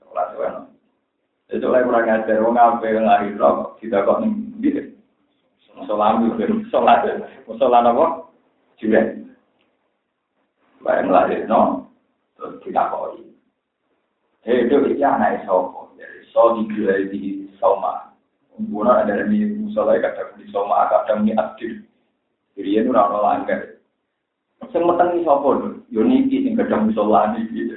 Salat 0.00 0.32
wae. 0.40 0.48
Itu 1.52 1.68
lagi 1.68 1.84
kurang 1.84 2.08
ajar 2.08 2.40
wong 2.40 2.56
ape 2.56 2.96
lahir 2.96 3.36
kok 3.36 3.76
tidak 3.76 4.08
kok 4.08 4.24
ning 4.24 4.56
ndi. 4.56 4.96
Salat, 5.84 6.24
salat, 6.72 7.04
salat 7.44 7.84
apa? 7.84 8.24
Juret. 8.80 9.20
Barang 10.80 11.12
lahir 11.12 11.44
no, 11.44 11.92
terus 12.40 12.64
kita 12.64 12.88
koi. 12.88 13.20
Eh, 14.48 14.64
itu 14.64 14.80
iki 14.80 15.04
anak 15.04 15.44
sopo. 15.44 15.92
Jadi 16.00 16.24
so 16.32 16.56
dijual 16.56 17.04
di 17.12 17.52
soma. 17.60 18.16
Umpuna 18.56 19.04
ada 19.04 19.28
di 19.28 19.44
musola 19.60 20.00
kadang 20.00 20.40
di 20.40 20.48
soma, 20.48 20.88
kadang 20.88 21.28
di 21.28 21.36
aktif. 21.36 21.84
Jadi 22.56 22.80
itu 22.80 22.88
orang 22.96 23.44
langgar. 23.44 23.77
Sing 24.68 24.84
meteng 24.84 25.24
sopo 25.24 25.48
lho, 25.56 25.68
yo 25.88 26.04
niki 26.04 26.44
sing 26.44 26.52
kadang 26.56 26.92
musola 26.92 27.32
niki. 27.32 27.72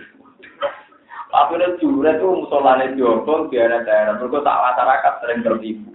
Akhirnya 1.32 1.80
juret 1.80 2.20
tuh 2.20 2.44
musolane 2.44 2.92
di 2.92 3.00
daerah-daerah. 3.00 4.20
Mereka 4.20 4.44
tak 4.44 4.62
masyarakat 4.68 5.14
sering 5.24 5.40
tertipu. 5.48 5.90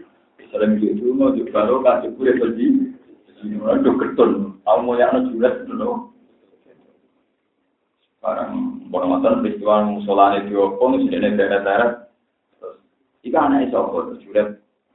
Sering 0.48 0.80
gitu, 0.80 1.12
mau 1.12 1.36
juga 1.36 1.68
lo 1.68 1.84
kasih 1.84 2.08
gue 2.16 2.32
pergi. 2.40 2.66
Ini 3.44 3.60
orang 3.60 3.84
ketun. 3.84 4.56
Tahu 4.64 4.78
mau 4.80 4.96
yang 4.96 5.28
juret 5.28 5.68
dulu. 5.68 6.08
Barang 8.24 8.80
bono 8.88 9.06
mantan 9.12 9.44
peristiwa 9.44 9.84
musolane 9.84 10.48
diopong 10.48 11.04
di 11.04 11.12
daerah-daerah. 11.12 12.08
Terus 12.56 12.76
jika 13.20 13.38
anak 13.44 13.76
apa 13.76 14.16
juret 14.24 14.48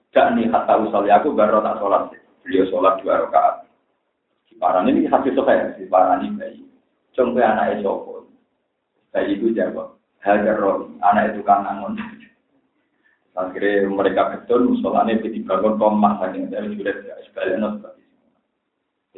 gak 0.09 0.33
nih 0.35 0.49
hatta 0.49 0.73
usal 0.81 1.05
aku 1.05 1.37
baru 1.37 1.61
tak 1.61 1.77
sholat. 1.77 2.03
Beliau 2.41 2.65
sholat 2.73 2.97
dua 3.05 3.29
rakaat. 3.29 3.60
Di 4.61 4.69
paran 4.69 4.93
ini 4.93 5.09
hasil 5.09 5.33
selesai 5.33 5.81
di 5.81 5.89
paran 5.89 6.21
ini 6.21 6.37
bayi. 6.37 6.61
Contoh 7.17 7.41
anak 7.41 7.81
itu 7.81 7.89
apa? 7.89 8.13
Bayi 9.09 9.33
itu 9.33 9.57
jawab. 9.57 9.97
Hajar 10.21 10.53
roh, 10.61 10.85
anak 11.01 11.33
itu 11.33 11.41
kan 11.41 11.65
angon. 11.65 11.97
Akhirnya 13.41 13.89
mereka 13.89 14.37
betul 14.37 14.69
musolane 14.69 15.17
dibangun 15.17 15.81
tomak 15.81 16.21
saking 16.21 16.53
dari 16.53 16.77
juret 16.77 16.93
sebaliknya 17.25 17.73
seperti 17.73 18.01
itu. 18.05 18.21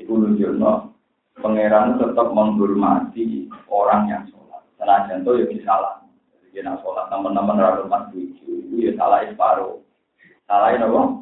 Itu 0.07 0.11
nunjukno 0.15 0.95
pangeran 1.43 1.99
tetap 1.99 2.27
menghormati 2.31 3.51
orang 3.67 4.15
yang 4.15 4.23
sholat. 4.31 4.63
Senajan 4.79 5.27
itu 5.27 5.43
ya 5.43 5.45
disalah. 5.51 6.07
Jadi 6.39 6.63
nak 6.63 6.79
sholat 6.87 7.11
teman-teman 7.11 7.59
ratusan 7.59 8.15
tujuh 8.15 8.47
itu 8.63 8.75
ya 8.79 8.91
salah 8.95 9.27
separuh. 9.27 9.75
Salah 10.47 10.71
apa? 10.71 11.19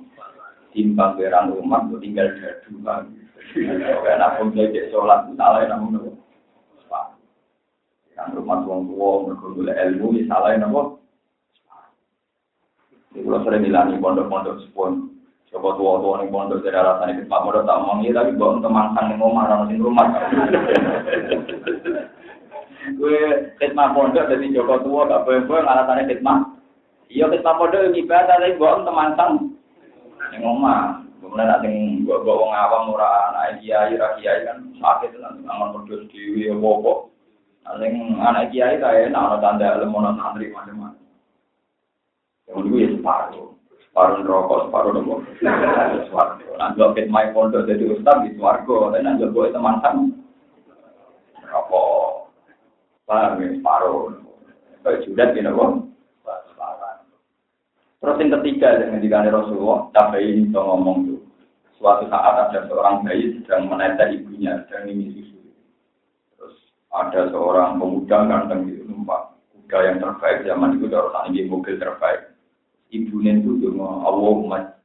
Timbang 0.78 1.18
berang 1.18 1.58
rumah 1.58 1.90
tinggal 1.98 2.30
dadu. 2.38 3.18
Karena 3.52 4.36
pun 4.40 4.56
belajar 4.56 4.86
sholat 4.92 5.20
salah 5.36 5.62
namun 5.68 6.16
apa? 6.88 7.16
Yang 8.16 8.28
rumah 8.40 8.58
tuang 8.64 8.88
tua 8.88 9.10
berkumpul 9.28 9.68
ilmu 9.68 10.08
ya 10.16 10.24
salah 10.32 10.56
apa? 10.56 10.82
Ini 13.12 13.28
kalau 13.28 13.44
sering 13.44 13.68
bilang 13.68 14.00
pondok-pondok 14.00 14.64
sepon 14.64 15.12
Coba 15.52 15.76
tua-tua 15.76 16.24
nih 16.24 16.32
pondok 16.32 16.64
dari 16.64 16.80
alasan 16.80 17.12
itu 17.12 17.28
Pak 17.28 17.44
Modok 17.44 17.68
tak 17.68 17.84
omong 17.84 18.08
iya 18.08 18.16
tapi 18.16 18.40
untuk 18.40 18.72
mangsang 18.72 19.12
nih 19.12 19.20
ngomong 19.20 19.44
orang 19.44 19.68
sing 19.68 19.84
rumah. 19.84 20.08
Gue 22.96 23.20
khidmat 23.60 23.92
pondok 23.92 24.32
dari 24.32 24.48
Joko 24.56 24.80
tua 24.80 25.12
gak 25.12 25.28
boleh 25.28 25.44
gue 25.44 25.60
alasannya 25.60 26.08
khidmat. 26.08 26.40
Iya 27.12 27.28
khidmat 27.28 27.56
pondok 27.60 27.84
ini 27.84 28.00
ibadah 28.00 28.40
tapi 28.40 28.56
untuk 28.56 28.96
mangsang 28.96 29.32
nih 30.32 30.40
ngomong. 30.40 31.01
Kemudian 31.22 31.54
nanti 31.54 32.02
gua 32.02 32.26
gua 32.26 32.34
wong 32.34 32.50
awam 32.50 32.98
ora 32.98 33.30
anak 33.30 33.62
kiai 33.62 33.94
ra 33.94 34.18
kiai 34.18 34.42
kan 34.42 34.74
sakit 34.82 35.14
tenan 35.14 35.46
nang 35.46 35.70
modus 35.70 36.10
dhewe 36.10 36.50
opo. 36.50 37.14
Nanti 37.62 37.94
anak 38.18 38.50
kiai 38.50 38.82
ta 38.82 38.90
enak 38.90 39.22
ora 39.30 39.38
tanda 39.38 39.78
lemu 39.78 40.02
nang 40.02 40.18
santri 40.18 40.50
macam-macam. 40.50 40.98
Ya 42.50 42.52
mulu 42.58 42.74
ya 42.82 42.90
separo. 42.98 43.54
Separo 43.86 44.14
rokok 44.26 44.60
separo 44.66 44.90
nopo. 44.98 45.14
Separo. 46.10 46.58
Nang 46.58 46.74
gua 46.74 46.98
ket 46.98 47.06
my 47.06 47.30
phone 47.38 47.54
tuh 47.54 47.70
jadi 47.70 47.86
ustaz 47.94 48.26
di 48.26 48.34
swargo 48.34 48.90
dan 48.90 49.06
nang 49.06 49.22
gua 49.22 49.54
teman 49.54 49.78
teman 49.86 50.18
Rokok. 51.46 52.34
Separo 53.06 53.38
separo. 53.38 53.94
Kayak 54.82 55.06
judat 55.06 55.38
gitu 55.38 55.54
kok. 55.54 55.91
Terus 58.02 58.18
yang 58.18 58.34
ketiga 58.42 58.82
dengan 58.82 58.98
dikane 58.98 59.30
Rasulullah, 59.30 59.86
tapi 59.94 60.26
ini 60.26 60.50
ngomong 60.50 60.98
tuh. 61.06 61.22
Suatu 61.78 62.10
saat 62.10 62.50
ada 62.50 62.66
seorang 62.70 63.06
bayi 63.06 63.42
sedang 63.42 63.70
menetes 63.70 64.18
ibunya, 64.18 64.66
sedang 64.66 64.90
ini 64.90 65.14
susu. 65.18 65.38
Terus 66.38 66.56
ada 66.90 67.30
seorang 67.30 67.78
pemuda 67.78 68.26
ganteng 68.26 68.70
gitu 68.70 68.86
numpak 68.90 69.38
kuda 69.72 69.78
yang 69.88 69.98
terbaik 70.04 70.44
zaman 70.44 70.76
itu 70.76 70.92
orang 70.92 71.32
ini 71.32 71.48
mobil 71.48 71.80
terbaik 71.80 72.36
ibu 72.92 73.24
itu 73.24 73.50
cuma 73.64 74.04
Allah 74.04 74.76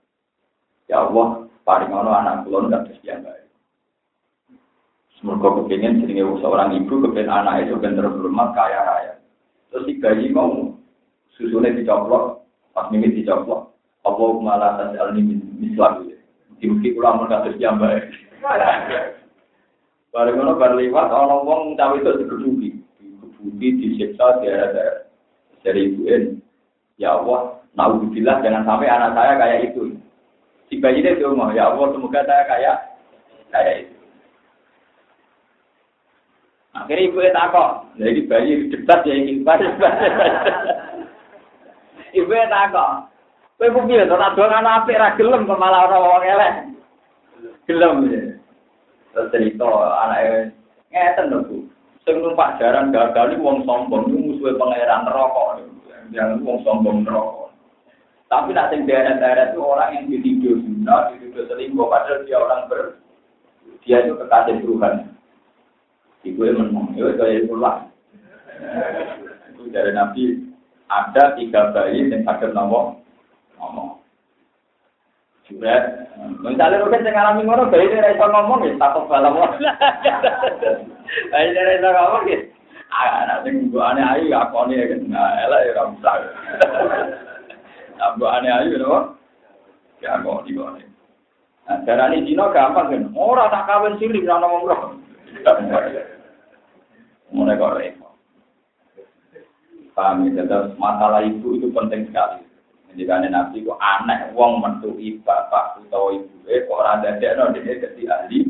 ya 0.87 1.03
Allah 1.03 1.51
paling 1.67 1.91
ono 1.91 2.11
anak 2.15 2.47
kulon 2.47 2.71
nggak 2.71 2.87
terus 2.87 3.03
yang 3.03 3.27
baik 3.27 3.51
Semoga 5.19 5.59
kepingin 5.59 6.07
jenenge 6.07 6.39
seorang 6.39 6.79
ibu 6.79 7.03
kepingin 7.03 7.35
anak 7.35 7.67
itu 7.67 7.75
ben 7.83 7.99
terhormat 7.99 8.55
kaya 8.55 8.79
raya. 8.85 9.15
Terus 9.75 9.91
si 9.91 9.99
bayi 9.99 10.29
mau 10.31 10.77
susunya 11.35 11.73
dicoplok, 11.73 12.46
pas 12.77 12.93
mimpi 12.93 13.25
dicoplok, 13.25 13.73
Allah 14.05 14.31
malah 14.45 14.77
tasal 14.77 15.17
ini 15.17 15.41
mislah 15.57 16.05
gitu. 16.05 16.21
Diuki 16.61 16.93
pulang 16.93 17.25
mereka 17.25 17.49
terus 17.49 17.57
baik. 17.57 18.05
Bareng 20.13 20.37
ngono 20.37 20.61
bar 20.61 20.77
liwat 20.77 21.09
ana 21.09 21.37
wong 21.41 21.77
cawe 21.77 21.97
itu 21.97 22.21
digebuki, 22.21 22.69
digebuki 23.01 23.69
disiksa 23.81 24.41
daerah-daerah 24.41 25.09
dari 25.65 25.93
ibu 25.93 26.05
Ya 26.97 27.13
Allah, 27.13 27.61
Nauzubillah 27.77 28.41
jangan 28.41 28.65
sampai 28.65 28.89
anak 28.89 29.13
saya 29.13 29.37
kayak 29.37 29.61
itu. 29.69 30.01
Si 30.73 30.81
bayi 30.81 31.05
dia 31.05 31.21
cuma 31.21 31.53
ya 31.53 31.69
Allah 31.69 31.93
semoga 31.93 32.25
saya 32.25 32.49
kayak 32.49 32.77
kayak 33.53 33.75
itu. 33.85 33.95
Akhirnya 36.73 37.05
ibu 37.05 37.19
itu 37.21 37.33
takut, 37.37 37.71
jadi 38.01 38.21
bayi 38.25 38.53
debat 38.73 39.01
ya 39.05 39.15
ini 39.17 39.45
Ibu 42.17 42.33
takut. 42.49 43.13
Kowe 43.57 43.73
ku 43.73 43.81
piye 43.89 44.05
to 44.05 44.17
tak 44.21 44.37
doang 44.37 44.53
anak 44.53 44.85
apik 44.85 45.01
ra 45.01 45.17
gelem 45.17 45.49
kok 45.49 45.57
malah 45.57 45.89
ora 45.89 45.97
wong 45.97 46.25
elek. 46.29 46.55
Gelem 47.65 47.97
ya. 48.13 48.23
Terus 49.17 49.33
cerita 49.33 49.65
anake 50.05 50.53
ngeten 50.93 51.33
lho 51.33 51.39
Bu. 51.49 51.57
Sing 52.05 52.21
numpak 52.21 52.61
jaran 52.61 52.93
gagal 52.93 53.41
wong 53.41 53.65
sombong 53.65 54.13
iku 54.13 54.17
musuhe 54.21 54.53
pangeran 54.61 55.09
neraka. 55.09 55.65
Yang 56.13 56.45
wong 56.45 56.61
sombong 56.69 57.09
neraka. 57.09 57.49
Tapi 58.29 58.53
nak 58.53 58.69
sing 58.75 58.85
daerah-daerah 58.85 59.55
itu 59.55 59.61
orang 59.63 59.91
yang 59.95 60.05
dituduh 60.11 60.59
zina, 60.59 61.15
dituduh 61.15 61.47
selingkuh, 61.47 61.87
padahal 61.87 62.27
dia 62.27 62.43
orang 62.43 62.67
ber, 62.67 62.99
dia 63.87 64.03
itu 64.03 64.19
kekasih 64.19 64.67
Tuhan. 64.67 64.95
Ibu 66.27 66.41
yang 66.43 66.59
menang, 66.59 66.91
ya 66.99 67.07
saya 67.15 67.47
pulang. 67.47 67.87
Itu 69.55 69.71
dari 69.71 69.95
Nabi 69.95 70.46
ada 70.87 71.35
tiga 71.35 71.75
bayi 71.75 72.07
yang 72.07 72.23
sakit 72.23 72.55
ngomong, 72.55 73.03
ngomong. 73.59 73.99
Juga, 75.47 76.07
misalnya 76.43 76.83
mungkin 76.83 77.07
saya 77.07 77.15
ngalami 77.15 77.43
ngono, 77.47 77.71
bayi 77.71 77.91
dia 77.91 78.03
bisa 78.15 78.27
ngomong 78.27 78.67
ya, 78.67 78.75
takut 78.83 79.07
balam 79.07 79.39
Bayi 81.31 81.55
dia 81.55 81.71
bisa 81.79 81.89
ngomong 81.91 82.25
ya, 82.27 82.39
anak 82.97 83.43
sing 83.47 83.71
aneh 83.71 84.05
ayu, 84.15 84.35
aku 84.35 84.59
nih 84.71 84.87
kan, 84.91 85.01
nah, 85.11 85.39
elah 85.43 85.61
ya, 85.63 85.73
kamu 85.75 85.95
Ambo 87.97 88.29
aneh 88.29 88.53
ayu 88.53 88.77
lho. 88.77 89.17
Ya 90.05 90.21
kok 90.21 90.45
di 90.45 90.53
kene. 90.53 90.85
Nah, 91.67 91.79
darane 91.89 92.23
dino 92.23 92.53
gampang 92.53 92.93
kan. 92.93 93.03
Ora 93.17 93.49
tak 93.49 93.65
kawin 93.67 93.97
siri 93.97 94.21
ora 94.29 94.45
ngomong 94.45 94.63
roh. 94.69 94.83
Mulai 97.33 97.59
kok 97.59 97.75
repot. 97.75 98.06
Paham 99.97 100.29
ya, 100.29 100.45
terus 100.45 100.77
masalah 100.77 101.25
ibu 101.25 101.57
itu 101.57 101.73
penting 101.73 102.13
sekali. 102.13 102.45
Jadi 102.93 103.03
kan 103.09 103.25
nabi 103.25 103.65
kok 103.65 103.81
aneh 103.81 104.29
wong 104.37 104.61
mentui 104.61 105.17
bapak 105.25 105.81
utawa 105.81 106.13
ibu 106.13 106.37
eh 106.53 106.69
kok 106.69 106.77
ora 106.77 107.01
dadekno 107.01 107.57
dene 107.57 107.81
dadi 107.81 108.03
ahli. 108.05 108.41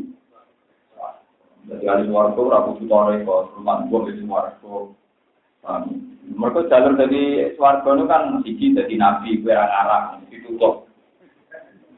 Jadi 1.71 1.83
ahli 1.87 2.11
warga 2.11 2.35
ora 2.35 2.59
kudu 2.67 2.83
tore 2.91 3.23
kok 3.23 3.55
rumah 3.55 3.79
gua 3.87 4.11
warga. 4.27 4.75
Paham. 5.63 5.83
Mereka 6.27 6.67
jalur 6.67 6.99
dari 6.99 7.55
swarga 7.55 7.95
itu 7.95 8.03
kan 8.03 8.23
siji 8.43 8.75
jadi 8.75 8.95
nabi, 8.99 9.39
kue 9.39 9.55
arah 9.55 10.19
ditutup. 10.27 10.91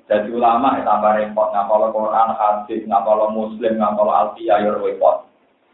Jadi 0.06 0.30
ulama 0.30 0.78
ya 0.78 0.86
tambah 0.86 1.22
repot, 1.22 1.54
ngapal 1.54 1.90
Quran, 1.94 2.30
hadis, 2.34 2.82
ngapal 2.86 3.30
Muslim, 3.30 3.78
ngapal 3.78 4.10
Alfiyah, 4.10 4.58
ya 4.62 4.74
repot. 4.78 5.26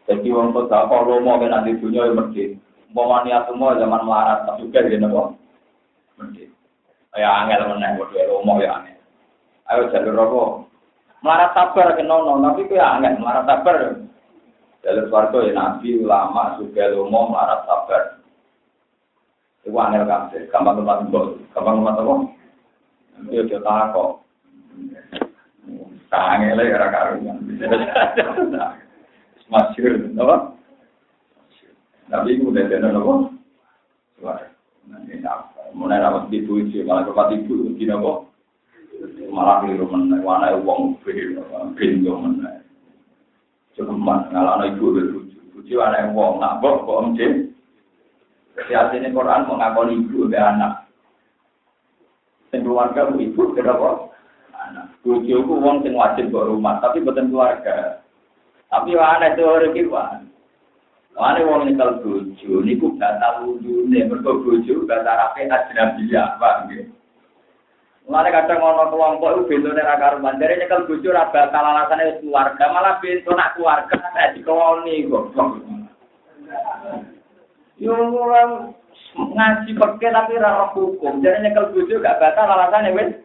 Jadi 0.07 0.28
orang 0.32 0.55
kalau 0.67 1.23
mau 1.23 1.39
ke 1.39 1.47
nanti 1.47 1.76
dunia 1.80 2.07
ya 2.07 2.15
mesti. 2.15 2.45
Niat 2.95 3.51
semua 3.51 3.75
zaman 3.75 4.07
melarat, 4.07 4.47
tak 4.47 4.63
juga 4.63 4.87
gitu 4.87 5.03
kok. 5.11 5.27
Mesti. 6.15 6.47
Ya 7.19 7.43
angel 7.43 7.75
meneh, 7.75 7.99
bodoh 7.99 8.15
ya 8.15 8.27
mau 8.39 8.59
ya 8.63 8.79
angel. 8.79 8.99
Ayo 9.67 9.91
jalur 9.91 10.15
apa? 10.15 10.43
Melarat 11.19 11.51
sabar 11.51 11.87
ke 11.99 12.03
nono, 12.07 12.39
tapi 12.39 12.71
kue 12.71 12.79
angel, 12.79 13.19
melarat 13.19 13.43
sabar. 13.43 13.77
Jalur 14.79 15.05
swarga 15.11 15.37
ya 15.43 15.51
nabi, 15.51 15.99
ulama, 15.99 16.55
juga 16.55 16.87
lomo, 16.91 17.35
melarat 17.35 17.67
sabar. 17.67 18.03
Iku 19.67 19.75
angel 19.75 20.07
kabeh, 20.07 20.47
gampang 20.47 20.79
tempat 20.79 20.97
mbok, 21.11 21.25
gampang 21.51 21.75
tempat 21.83 21.99
apa? 21.99 22.15
Yo 23.27 23.41
yo. 23.43 23.59
Angel 26.15 26.63
ya 26.63 26.79
ora 26.79 26.87
karuan. 26.95 27.43
Masyur, 29.51 29.93
apa? 30.15 30.54
Tapi 32.05 32.37
iku 32.37 32.53
udah 32.53 32.65
ada 32.69 32.89
apa? 32.93 33.13
Suara. 34.21 34.45
Nanti 34.85 35.17
apa? 35.25 35.73
Mulai 35.73 35.97
rapat 35.97 36.29
di 36.29 36.45
tujuh, 36.45 36.85
malah 36.85 37.03
kepat 37.09 37.33
ibu, 37.41 37.73
gini 37.73 37.89
apa? 37.89 38.29
Malah 39.33 39.65
keliru 39.65 39.89
meneh, 39.89 40.21
wana 40.21 40.55
uang 40.55 41.01
bin, 41.03 41.41
bin 41.75 41.93
meneh. 42.05 42.55
Cukup 43.75 43.97
ngalah 43.99 44.63
ibu 44.71 44.85
berbuju, 44.93 45.39
buju 45.51 45.75
anak 45.83 46.15
uang, 46.15 46.39
nak 46.39 46.63
bok 46.63 46.87
kok. 46.87 47.17
Jadi 48.55 48.71
artinya 48.71 49.11
Quran 49.11 49.51
mengakoni 49.51 49.99
ibu 49.99 50.31
dan 50.31 50.55
anak. 50.55 50.73
Dan 52.53 52.63
keluarga 52.63 53.11
bu 53.11 53.19
ibu 53.19 53.51
kenapa? 53.51 54.15
Anak. 54.55 54.95
Bujo 55.03 55.43
ku 55.43 55.59
wong 55.59 55.83
sing 55.83 55.91
wajib 55.91 56.31
buat 56.31 56.47
rumah, 56.47 56.79
tapi 56.79 57.03
bukan 57.03 57.27
keluarga. 57.27 57.99
Tapi 58.71 58.95
ada 58.95 59.35
teori 59.35 59.75
kita. 59.75 60.24
Mana 61.16 61.47
wong 61.47 61.72
nyekel 61.72 62.03
bojo, 62.03 62.59
niku 62.59 62.91
batal 62.99 63.47
wudune, 63.47 64.03
mergo 64.03 64.43
bojo 64.43 64.84
batal 64.84 65.16
rapi 65.16 65.47
ajnabiyah, 65.47 66.36
Pak 66.36 66.68
nggih. 66.68 66.91
Mulane 68.05 68.30
kadang 68.36 68.59
ono 68.59 68.91
kelompok 68.91 69.32
itu 69.32 69.47
bentone 69.47 69.80
ra 69.80 69.95
karuan, 69.95 70.36
dari 70.36 70.59
nyekel 70.59 70.84
bojo 70.84 71.09
ra 71.16 71.32
batal 71.32 71.63
alasane 71.63 72.20
keluarga, 72.20 72.66
malah 72.68 72.99
bento 72.99 73.32
nak 73.32 73.55
keluarga 73.55 73.95
nek 73.95 74.36
dikoni 74.36 75.07
kok. 75.07 75.26
Yo 77.80 77.95
orang 77.95 78.76
ngaji 79.16 79.72
pakai 79.72 80.11
tapi 80.11 80.36
rara 80.36 80.68
hukum. 80.76 81.24
Jadi 81.24 81.47
nyekel 81.47 81.72
bojo 81.72 81.95
gak 82.03 82.20
batal 82.20 82.43
alasannya 82.43 82.91
wes. 82.91 83.24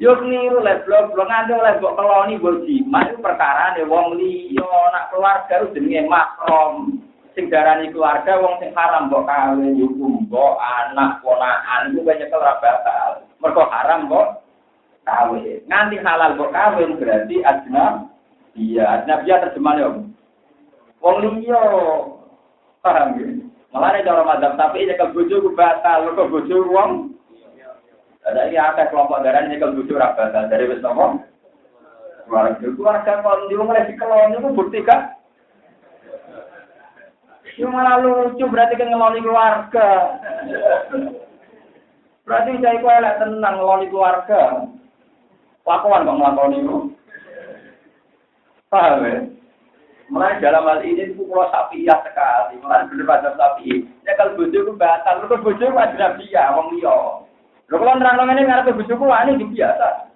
Yo 0.00 0.16
keliru 0.16 0.64
lah, 0.64 0.80
blok 0.88 1.12
blok 1.12 1.28
nganti 1.28 1.52
oleh 1.52 1.76
mbok 1.76 1.92
keloni 1.92 2.40
mbok 2.40 2.64
jima 2.64 3.04
itu 3.04 3.20
perkara 3.20 3.76
nih 3.76 3.84
wong 3.84 4.16
liya 4.16 4.72
nak 4.96 5.12
keluarga 5.12 5.60
jenenge 5.76 6.08
makrom. 6.08 7.04
Sing 7.36 7.52
darani 7.52 7.92
keluarga 7.92 8.40
wong 8.40 8.56
sing 8.64 8.72
haram 8.72 9.12
mbok 9.12 9.28
kawin 9.28 9.76
yo 9.76 9.92
mbok 9.92 10.56
anak 10.56 11.20
ponakan 11.20 11.92
iku 11.92 12.00
banyak 12.00 12.32
ora 12.32 12.56
batal. 12.64 13.10
Mergo 13.44 13.68
haram 13.68 14.08
mbok 14.08 14.40
kawin. 15.04 15.60
Nganti 15.68 16.00
halal 16.00 16.32
mbok 16.32 16.48
kawin 16.56 16.96
berarti 16.96 17.36
adna 17.44 18.08
iya, 18.56 19.04
adna 19.04 19.20
dia 19.20 19.36
terjemahnya 19.36 20.00
wong 21.04 21.16
liya 21.28 21.60
Paham 22.80 23.20
ya? 23.20 23.28
Malah 23.76 24.00
cara 24.00 24.24
madhab 24.24 24.56
tapi 24.56 24.88
ini 24.88 24.96
ke 24.96 25.12
bojo 25.12 25.52
batal, 25.52 26.16
ke 26.16 26.24
bojo 26.32 26.56
wong. 26.72 27.19
Ada 28.30 28.46
ini 28.46 28.58
ada 28.62 28.86
kelompok 28.94 29.26
darah 29.26 29.42
ini 29.42 29.58
kalau 29.58 29.74
bujuk 29.82 29.98
rakyat 29.98 30.46
dari 30.46 30.70
wis 30.70 30.78
nopo. 30.78 31.18
Keluarga 32.30 33.26
kalau 33.26 33.50
di 33.50 33.58
rumah 33.58 33.82
si 33.90 33.98
kelon 33.98 34.38
itu 34.38 34.54
bukti 34.54 34.86
kan? 34.86 35.18
Cuma 37.58 37.82
malah 37.82 37.98
lucu 37.98 38.46
berarti 38.46 38.78
kan 38.78 38.86
ngeloni 38.86 39.18
keluarga. 39.26 39.88
Berarti 42.22 42.62
saya 42.62 42.78
kok 42.78 42.94
elek 43.02 43.18
tenang 43.18 43.54
ngeloni 43.58 43.90
keluarga. 43.90 44.42
Lakuan 45.66 46.06
kok 46.06 46.16
ngelakoni 46.22 46.58
itu. 46.62 46.78
Paham 48.70 49.02
ya? 49.02 49.18
Mulai 50.10 50.42
dalam 50.42 50.66
hal 50.66 50.82
ini 50.86 51.10
itu 51.10 51.22
kalau 51.26 51.50
sapi 51.50 51.86
ya 51.86 51.98
sekali, 52.02 52.58
mulai 52.62 52.86
bener 52.86 53.06
pada 53.06 53.30
sapi. 53.34 53.86
Ya 54.06 54.14
kalau 54.14 54.38
bojo 54.38 54.58
itu 54.58 54.72
batal, 54.74 55.22
lu 55.22 55.38
bojo 55.38 55.54
itu 55.54 55.74
wajib 55.74 55.98
nabi 55.98 56.26
liya. 56.30 56.94
Lho 57.70 57.76
kalau 57.78 57.94
nerang 58.02 58.34
ini 58.34 58.50
ngarep 58.50 58.74
bojoku 58.74 59.04
wani 59.06 59.38
iki 59.38 59.54
biasa. 59.54 60.10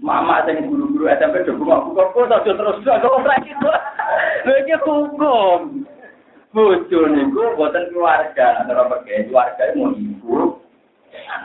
Mama 0.00 0.46
sing 0.46 0.70
guru-guru 0.70 1.10
SMP 1.10 1.44
do 1.44 1.58
buka 1.58 1.82
buka 1.84 2.02
kok 2.14 2.30
aja 2.30 2.52
terus 2.54 2.80
kok 2.86 3.04
ora 3.04 3.34
gitu. 3.42 3.68
Lho 4.46 4.52
iki 4.62 4.74
hukum. 4.86 5.60
Bojo 6.50 6.98
niku 7.06 7.54
boten 7.54 7.94
keluarga, 7.94 8.58
antara 8.58 8.90
pergi 8.90 9.30
keluarga 9.30 9.70
mau 9.78 9.94
ibu. 9.94 10.58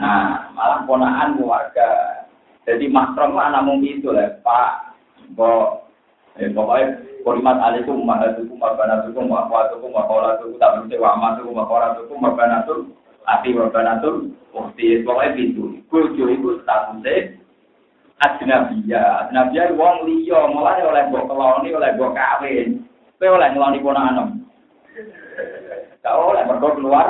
Nah, 0.02 0.50
malah 0.58 0.82
ponaan 0.90 1.38
keluarga. 1.38 2.26
Jadi 2.66 2.90
makrom 2.90 3.38
anak 3.38 3.62
mung 3.70 3.86
itu 3.86 4.10
lah, 4.10 4.34
Pak. 4.42 4.98
Mbok 5.38 5.86
Eh, 6.36 6.52
pokoknya 6.52 7.00
Kurimat 7.24 7.58
alaikum 7.58 8.06
mahatukum 8.06 8.60
mabanatukum 8.60 9.26
makwatukum 9.32 9.90
makolatukum 9.90 10.62
tak 10.62 10.78
berarti 10.78 10.96
wa 11.02 11.10
amatukum 11.18 11.58
makolatukum 11.58 12.18
mabanatul 12.22 12.80
ati 13.26 13.50
mabanatul 13.54 14.32
ukti 14.54 15.02
pokoknya 15.02 15.36
pintu 15.36 15.82
bojo 15.90 16.26
itu 16.30 16.50
statusnya 16.62 17.36
ajnabiyah 18.24 19.28
ajnabiyah 19.28 19.76
wong 19.76 20.08
liya 20.08 20.48
mulai 20.48 20.80
oleh 20.86 21.04
mbok 21.12 21.28
keloni 21.28 21.70
oleh 21.76 21.90
mbok 21.98 22.16
kawin. 22.16 22.86
Kowe 23.16 23.32
oleh 23.32 23.48
ngeloni 23.52 23.80
ponakan 23.80 24.28
gak 26.04 26.16
oleh 26.16 26.44
mergo 26.46 26.70
keluar. 26.78 27.08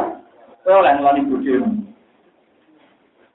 Kowe 0.63 0.73
oleh 0.81 0.91
ngeloni 0.95 1.27
bojomu 1.29 1.85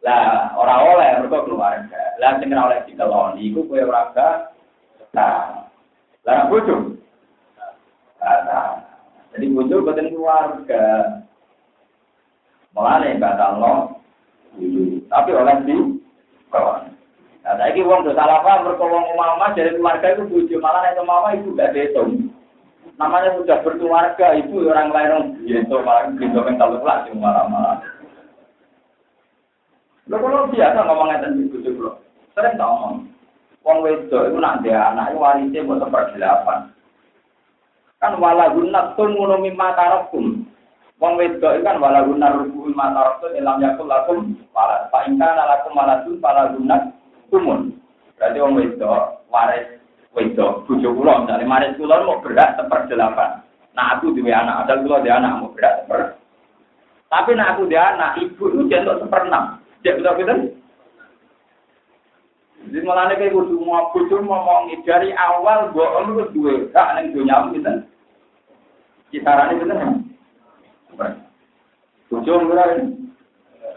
lah 0.00 0.56
ora 0.56 0.80
oleh 0.80 1.08
mergo 1.20 1.44
keluarga 1.44 2.16
lah 2.16 2.40
sing 2.40 2.48
ora 2.48 2.72
oleh 2.72 2.80
dikeloni 2.88 3.52
iku 3.52 3.68
kowe 3.68 3.80
ora 3.84 4.08
nah 5.12 5.68
lah 6.24 6.46
bojo. 6.48 6.96
Nah, 8.20 8.84
jadi 9.32 9.46
bojo 9.48 9.74
boten 9.84 10.12
keluarga. 10.12 10.84
Mulane 12.74 13.18
batal 13.18 13.52
lo. 13.58 13.74
Tapi 15.10 15.30
oleh 15.34 15.56
di 15.66 15.76
kawan. 16.50 16.90
Nah, 17.40 17.56
saiki 17.56 17.80
wong 17.80 18.04
do 18.04 18.12
salah 18.12 18.44
paham 18.44 18.68
mergo 18.68 18.84
wong 18.84 19.16
mama 19.16 19.56
dari 19.56 19.72
keluarga 19.72 20.12
itu 20.12 20.28
bojo, 20.28 20.56
malah 20.60 20.84
nek 20.84 21.00
mama 21.02 21.32
itu 21.32 21.56
gak 21.56 21.72
dihitung. 21.72 22.28
Namanya 23.00 23.32
sudah 23.40 23.64
berkeluarga, 23.64 24.36
ibu 24.36 24.68
orang 24.68 24.92
lain 24.92 25.40
itu 25.48 25.72
malah 25.80 26.12
gitu 26.20 26.36
kan 26.44 26.60
kalau 26.60 26.84
kelas 26.84 27.08
malah 27.16 27.48
malah. 27.48 27.80
Lo 30.04 30.20
kalau 30.20 30.52
biasa 30.52 30.78
ngomongnya 30.84 31.22
tentang 31.24 31.48
bojo 31.48 31.70
lo, 31.80 31.92
sering 32.36 32.60
tak 32.60 32.68
ngomong. 32.68 33.08
Wong 33.64 33.76
wedok 33.84 34.28
itu 34.28 34.36
nak 34.40 34.60
dia 34.64 34.92
anak 34.92 35.12
itu 35.12 35.20
warisnya 35.20 35.64
buat 35.64 36.12
delapan. 36.12 36.60
Kan 38.00 38.16
wala 38.16 38.52
gunat 38.52 38.96
tun 38.96 39.12
ngono 39.12 39.36
mimma 39.40 39.76
tarakum. 39.76 40.39
Wong 41.00 41.16
wedok 41.16 41.56
itu 41.56 41.64
kan 41.64 41.80
wala 41.80 42.04
gunat 42.04 42.36
rubu 42.36 42.68
mimma 42.68 42.92
tarakum 42.92 43.32
dalam 43.32 43.56
yakul 43.64 43.88
lakum 43.88 44.36
para 44.52 44.84
Pak 44.92 45.08
ingkana 45.08 45.48
lakum 45.48 45.72
maladun 45.72 46.20
para 46.20 46.52
gunat 46.52 46.92
tumun. 47.32 47.72
Berarti 48.20 48.36
wong 48.36 48.52
wedok 48.60 49.24
waris 49.32 49.80
wedok 50.12 50.68
bojo 50.68 50.88
kula 50.92 51.24
misalnya 51.24 51.48
waris 51.48 51.72
kula 51.80 52.04
mau 52.04 52.20
berat 52.20 52.60
delapan. 52.92 53.40
Nah 53.72 53.96
aku 53.96 54.12
duwe 54.12 54.28
anak, 54.28 54.68
ada 54.68 54.84
kula 54.84 55.00
dia 55.00 55.16
anak 55.16 55.40
mau 55.40 55.56
berat 55.56 55.88
seper. 55.88 56.00
Tapi 57.08 57.30
nak 57.32 57.56
aku 57.56 57.62
dia 57.64 57.96
anak, 57.96 58.20
ibu 58.20 58.44
itu 58.52 58.68
jentuk 58.68 59.00
seperenam. 59.00 59.56
Jadi 59.80 60.04
betul-betul 60.04 60.38
jadi 62.60 62.84
malah 62.84 63.08
nih 63.08 63.16
kayak 63.24 63.32
kudu 63.32 63.56
mau 63.64 63.88
kudu 63.96 64.20
ngomongi 64.20 64.84
dari 64.84 65.16
awal 65.16 65.72
gue 65.72 65.86
lu 66.12 66.28
dua 66.36 66.52
hak 66.76 66.88
neng 66.92 67.16
dunia 67.16 67.48
kita. 67.56 67.72
Kisarannya 69.08 69.58
bener 69.64 70.09
ya. 70.98 71.10
Berapa? 72.10 72.82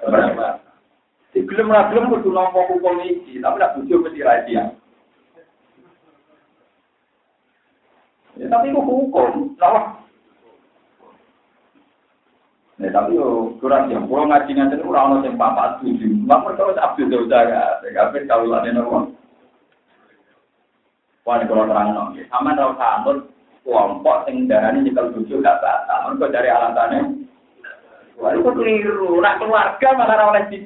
Berapa? 0.09 0.47
Di 1.33 1.41
film 1.49 1.73
lah 1.73 1.89
film 1.89 2.13
kudu 2.13 2.29
nomor 2.29 2.69
hukum 2.69 3.01
ini, 3.01 3.41
tapi 3.41 3.57
nak 3.57 3.73
kudu 3.73 4.05
mesti 4.05 4.21
rahasia. 4.21 4.63
Ya, 8.37 8.45
tapi 8.49 8.69
itu 8.73 8.81
hukum, 8.81 9.57
salah. 9.57 9.97
Ya, 12.81 12.89
tapi 12.89 13.17
yo 13.17 13.53
kurang 13.61 13.93
yang 13.93 14.09
kalau 14.09 14.25
ngaji 14.29 14.51
ngaji 14.57 14.81
orang 14.81 15.21
orang 15.21 15.25
yang 15.25 15.37
papat 15.37 15.77
tujuh, 15.85 16.09
harus 16.25 16.81
abdul 16.81 17.09
jauh 17.09 17.29
jaga, 17.29 17.81
tapi 17.85 18.25
kalau 18.25 18.49
lagi 18.49 18.73
nopo. 18.73 19.13
Wah, 21.23 21.39
kalau 21.45 21.69
kelompok 23.63 24.27
yang 24.27 24.45
darah 24.51 24.75
ini 24.75 24.91
kalau 24.91 25.15
tujuh 25.15 25.39
gak 25.39 25.59
batal, 25.63 26.11
mereka 26.11 26.35
dari 26.35 26.49
alasannya. 26.51 27.01
Wah, 28.19 28.31
itu 28.35 28.45
keliru, 28.45 29.17
nak 29.23 29.41
keluarga 29.41 29.87
malah 29.97 30.29
oleh 30.29 30.43
di 30.51 30.57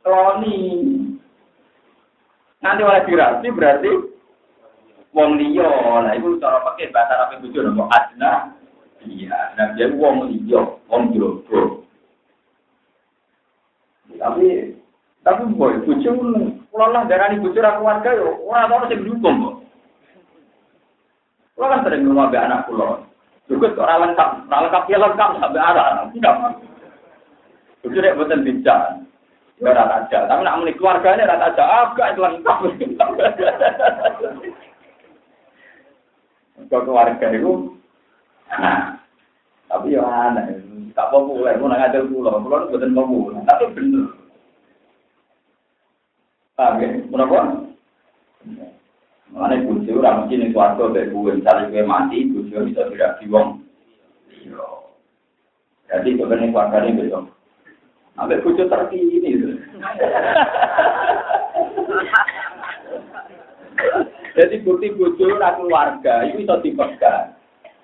koloni. 0.00 0.58
Nanti 2.62 2.80
oleh 2.86 3.02
dirasi 3.04 3.46
berarti 3.52 3.90
wong 5.12 5.36
liya, 5.36 5.68
nah 6.06 6.14
itu 6.16 6.38
cara 6.40 6.62
pakai 6.62 6.94
bahasa 6.94 7.28
apa 7.28 7.42
tujuh 7.42 7.60
nopo 7.60 7.90
adna. 7.90 8.54
Iya, 9.02 9.58
nah 9.58 9.74
dia 9.74 9.90
wong 9.92 10.30
liya, 10.30 10.62
wong 10.88 11.12
jowo. 11.12 11.82
Tapi 14.16 14.78
tapi 15.22 15.42
boy, 15.54 15.78
bojo 15.86 16.10
kula 16.70 16.86
lah 16.90 17.02
darani 17.06 17.38
bojo 17.38 17.58
ra 17.62 17.78
keluarga 17.78 18.10
yo 18.14 18.42
ora 18.42 18.66
ono 18.66 18.90
sing 18.90 19.06
dukung 19.06 19.38
kok. 19.38 19.61
Kula 21.52 21.66
kan 21.68 21.82
sering 21.84 22.08
ngomong 22.08 22.32
ambek 22.32 22.44
anak 22.48 22.64
kula. 22.64 23.04
Cukup 23.50 23.76
ora 23.76 24.00
lengkap, 24.00 24.48
ora 24.48 24.58
lengkap 24.64 24.84
ya 24.88 24.98
lengkap 25.02 25.30
sampai 25.36 25.60
anak. 25.60 26.08
Tidak. 26.16 26.34
Bojo 27.82 27.98
nek 28.00 28.16
boten 28.16 28.44
bincang. 28.46 29.04
Ya 29.60 29.68
ora 29.70 29.84
aja, 30.00 30.18
tapi 30.26 30.40
nak 30.42 30.56
muni 30.58 30.72
keluargane 30.78 31.22
ora 31.28 31.36
aja 31.52 31.64
agak 31.84 32.16
lengkap. 32.16 32.58
Kau 36.70 36.84
keluarga 36.86 37.26
itu 37.34 37.76
Nah, 38.52 39.00
tapi 39.72 39.96
ya 39.96 40.04
aneh, 40.04 40.60
tak 40.92 41.08
populer, 41.08 41.56
mau 41.56 41.72
ngajar 41.72 42.04
pulau, 42.04 42.36
pulau 42.44 42.68
itu 42.68 42.76
bukan 42.76 42.92
populer, 42.92 43.40
tapi 43.48 43.64
bener. 43.72 44.12
Ya? 46.60 46.68
Kenapa? 47.08 47.71
Mana 49.32 49.64
bujuk 49.64 49.96
orang 49.96 50.28
mesti 50.28 50.36
nih 50.36 50.52
keluarga 50.52 50.92
dari 50.92 51.08
gue, 51.08 51.40
misalnya 51.40 51.72
gue 51.72 51.88
mati, 51.88 52.28
bujuk 52.28 52.68
bisa 52.68 52.84
tidak 52.92 53.16
diwong. 53.24 53.64
Jadi 55.88 56.08
itu 56.12 56.24
kan 56.28 56.44
keluarga 56.52 56.84
ini 56.84 57.00
besok. 57.00 57.32
Sampai 58.12 58.44
bujuk 58.44 58.68
terkini. 58.68 59.32
Jadi 64.36 64.64
bukti 64.64 64.92
bujuk 64.96 65.40
orang 65.40 65.56
keluarga, 65.60 66.28
itu 66.28 66.44
bisa 66.44 66.60
dipegang. 66.60 67.32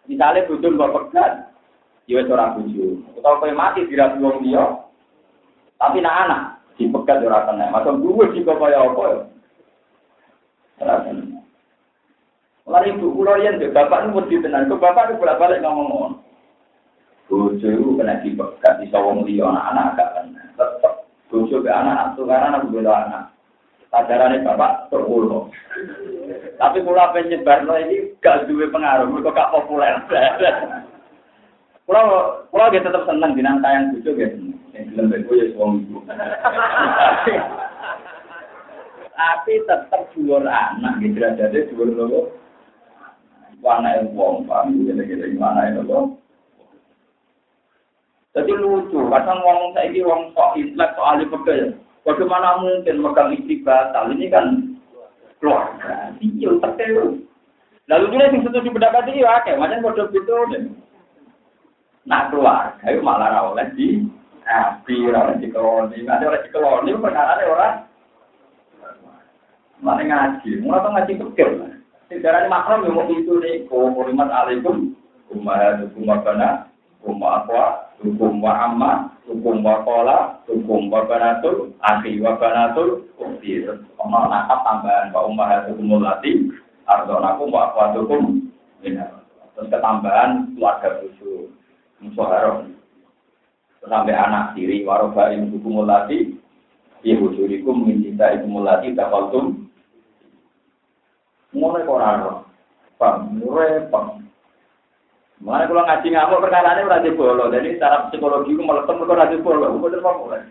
Misalnya 0.05 0.49
bujuk 0.49 0.73
nggak 0.77 0.93
pegang, 0.93 1.49
ya 2.09 2.25
ora 2.29 2.57
bojo. 2.57 3.05
Utawa 3.17 3.41
kowe 3.41 3.53
mati 3.57 3.89
wong 4.21 4.45
liya. 4.45 4.85
Tapi 5.81 6.01
nak 6.05 6.19
anak 6.29 6.43
dipegat 6.77 7.25
ora 7.25 7.49
kena. 7.49 7.73
Masuk 7.73 8.01
duwe 8.05 8.33
di 8.37 8.45
kaya 8.45 8.85
apa 8.85 9.05
ya. 9.13 9.21
Mulai 12.69 12.93
ibu 12.93 13.17
kula 13.17 13.41
yen 13.41 13.57
bapak 13.73 14.05
nu 14.05 14.21
wedi 14.21 14.45
tenan. 14.45 14.69
Kok 14.69 14.77
bapak 14.77 15.09
nu 15.09 15.21
bolak-balik 15.25 15.65
ngomong 15.65 15.89
ngono. 15.89 16.09
Bojo 17.25 17.65
iku 17.65 17.97
kena 17.97 18.21
dipegat 18.21 18.85
iso 18.85 19.01
wong 19.01 19.25
liya 19.25 19.49
anak-anak 19.49 19.97
gak 19.97 20.13
kena. 20.21 20.43
Tetep 20.53 20.95
bojo 21.33 21.65
be 21.65 21.71
anak 21.73 22.13
tukaran 22.21 22.61
aku 22.61 22.69
bela 22.69 23.09
anak. 23.09 23.33
Pacarane 23.89 24.45
bapak 24.45 24.93
terpulo. 24.93 25.49
Tapi 26.61 26.85
kula 26.85 27.09
penyebarno 27.17 27.73
ini 27.81 28.13
gak 28.21 28.45
duwe 28.45 28.69
pengaruh, 28.69 29.17
kok 29.17 29.33
gak 29.33 29.53
populer. 29.57 29.97
Kalau 31.89 32.45
kalau 32.53 32.69
dia 32.69 32.85
tetap 32.85 33.09
senang 33.09 33.33
di 33.33 33.41
nang 33.41 33.65
tayang 33.65 33.97
bujuk 33.97 34.21
ya 34.21 34.29
Yang 34.77 34.93
film 34.93 35.09
bego 35.09 35.33
ya 35.41 35.47
suami 35.57 35.89
ibu. 35.89 36.05
Tapi 39.17 39.53
tetap 39.65 40.05
dulur 40.13 40.45
anak 40.45 41.01
gitu 41.01 41.17
aja 41.25 41.49
dulur 41.49 41.97
lo. 41.97 42.21
Wana 43.59 43.99
yang 43.99 44.15
wong 44.15 44.47
paham 44.47 44.87
gitu 44.87 45.03
gitu 45.03 45.25
gimana 45.35 45.75
itu 45.75 45.83
lo. 45.83 46.15
Jadi 48.39 48.55
lucu, 48.55 49.03
kadang 49.11 49.43
ngomong 49.43 49.75
saya 49.75 49.91
ini 49.91 50.05
wong 50.07 50.31
sok 50.31 50.55
intelek, 50.55 50.95
sok 50.95 51.09
ahli 51.11 51.25
pegel. 51.27 51.75
Bagaimana 52.07 52.63
mungkin 52.63 53.03
megang 53.03 53.35
istri 53.35 53.59
batal? 53.67 54.15
Ini 54.15 54.31
kan 54.31 54.47
keluarga. 55.43 56.15
Iya, 56.23 56.55
terkeu. 56.63 57.19
Lalu 57.89 58.05
juga 58.15 58.29
yang 58.31 58.45
setuju 58.47 58.69
pendapat 58.71 59.11
ini 59.11 59.27
ya, 59.27 59.43
kayak 59.43 59.59
macam 59.59 59.83
bodoh 59.83 60.07
gitu. 60.13 60.37
Nah 62.07 62.31
keluarga 62.31 62.85
itu 62.87 63.03
malah 63.03 63.29
ra 63.33 63.41
oleh 63.51 63.67
di 63.75 64.07
api, 64.47 65.09
ra 65.11 65.29
oleh 65.29 65.37
di 65.43 65.49
koloni. 65.51 66.07
Ada 66.07 66.31
oleh 66.31 66.41
di 66.47 66.51
koloni, 66.55 66.91
perkara 66.95 67.43
orang. 67.43 67.77
Mana 69.83 70.03
ngaji, 70.05 70.63
tuh 70.63 70.69
ngaji 70.69 71.13
pegel. 71.27 71.78
Sejarah 72.09 72.41
ini 72.41 72.49
makro 72.49 72.89
yang 72.89 72.97
mau 72.97 73.05
itu 73.13 73.37
nih, 73.37 73.69
kau 73.69 73.93
alaikum, 73.93 74.97
umah 75.29 75.77
hukum 75.85 76.09
kana, 76.25 76.65
umah 77.05 77.45
apa, 77.45 77.93
hukum 78.01 78.41
wa 78.41 78.53
amma, 78.65 79.13
hukum 79.29 79.61
wa 79.61 79.85
kola, 79.85 80.41
hukum 80.49 80.89
wa 80.89 81.05
banatul, 81.05 81.69
akhi 81.85 82.17
wa 82.25 82.41
banatul, 82.41 83.05
ukti. 83.21 83.61
Ono 84.01 84.19
nakap 84.25 84.61
tambahan 84.65 85.13
wa 85.13 85.21
umah 85.29 85.69
hukum 85.69 86.01
lati, 86.01 86.49
ardo 86.89 87.21
naku 87.21 87.53
wa 87.53 87.77
hukum, 87.77 88.41
terus 88.81 89.69
ketambahan 89.69 90.57
keluarga 90.57 91.05
busu, 91.05 91.53
musuharok. 92.01 92.73
Sampai 93.85 94.17
anak 94.17 94.57
tiri, 94.57 94.81
waroba 94.81 95.29
yang 95.29 95.53
hukum 95.53 95.85
lati, 95.85 96.41
ibu 97.05 97.37
surikum, 97.37 97.85
minta 97.85 98.33
ibu 98.33 98.49
mulati, 98.49 98.97
mulai 101.59 101.83
koran, 101.83 102.47
pak, 102.97 103.15
repot. 103.43 104.23
Mana 105.39 105.71
kalau 105.71 105.87
ngaji 105.87 106.07
ngamuk 106.11 106.43
perkara 106.43 106.75
ini 106.75 106.89
berarti 106.91 107.11
bolo. 107.15 107.47
Jadi 107.47 107.79
secara 107.79 108.11
psikologi 108.11 108.59
itu 108.59 108.63
meletup 108.63 108.99
mereka 108.99 109.15
berarti 109.15 109.37
bolo. 109.39 109.71
Gue 109.71 109.83
bener 109.87 110.03
mau 110.03 110.19
mulai. 110.27 110.43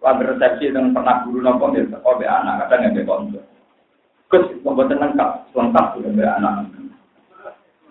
Wah 0.00 0.16
beresepsi 0.16 0.72
dengan 0.72 0.96
pernah 0.96 1.20
guru 1.28 1.44
nopo 1.44 1.68
gitu. 1.76 1.92
Oh 2.08 2.16
be 2.16 2.24
anak 2.24 2.64
kadang 2.64 2.96
nggak 2.96 3.04
konsul. 3.04 3.44
Gus 4.32 4.46
membuat 4.64 4.96
lengkap, 4.96 5.52
lengkap 5.52 5.86
sudah 5.92 6.12
be 6.16 6.24
anak. 6.24 6.64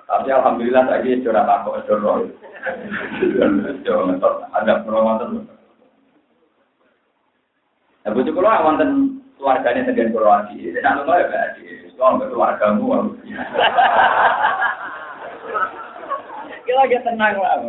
Tapi 0.10 0.34
alhamdulillah 0.34 0.90
lagi 0.90 1.22
curhat 1.22 1.46
aku 1.46 1.78
curhat. 1.86 2.26
Ada 4.58 4.82
perawatan. 4.82 5.46
Nah, 8.00 8.12
bujuk 8.16 8.34
kalau 8.34 8.66
wonten 8.66 9.22
keluarganya 9.38 9.86
sendiri 9.86 10.10
Kroasia. 10.10 10.58
Jadi 10.74 10.82
nak 10.82 11.06
lu 11.06 11.14
ya 11.14 11.30
berarti. 11.30 11.89
Soal 12.00 12.16
keluargamu. 12.32 13.12
kita 16.64 16.80
lagi 16.80 16.96
tenang 17.04 17.36
lah. 17.44 17.60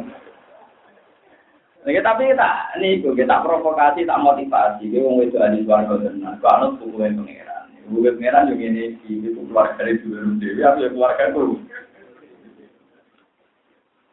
Lagi 1.83 2.01
tapi 2.05 2.31
kita 2.31 2.51
nih 2.79 3.03
kita 3.03 3.43
provokasi, 3.43 4.07
tak 4.07 4.23
motivasi. 4.23 4.87
Kita 4.87 5.03
mau 5.03 5.19
itu 5.19 5.35
ada 5.35 5.59
suara 5.67 5.99
tenang. 5.99 6.39
Kalau 6.39 6.79
tuh 6.79 6.95
yang 7.03 7.19
pangeran, 7.27 7.75
gue 7.91 8.11
pangeran 8.15 8.55
juga 8.55 8.65
ini 8.71 8.95
itu 9.03 9.41
keluarga 9.51 9.83
dari 9.83 9.99
dulu 9.99 10.39
dewi, 10.39 10.61
apa 10.63 10.79
ya 10.79 10.89
keluarga 10.95 11.23
itu. 11.27 11.45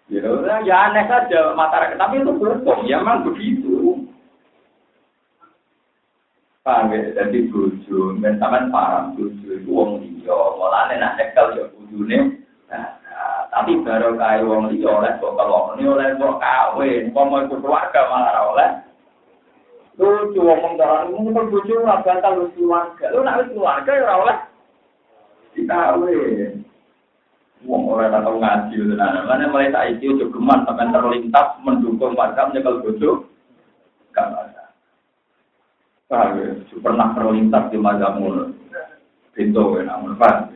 Ya, 0.08 0.24
ya 0.64 0.76
aneh 0.88 1.04
saja 1.12 1.52
masyarakat, 1.52 2.00
tapi 2.00 2.24
itu 2.24 2.32
beruntung, 2.40 2.88
ya 2.88 3.04
memang 3.04 3.28
begitu. 3.28 3.67
Paham 6.68 6.92
ya, 6.92 7.16
jadi 7.16 7.48
buju, 7.48 8.20
dan 8.20 8.36
sampai 8.44 8.68
paham 8.68 9.16
buju 9.16 9.56
itu 9.56 9.72
wong 9.72 10.04
liya, 10.04 10.36
malah 10.60 10.92
nak 10.92 11.16
nekel 11.16 11.56
ya 11.56 11.64
nah, 12.68 12.92
tapi 13.56 13.80
baru 13.88 14.20
kaya 14.20 14.44
wong 14.44 14.76
liya 14.76 15.00
oleh 15.00 15.16
kok 15.16 15.40
ini 15.80 15.88
oleh 15.88 16.12
kok 16.20 16.44
kawin, 16.44 17.16
mau 17.16 17.40
ikut 17.40 17.64
keluarga 17.64 18.12
malah 18.12 18.52
oleh. 18.52 18.70
Lucu 19.96 20.44
darah 20.76 21.08
ini 21.08 21.32
kan 21.32 21.48
bojo 21.48 21.74
ora 21.88 22.04
batal 22.04 22.44
wis 22.44 22.52
keluarga. 22.60 23.16
Lu 23.16 23.24
wis 23.24 23.50
keluarga 23.50 23.92
ya 23.96 24.04
ora 24.04 24.16
oleh 24.28 24.38
dikawin. 25.56 26.68
Wong 27.64 27.82
ora 27.88 28.12
tau 28.12 28.36
ngaji 28.38 28.76
tenan. 28.76 29.24
Mana 29.24 29.48
mulai 29.50 29.72
saiki 29.72 30.14
ojo 30.14 30.30
geman 30.36 30.68
sampean 30.68 30.92
terlintas 30.92 31.48
mendukung 31.64 32.14
warga 32.14 32.52
nyekel 32.52 32.84
bojo. 32.84 33.26
Gak 34.12 34.57
ya? 36.12 36.52
Pernah 36.80 37.08
terlintas 37.16 37.64
di 37.72 37.78
mazhabmu. 37.78 38.56
Pintu 39.38 39.78
ya 39.78 39.82
namun 39.86 40.18
paham. 40.18 40.50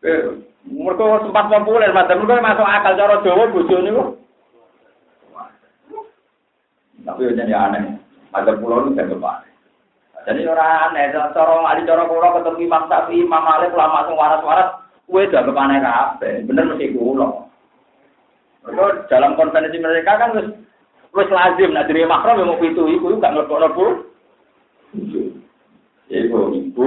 Mereka 0.00 1.28
sempat 1.28 1.44
populer, 1.52 1.92
mas. 1.92 2.08
Mereka 2.08 2.40
masuk 2.40 2.64
akal 2.64 2.96
cara 2.96 3.20
Jawa 3.20 3.52
bojo 3.52 3.76
niku. 3.84 4.04
Tapi 7.04 7.36
jadi 7.36 7.52
aneh. 7.52 8.00
Ada 8.32 8.56
pulau 8.56 8.88
itu 8.88 8.96
jadi 8.96 9.12
aneh. 9.12 9.50
Jadi 10.28 10.44
orang 10.44 10.92
aneh, 10.92 11.16
cara 11.16 11.54
ali 11.64 11.88
cara 11.88 12.04
kulo 12.04 12.28
ketemu 12.36 12.68
Imam 12.68 12.84
Syafi'i, 12.92 13.24
Imam 13.24 13.40
Malik, 13.40 13.72
ulama 13.72 14.04
sing 14.04 14.20
waras-waras, 14.20 14.68
kowe 15.08 15.24
dianggap 15.24 15.56
aneh 15.56 15.80
kabeh. 15.80 16.32
Bener 16.44 16.64
mesti 16.68 16.92
kulo. 16.92 17.48
Mereka 18.68 19.08
dalam 19.08 19.40
konvensi 19.40 19.80
mereka 19.80 20.20
kan 20.20 20.36
wis 20.36 20.52
wis 21.16 21.32
lazim 21.32 21.72
nah 21.72 21.88
jadi 21.88 22.04
makro 22.04 22.36
mau 22.36 22.60
pitu 22.60 22.84
iku 22.84 23.16
gak 23.16 23.32
mlebu-mlebu. 23.32 24.09
Ibu, 24.90 26.40
ibu, 26.50 26.86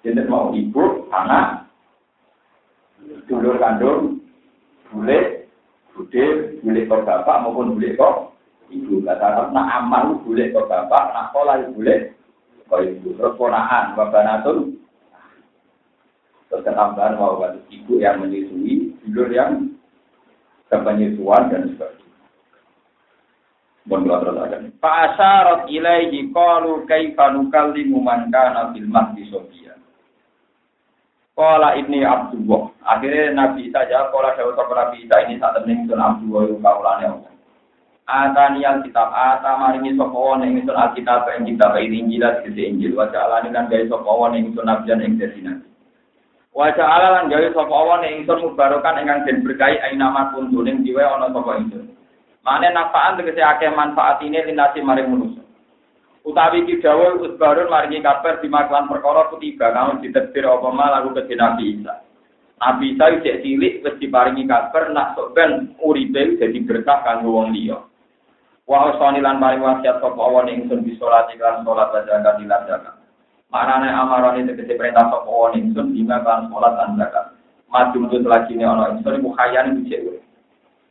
jadi 0.00 0.24
mau 0.24 0.48
ibu, 0.56 1.12
anak, 1.12 1.68
dulur 3.28 3.60
kandung, 3.60 4.24
bule, 4.88 5.44
bude, 5.92 6.24
bule 6.64 6.80
kok 6.88 7.04
bapak 7.04 7.44
maupun 7.44 7.76
bule 7.76 7.92
kok 8.00 8.32
ibu. 8.72 9.04
Kata 9.04 9.24
Arab, 9.28 9.46
nak 9.52 9.68
amal 9.76 10.04
bule 10.24 10.48
kok 10.48 10.72
bapak, 10.72 11.12
nak 11.12 11.28
pola 11.36 11.60
bule 11.68 12.16
kok 12.64 12.80
ibu. 12.80 13.12
Terus 13.12 13.36
ponaan, 13.36 13.92
bapak 13.92 14.24
natul. 14.24 14.80
Terus 16.48 16.64
ketambahan 16.64 17.20
mau 17.20 17.38
ibu 17.68 17.92
yang 18.00 18.24
menyusui, 18.24 18.96
dulur 19.04 19.28
yang 19.28 19.76
kepenyusuan 20.72 21.52
dan 21.52 21.70
sebagainya. 21.76 22.09
Mohon 23.88 24.20
terus 24.20 24.36
akan. 24.36 24.62
Pak 24.76 24.96
Asyarat 25.08 25.62
ilaihi 25.72 26.28
qalu 26.36 26.84
kaifa 26.84 27.32
nukallimu 27.32 27.98
man 28.00 28.28
kana 28.28 28.72
mahdi 28.76 29.24
Abdullah. 32.04 32.68
Akhirnya 32.84 33.32
Nabi 33.32 33.72
Isa 33.72 33.88
jawab, 33.88 34.12
jawab 34.36 34.60
sopa 34.60 34.72
Nabi 34.76 35.08
Isa 35.08 35.24
ini 35.24 35.40
saat 35.40 35.56
temen 35.56 35.88
sun 35.88 35.96
Abdullah 35.96 36.52
yang 36.52 36.60
kaulane. 36.60 37.06
Atani 38.04 38.66
kitab, 38.84 39.08
ata 39.08 39.56
maringi 39.56 39.96
sopa 39.96 40.12
wan 40.12 40.44
yang 40.44 40.60
sun 40.68 40.76
Alkitab 40.76 41.24
yang 41.32 41.48
kitab 41.48 41.72
ini 41.80 42.04
Injil 42.04 42.24
di 42.52 42.62
Injil. 42.68 42.92
Wajah 42.92 43.24
alani 43.24 43.48
kan 43.56 43.72
gaya 43.72 43.88
sopa 43.88 44.12
wan 44.12 44.36
yang 44.36 44.52
sun 44.52 44.68
Nabian 44.68 45.00
yang 45.00 45.16
desi 45.16 45.40
Nabi. 45.40 45.70
Wajah 46.50 46.82
ala 46.82 47.08
lan 47.14 47.30
gawe 47.30 47.46
sapa 47.54 47.70
wan 47.70 48.02
yang 48.02 48.26
sun 48.26 48.42
mubarokan 48.42 48.98
ingkang 48.98 49.22
den 49.22 49.46
berkahi 49.46 49.78
ain 49.86 50.02
nama 50.02 50.34
kuntu 50.34 50.66
ning 50.66 50.82
diwe 50.82 50.98
ana 50.98 51.30
sapa 51.30 51.62
ingsun. 51.62 51.79
Mane 52.40 52.72
nafaan 52.72 53.20
tegese 53.20 53.44
akeh 53.44 53.68
manfaat 53.68 54.24
ini 54.24 54.40
linasi 54.40 54.80
maring 54.80 55.12
manusia. 55.12 55.44
Utawi 56.24 56.68
ki 56.68 56.84
dawuh 56.84 57.20
usbarun 57.24 57.72
maringi 57.72 58.04
kabar 58.04 58.40
di 58.40 58.48
maklan 58.48 58.88
perkara 58.88 59.32
kutiba 59.32 59.72
kamu 59.72 60.04
ditedbir 60.04 60.44
apa 60.48 60.68
lagu 60.68 61.16
ke 61.16 61.32
Nabi 61.32 61.80
Isa. 61.80 62.00
Nabi 62.60 62.92
Isa 62.92 63.04
cek 63.24 63.40
cilik 63.40 63.80
wis 63.80 63.96
diparingi 64.00 64.44
kabar 64.44 64.92
nak 64.92 65.16
sok 65.16 65.32
ben 65.32 65.72
uripe 65.80 66.36
dadi 66.36 66.60
berkah 66.64 67.00
kanggo 67.04 67.40
wong 67.40 67.56
liya. 67.56 67.80
Wa 68.68 68.92
usani 68.92 69.24
lan 69.24 69.40
paring 69.40 69.64
wasiat 69.64 70.00
sapa 70.00 70.20
wong 70.20 70.48
ingsun 70.48 70.84
bi 70.84 70.96
salat 71.00 71.28
iklan 71.32 71.64
salat 71.64 71.88
wa 71.88 72.00
zakat 72.04 72.36
lan 72.44 72.62
zakat. 72.68 72.94
Manane 73.48 73.88
amarane 73.88 74.44
tegese 74.44 74.76
perintah 74.76 75.08
sapa 75.08 75.28
wong 75.28 75.56
ingsun 75.56 75.96
bima 75.96 76.20
kan 76.20 76.52
salat 76.52 76.72
lan 76.76 77.00
zakat. 77.00 77.26
Mujud 77.96 78.28
lagi 78.28 78.60
ne 78.60 78.64
ana 78.68 78.92
ingsun 78.92 79.24
iku 79.24 79.32
khayane 79.36 79.76
dicek. 79.80 80.20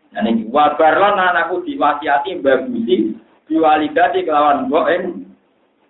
Nah 0.09 0.21
niki 0.25 0.49
wa 0.49 0.73
barlan 0.73 1.21
anakku 1.21 1.61
diwasiati 1.61 2.41
bagusi 2.41 3.13
biwalidati 3.45 4.25
kelawan 4.25 4.65
ing 4.89 5.01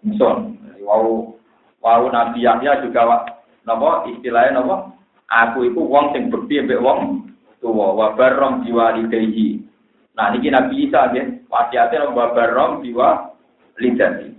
ingsun. 0.04 0.60
Wau 0.84 1.36
wau 1.80 2.04
Nabi 2.12 2.44
Yahya 2.44 2.84
juga 2.84 3.28
napa 3.64 4.08
istilahnya 4.12 4.60
napa? 4.60 4.92
Aku 5.30 5.62
iku 5.64 5.86
wong 5.86 6.12
sing 6.12 6.34
bekti 6.34 6.58
mbek 6.66 6.82
wong 6.82 7.30
tuwa 7.62 7.94
wa 7.96 8.08
barrom 8.18 8.66
biwalidayhi. 8.66 9.62
Nah 10.18 10.34
niki 10.36 10.50
Nabi 10.52 10.90
Isa 10.90 11.14
nggih 11.14 11.48
wasiate 11.48 11.96
wa 12.12 12.34
barrom 12.36 12.84
biwalidayhi. 12.84 14.36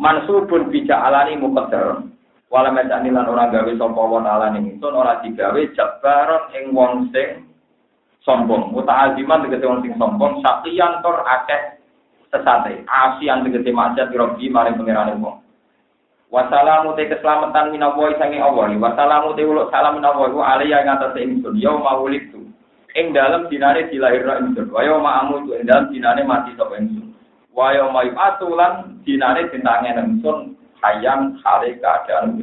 Mansubun 0.00 0.72
bija 0.72 0.96
alani 1.06 1.36
muqaddar. 1.38 2.08
Wala 2.50 2.74
mesani 2.74 3.14
lan 3.14 3.30
ora 3.30 3.46
gawe 3.46 3.70
sapa 3.78 4.02
wa 4.02 4.50
ning 4.50 4.74
ingsun 4.74 4.90
ora 4.90 5.22
digawe 5.22 5.60
jabaron 5.70 6.50
ing 6.56 6.74
wong 6.74 7.06
sing 7.14 7.49
sombong. 8.24 8.72
Muta'aziman 8.72 9.46
tegese 9.46 9.66
wong 9.68 9.80
sing 9.84 9.94
sombong, 9.96 10.40
sakiyan 10.44 11.00
tor 11.04 11.24
akeh 11.24 11.80
sesate. 12.32 12.84
Asian 12.88 13.44
tegese 13.44 13.70
maksiat 13.72 14.12
robi 14.12 14.48
maring 14.48 14.76
pangerane 14.76 15.16
wong. 15.18 15.40
Wassalamu 16.30 16.94
te 16.94 17.10
keselamatan 17.10 17.74
sange 17.74 18.38
Allah. 18.38 18.70
Wassalamu 18.70 19.34
te 19.34 19.42
uluk 19.42 19.68
salam 19.74 19.98
minallahi 19.98 20.38
alaiya 20.38 20.86
ing 20.86 20.94
atase 20.94 21.18
ingsun. 21.26 21.58
Ya 21.58 21.74
maulik 21.74 22.30
tu. 22.30 22.50
ing 22.98 23.14
dalam 23.14 23.46
dinane 23.46 23.86
dilahirno 23.86 24.34
ingsun 24.42 24.66
wa 24.74 24.82
yauma 24.82 25.10
amutu 25.22 25.54
ing 25.54 25.66
dalam 25.66 25.94
dinane 25.94 26.26
mati 26.26 26.50
sapa 26.58 26.74
ingsun 26.74 27.14
wa 27.54 27.70
yauma 27.70 28.02
atulan 28.02 28.98
dinane 29.06 29.46
dintange 29.54 29.94
ingsun 29.94 30.58
hayang 30.82 31.38
hale 31.46 31.78
keadaan 31.78 32.42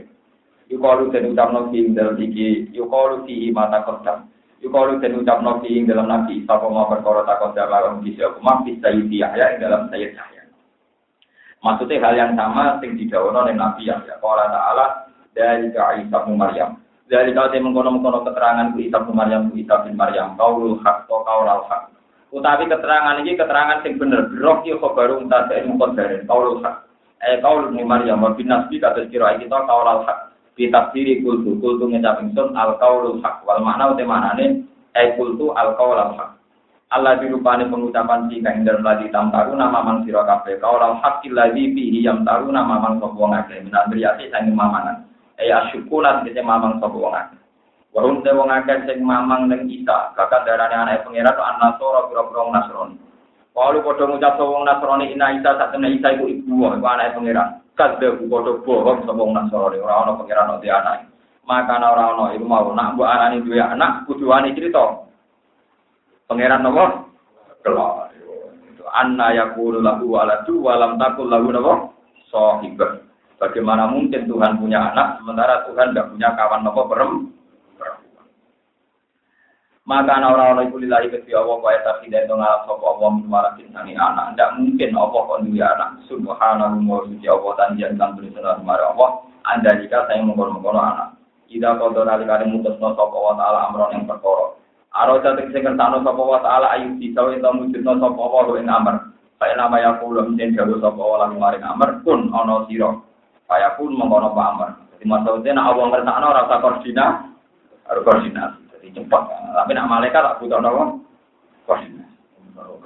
yukalu 0.72 1.12
den 1.12 1.36
ucapno 1.36 1.68
fi 1.72 1.84
ing 1.84 1.92
dalam 2.00 2.16
iki 2.16 2.72
yukalu 2.72 3.28
fi 3.28 3.52
mata 3.52 3.84
kodam 3.84 4.32
yukalu 4.64 5.02
den 5.02 5.20
ucapno 5.22 5.62
fi 5.62 5.70
ing 5.78 5.86
dalam 5.86 6.10
nabi 6.10 6.44
sapa 6.48 6.66
mau 6.68 6.90
perkara 6.90 7.26
takon 7.28 7.54
dalam 7.54 8.02
kisi 8.02 8.22
aku 8.24 8.42
mampi 8.42 8.78
sayyid 8.82 9.10
Yahya 9.10 9.56
ing 9.56 9.60
dalam 9.62 9.90
sayyid 9.94 10.14
Yahya 10.18 10.44
maksudnya 11.62 12.02
hal 12.02 12.14
yang 12.16 12.32
sama 12.34 12.78
sing 12.82 12.98
didawono 12.98 13.46
ning 13.46 13.58
nabi 13.58 13.86
Yahya 13.86 14.18
qala 14.18 14.50
ta'ala 14.50 14.86
dari 15.38 15.70
Isa 15.74 16.18
bin 16.26 16.36
Maryam 16.38 16.82
dari 17.08 17.32
kau 17.32 17.48
yang 17.48 17.72
mengkono-mengkono 17.72 18.28
keterangan 18.28 18.76
ku 18.76 18.84
Isa 18.84 19.00
bin 19.08 19.16
Maryam 19.16 19.48
ku 19.48 19.56
Isa 19.56 19.80
bin 19.88 19.96
Maryam 19.96 20.36
kaulul 20.36 20.84
hak 20.84 21.08
atau 21.08 21.24
kaulal 21.24 21.64
hak. 21.72 21.96
Utawi 22.36 22.68
keterangan 22.68 23.24
ini 23.24 23.40
keterangan 23.40 23.80
yang 23.88 23.96
bener. 23.96 24.28
Baru 24.36 25.24
entah 25.24 25.48
dari 25.48 25.64
mengkodarin 25.64 26.28
kaulul 26.28 26.60
hak. 26.60 26.84
Eh 27.24 27.40
kaul 27.40 27.72
bin 27.72 27.88
Maryam 27.88 28.20
wa 28.20 28.36
bin 28.36 28.52
Nasbi 28.52 28.84
kata 28.84 29.08
kira 29.08 29.40
kita 29.40 29.56
kaulal 29.64 30.04
hak. 30.04 30.36
Kita 30.58 30.90
diri 30.90 31.22
kultu 31.22 31.62
kultu 31.62 31.86
ngecap 31.86 32.26
ingsun 32.26 32.58
al 32.58 32.82
kaulul 32.82 33.22
hak. 33.22 33.46
Wal 33.46 33.62
makna 33.62 33.94
uti 33.94 34.02
manane 34.02 34.66
eh 34.98 35.14
kultu 35.14 35.54
al 35.54 35.78
kaulal 35.78 36.18
hak. 36.18 36.34
Allah 36.88 37.20
dirupani 37.20 37.68
pengucapan 37.68 38.32
si 38.32 38.40
kain 38.40 38.64
dalam 38.64 38.82
lagi 38.82 39.12
tam 39.12 39.28
taru 39.28 39.54
nama 39.60 39.84
mang 39.84 40.08
siro 40.08 40.24
kafe 40.24 40.56
kaulal 40.58 40.98
hak 41.04 41.20
lagi 41.30 41.70
bihi 41.76 42.02
yang 42.02 42.24
taru 42.24 42.48
nama 42.50 42.80
mang 42.80 42.98
sopo 43.04 43.28
ngake 43.28 43.60
minandriyati 43.60 44.32
sangi 44.32 44.56
mamangan 44.56 45.04
eh 45.36 45.52
asyukulan 45.52 46.24
kita 46.24 46.42
mamang 46.42 46.82
sapa 46.82 46.98
wong 46.98 47.14
akeh 47.14 47.40
Warung 47.96 48.22
te 48.22 48.30
wong 48.30 48.52
akeh 48.52 48.86
sing 48.86 49.02
mamang 49.02 49.50
ning 49.50 49.66
kita, 49.66 50.14
kakak 50.14 50.46
darane 50.46 50.76
anak 50.76 51.02
pengira 51.02 51.34
to 51.34 51.42
anak 51.42 51.82
soro 51.82 52.12
pira-pira 52.12 52.46
Nasrani. 52.52 53.07
Kalau 53.58 53.82
padha 53.82 54.06
ngucap 54.06 54.38
wong 54.38 54.70
Nasrani 54.70 55.18
ina 55.18 55.34
Isa 55.34 55.58
sak 55.58 55.74
temne 55.74 55.90
Isa 55.90 56.14
iku 56.14 56.30
ibu 56.30 56.70
iku 56.70 56.86
anake 56.86 57.18
pengira. 57.18 57.58
Kadhe 57.74 58.22
padha 58.30 58.54
bohong 58.62 59.02
sapa 59.02 59.18
wong 59.18 59.34
Nasrani 59.34 59.82
ora 59.82 60.06
ana 60.06 60.14
pengira 60.14 60.46
no 60.46 60.62
di 60.62 60.70
anak. 60.70 61.10
Maka 61.42 61.82
ora 61.82 62.14
ana 62.14 62.38
iku 62.38 62.46
mau 62.46 62.70
nak 62.78 62.94
mbok 62.94 63.10
anane 63.10 63.42
duwe 63.42 63.58
anak 63.58 64.06
kudu 64.06 64.30
ane 64.30 64.54
cerita. 64.54 65.10
Pangeran 66.30 66.62
nopo? 66.62 66.86
Kelak. 67.66 68.14
Anna 68.94 69.34
yakulu 69.34 69.82
lahu 69.82 70.06
waladu 70.06 70.62
walam 70.62 71.02
takul 71.02 71.26
lahu 71.26 71.50
nopo? 71.50 71.74
Sahibah. 72.30 73.02
Bagaimana 73.42 73.90
mungkin 73.90 74.30
Tuhan 74.30 74.62
punya 74.62 74.94
anak 74.94 75.18
sementara 75.18 75.66
Tuhan 75.66 75.98
tidak 75.98 76.14
punya 76.14 76.30
kawan 76.38 76.62
nopo 76.62 76.86
perempuan? 76.86 77.37
Maka 79.88 80.20
orang-orang 80.20 80.68
itu 80.68 80.84
lillahi 80.84 81.08
ke 81.08 81.32
Allah 81.32 81.64
wa 81.64 81.72
eta 81.72 82.04
tidak 82.04 82.28
itu 82.28 82.36
ngalap 82.36 82.68
sapa 82.68 82.84
Allah 82.92 83.08
min 83.24 83.72
sani 83.72 83.96
anak. 83.96 84.36
Tidak 84.36 84.50
mungkin 84.60 84.92
Allah 85.00 85.22
kon 85.24 85.48
duwe 85.48 85.64
anak. 85.64 86.04
Subhanahu 86.12 86.84
wa 86.84 87.08
suci 87.08 87.24
Allah 87.24 87.52
dan 87.56 87.80
jangan 87.80 88.20
tulisan 88.20 88.68
mara 88.68 88.92
Allah. 88.92 89.24
Anda 89.48 89.80
jika 89.80 90.04
saya 90.12 90.28
mengkono-mengkono 90.28 90.76
anak. 90.76 91.16
Ida 91.48 91.80
kodo 91.80 92.04
nali 92.04 92.28
kali 92.28 92.52
mutusno 92.52 93.00
sapa 93.00 93.16
wa 93.16 93.40
taala 93.40 93.72
amron 93.72 93.96
yang 93.96 94.04
perkara. 94.04 94.60
Aro 94.92 95.24
jatuh 95.24 95.48
sing 95.56 95.64
kersano 95.64 96.04
sapa 96.04 96.20
wa 96.20 96.40
taala 96.44 96.68
ayu 96.76 96.92
bisa 97.00 97.24
ento 97.32 97.48
mujudno 97.56 97.92
sapa 97.96 98.20
wa 98.20 98.60
ing 98.60 98.68
amr. 98.68 98.96
Saya 99.40 99.56
nama 99.56 99.80
ya 99.80 100.04
kula 100.04 100.28
mungkin 100.28 100.52
jauh 100.52 100.84
sapa 100.84 101.00
wa 101.00 101.24
lan 101.24 101.40
maring 101.40 101.64
amr 101.64 102.04
pun 102.04 102.28
ana 102.36 102.68
sira. 102.68 102.92
Saya 103.48 103.72
pun 103.80 103.96
mengkono 103.96 104.36
pamer. 104.36 104.84
Jadi 105.00 105.08
maksudnya 105.08 105.56
nak 105.56 105.68
awang 105.72 105.96
ngertakno 105.96 106.28
rasa 106.36 106.56
koordinat, 106.60 107.14
harus 107.88 108.04
koordinasi. 108.04 108.67
Jadi 108.88 109.04
cepat. 109.04 109.24
Tapi 109.28 109.76
nak 109.76 109.92
malaikat 109.92 110.24
tak 110.24 110.40
butuh 110.40 110.64
nopo 110.64 111.04
koordinasi. 111.68 112.16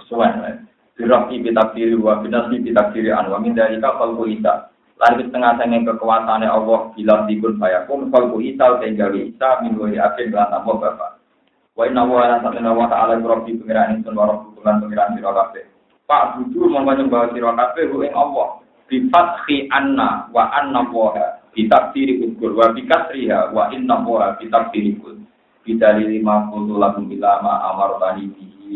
Kesuwen. 0.01 0.65
Diraki 0.97 1.45
bitakdiri 1.45 1.93
wa 1.93 2.17
binasi 2.25 2.57
bitakdiri 2.57 3.13
an 3.13 3.29
wa 3.29 3.37
min 3.37 3.53
dalika 3.53 4.01
falku 4.01 4.25
isa. 4.25 4.73
Lalu 4.97 5.29
setengah 5.29 5.61
sange 5.61 5.85
kekuasaannya 5.85 6.49
Allah 6.49 6.89
bila 6.97 7.25
dikun 7.29 7.61
bayakun 7.61 8.09
falku 8.09 8.41
isa 8.41 8.81
gawe 8.81 9.17
isa 9.21 9.49
minggu 9.61 9.93
ini 9.93 10.01
akhir 10.01 10.33
belan 10.33 10.49
Allah 10.49 10.73
bapak. 10.77 11.11
Wa 11.77 11.85
inna 11.85 12.01
wa 12.05 12.25
ala 12.25 12.41
satena 12.41 12.73
wa 12.73 12.89
ta'ala 12.89 13.21
rabbi 13.21 13.61
pengiran 13.61 14.01
insun 14.01 14.17
wa 14.17 14.25
rabbi 14.29 14.57
pengiran 14.57 15.13
sira 15.13 15.31
kabeh. 15.33 15.65
Pak 16.09 16.23
budu 16.37 16.65
mongko 16.65 16.91
nyembah 16.97 17.29
sira 17.33 17.53
kabeh 17.53 18.09
Allah 18.13 18.61
bifathi 18.89 19.69
anna 19.69 20.27
wa 20.33 20.49
anna 20.49 20.81
woha 20.89 21.45
bitakdiri 21.53 22.25
ukur 22.25 22.57
wa 22.57 22.73
bikasriha 22.73 23.53
wa 23.53 23.69
inna 23.69 24.01
woha 24.03 24.35
bitakdiri 24.41 24.99
kul 24.99 25.20
bidalili 25.71 26.19
ma 26.19 26.51
kultu 26.51 26.75
lakum 26.75 27.07
bilama 27.07 27.71
amar 27.71 27.95
tani 28.03 28.27
bihi 28.27 28.75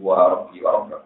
wa 0.00 0.16
rabbi 0.32 0.58
wa 0.64 0.70
rabbi. 0.80 0.96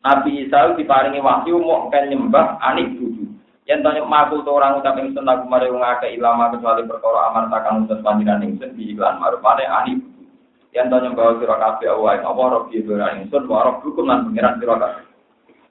Nabi 0.00 0.30
Isa 0.48 0.72
diparingi 0.72 1.20
wahyu 1.20 1.60
mau 1.60 1.92
kan 1.92 2.08
nyembah 2.08 2.56
anik 2.64 2.96
budu. 2.96 3.28
Yang 3.66 3.82
tanya 3.82 4.02
makul 4.06 4.46
to 4.46 4.50
orang 4.54 4.78
ucap 4.78 4.94
yang 4.94 5.10
sunnah 5.10 5.42
kemarin 5.42 5.74
wong 5.74 5.82
ilama 5.82 6.54
kecuali 6.54 6.86
perkara 6.86 7.34
amar 7.34 7.50
takang 7.50 7.82
utus 7.82 7.98
panjenengan 7.98 8.46
ingsun 8.46 8.78
di 8.78 8.94
iklan 8.94 9.18
maruf 9.18 9.42
mane 9.42 9.66
anik 9.66 9.98
budu. 9.98 10.24
Yang 10.70 10.86
tanya 10.88 11.08
bahwa 11.12 11.32
sira 11.42 11.56
kabeh 11.58 11.88
Allah 11.90 12.22
Allah 12.22 12.46
rabbi 12.62 12.78
wa 12.86 13.08
ingsun 13.18 13.42
wa 13.50 13.60
rabbukum 13.66 14.06
lan 14.06 14.30
pengiran 14.30 14.56
sira 14.62 14.76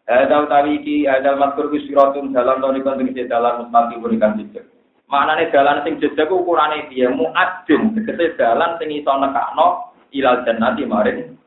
ada 0.05 0.45
utawi 0.45 0.85
iki 0.85 1.09
ada 1.09 1.33
matur 1.33 1.73
ku 1.73 1.81
siratun 1.81 2.29
dalam 2.29 2.61
to 2.61 2.69
niku 2.77 2.93
sing 2.93 3.09
dalan 3.25 3.65
mustaqim 3.65 4.05
berikan 4.05 4.37
jejak. 4.37 4.74
Maknane 5.05 5.53
dalan 5.53 5.85
sing 5.85 6.01
jejak 6.01 6.25
ku 6.25 6.41
ukurane 6.41 6.89
piye 6.89 7.05
muadzin 7.13 7.93
tegese 7.93 8.33
dalan 8.41 8.81
sing 8.81 8.89
iso 8.89 9.13
nekakno 9.13 9.93
ilal 10.09 10.41
jannati 10.41 10.81
maring 10.81 11.37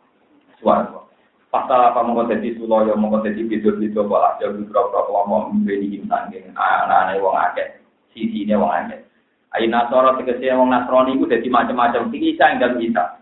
swarga. 0.62 1.02
Pasal 1.48 1.90
apa 1.90 2.04
mongko 2.04 2.30
dadi 2.30 2.54
sulaya 2.54 2.94
mongko 2.94 3.24
dadi 3.24 3.40
bidul-bidul 3.42 4.06
pola 4.06 4.36
ya 4.38 4.52
beberapa 4.52 5.00
kelompok 5.10 5.58
mbeni 5.58 5.98
sanging 6.06 6.54
anane 6.54 7.18
wong 7.18 7.34
akeh 7.34 7.82
sisine 8.14 8.54
wong 8.54 8.70
akeh. 8.70 9.00
Ayo 9.56 9.66
Nasoro 9.66 10.14
tegese 10.22 10.54
wong 10.54 10.70
Nasrani 10.70 11.18
iku 11.18 11.26
dadi 11.26 11.48
macam-macam 11.50 12.14
sing 12.14 12.22
isa 12.22 12.52
ing 12.52 12.60
dalem 12.62 12.84
Isa. 12.84 13.18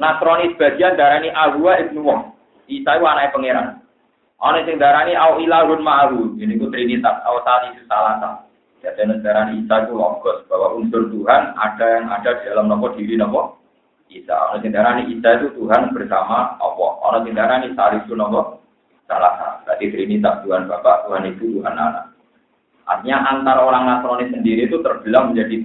Nasrani 0.00 0.56
sebagian 0.56 0.96
darani 0.98 1.30
Ahwa 1.30 1.76
ibnu 1.78 2.02
Wong. 2.02 2.34
Isa 2.66 2.98
iku 2.98 3.04
anake 3.04 3.36
pangeran. 3.36 3.78
Ana 4.40 4.64
sing 4.64 4.80
darani 4.80 5.12
au 5.12 5.36
ilahun 5.38 5.84
ma'ahu. 5.84 6.40
Ini 6.40 6.56
ku 6.56 6.72
trinitas 6.72 7.20
au 7.28 7.44
tali 7.44 7.76
salasa. 7.84 8.47
Jadi 8.78 9.20
darani 9.20 9.62
Isa 9.66 9.84
itu 9.84 9.92
logos 9.98 10.46
bahwa 10.46 10.78
unsur 10.78 11.10
Tuhan 11.10 11.42
ada 11.58 11.86
yang 11.98 12.06
ada 12.08 12.30
di 12.38 12.42
dalam 12.46 12.70
nopo 12.70 12.94
diri 12.94 13.18
nopo 13.18 13.58
Isa. 14.06 14.54
Sing 14.62 14.70
darani 14.70 15.10
Isa 15.10 15.42
itu 15.42 15.50
Tuhan 15.58 15.90
bersama 15.90 16.54
Allah. 16.62 16.90
Ana 17.10 17.18
sing 17.26 17.34
darani 17.34 17.74
salisu 17.74 18.14
nopo 18.14 18.62
salasa. 19.10 19.66
Berarti 19.66 19.90
trinitas 19.90 20.46
Tuhan 20.46 20.70
Bapak, 20.70 21.10
Tuhan 21.10 21.26
Ibu, 21.34 21.60
Tuhan 21.60 21.74
Anak. 21.74 22.14
Artinya 22.88 23.18
antara 23.36 23.60
orang 23.66 23.84
Nasrani 23.84 24.32
sendiri 24.32 24.64
itu 24.70 24.80
terbelah 24.80 25.28
menjadi 25.28 25.56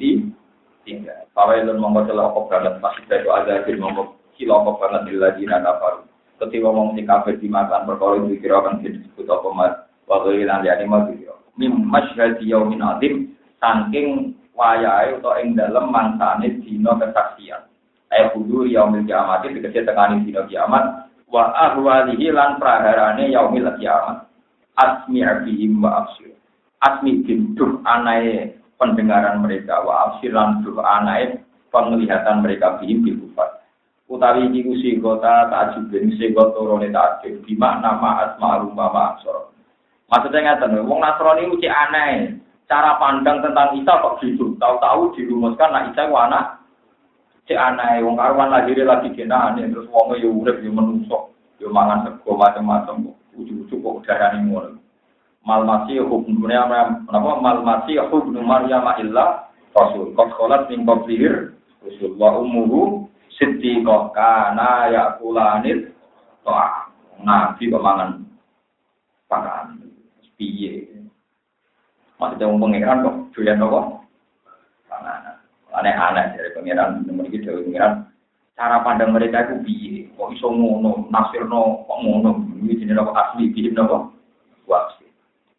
tiga. 0.84 1.16
Fawailun 1.32 1.80
mongko 1.80 2.12
celaka 2.12 2.40
banget 2.52 2.74
pasti 2.84 3.08
itu 3.08 3.30
ada 3.32 3.64
di 3.64 3.74
mongko 3.80 4.20
cilaka 4.36 4.72
banget 4.82 5.02
di 5.08 5.16
lagi 5.16 5.44
kafaru 5.48 6.04
ketika 6.44 6.68
ngomong 6.68 6.98
sing 6.98 7.06
kafir 7.08 7.40
dimakan 7.40 7.88
perkara 7.88 8.20
itu 8.20 8.36
kira 8.44 8.60
kan 8.66 8.84
disebut 8.84 9.28
apa 9.32 9.50
mas 9.56 9.74
waktu 10.10 10.44
ini 10.44 10.86
mau 10.90 11.08
kira 11.08 11.36
mim 11.60 11.86
masyhad 11.88 12.40
yaumin 12.42 12.82
azim 12.82 13.34
saking 13.62 14.38
wayahe 14.54 15.18
utawa 15.18 15.42
ing 15.42 15.58
dalem 15.58 15.90
mangsane 15.90 16.62
dina 16.62 16.94
kesaksian. 16.98 17.64
Ayat 18.14 18.38
kudu 18.38 18.70
yaumil 18.70 19.06
kiamat 19.10 19.42
itu 19.50 19.58
tegese 19.58 19.90
tekani 19.90 20.22
dina 20.26 20.46
kiamat 20.46 21.10
wa 21.30 21.50
ahwalihi 21.54 22.30
lan 22.30 22.62
praharane 22.62 23.34
yaumil 23.34 23.70
kiamat. 23.82 24.30
Asmi 24.78 25.22
abihim 25.22 25.82
wa 25.82 26.06
absir. 26.06 26.34
Asmi 26.82 27.26
duh 27.54 27.82
anae 27.86 28.58
pendengaran 28.82 29.42
mereka 29.42 29.82
wa 29.86 30.10
absiran 30.10 30.62
duh 30.66 30.82
anae 30.82 31.42
penglihatan 31.70 32.42
mereka 32.46 32.78
bihim 32.82 33.06
bil 33.06 33.34
utawi 34.14 34.46
iki 34.52 34.62
ku 34.62 34.74
singkota 34.78 35.50
takjubin 35.50 36.14
singkot 36.20 36.54
turune 36.54 36.94
takjub 36.94 37.40
di 37.48 37.58
makna 37.58 37.98
ma'at 37.98 38.38
ma'lum 38.38 38.78
wa 38.78 38.94
ma'asor 38.94 39.53
maksudnya 40.10 40.56
ngeten 40.56 40.84
wong 40.88 41.00
Nasrani 41.00 41.52
ku 41.52 41.58
aneh. 41.60 42.40
Cara 42.64 42.96
pandang 42.96 43.44
tentang 43.44 43.76
Isa 43.76 44.00
kok 44.00 44.24
gitu. 44.24 44.56
Tahu-tahu 44.58 45.14
dirumuskan 45.20 45.70
nah 45.70 45.84
Isa 45.92 46.08
ku 46.08 46.16
anak 46.16 46.64
cek 47.46 47.60
aneh. 47.60 48.02
Wong 48.02 48.16
karuan 48.16 48.52
lahir 48.52 48.80
lagi 48.84 49.12
kena 49.14 49.54
aneh. 49.54 49.68
Terus 49.70 49.88
wong 49.92 50.16
yo 50.20 50.32
urip 50.32 50.64
yo 50.64 50.72
menungso 50.72 51.36
yo 51.60 51.68
mangan 51.70 52.08
sego 52.08 52.40
macam-macam 52.40 53.14
ujug-ujug 53.36 53.80
kok 53.80 54.00
darani 54.08 54.48
ngono. 54.48 54.80
Mal 55.44 55.68
masih 55.68 56.08
hukumnya 56.08 56.64
apa? 56.64 57.04
Mal 57.12 57.60
masih 57.68 58.00
hukum 58.08 58.40
Maryam 58.48 58.88
illa 59.04 59.52
rasul. 59.76 60.16
Kok 60.16 60.40
kholat 60.40 60.72
min 60.72 60.88
qablihir 60.88 61.52
rasul 61.84 62.16
wa 62.16 62.40
ummuhu 62.40 63.12
siddiqah 63.36 64.16
kana 64.16 64.88
yakulanit 64.88 65.92
toa 66.48 66.88
nabi 67.24 67.68
kok 67.68 67.84
mangan 67.84 68.24
pangan 69.28 69.83
piye 70.40 70.88
maksudnya 72.22 72.50
wong 72.50 72.62
pangeran 72.62 73.04
kok 73.04 73.16
apa 73.34 73.82
panganan 74.90 75.36
aneh-aneh 75.74 76.26
dari 76.38 76.50
pangeran 76.54 77.06
nomor 77.06 77.26
iki 77.28 77.42
dewe 77.42 77.66
pangeran 77.66 78.14
cara 78.54 78.86
pandang 78.86 79.14
mereka 79.14 79.50
itu 79.50 79.56
piye? 79.66 79.94
Kok 80.14 80.30
iso 80.38 80.48
ngono, 80.54 81.10
nasirno 81.10 81.86
kok 81.90 82.00
ngono? 82.06 82.32
Ini 82.62 82.78
jenenge 82.78 83.02
apa 83.02 83.14
asli 83.18 83.50
piye 83.50 83.74
napa? 83.74 84.14
Wasi. 84.70 85.06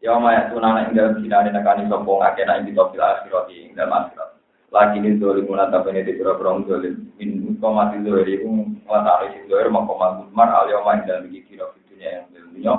Ya 0.01 0.17
maya 0.17 0.49
tunana 0.49 0.87
ing 0.89 0.97
dalam 0.97 1.21
sinane 1.21 1.51
nekani 1.51 1.91
sapa 1.91 2.07
ngake 2.07 2.43
nek 2.47 2.59
iki 2.65 2.77
topil 2.77 3.03
akhirat 3.03 3.51
ing 3.51 3.75
dalam 3.75 4.09
akhirat. 4.09 4.31
Lagi 4.75 4.99
ini 4.99 5.23
dolim 5.23 5.47
munata 5.47 5.83
bene 5.87 6.03
di 6.03 6.19
pura 6.19 6.35
pura 6.35 6.59
dolim. 6.63 7.15
Min 7.19 7.59
komati 7.59 8.03
dolim 8.03 8.27
itu 8.27 8.49
ngatari 8.87 9.33
si 9.35 9.39
dolim 9.51 9.75
mau 9.75 9.87
komat 9.87 10.11
mutmar 10.23 10.51
alio 10.51 10.83
main 10.83 11.07
dalam 11.07 11.31
iki 11.31 11.47
kira 11.47 11.71
dunia 11.91 12.09
yang 12.11 12.27
dunia. 12.31 12.75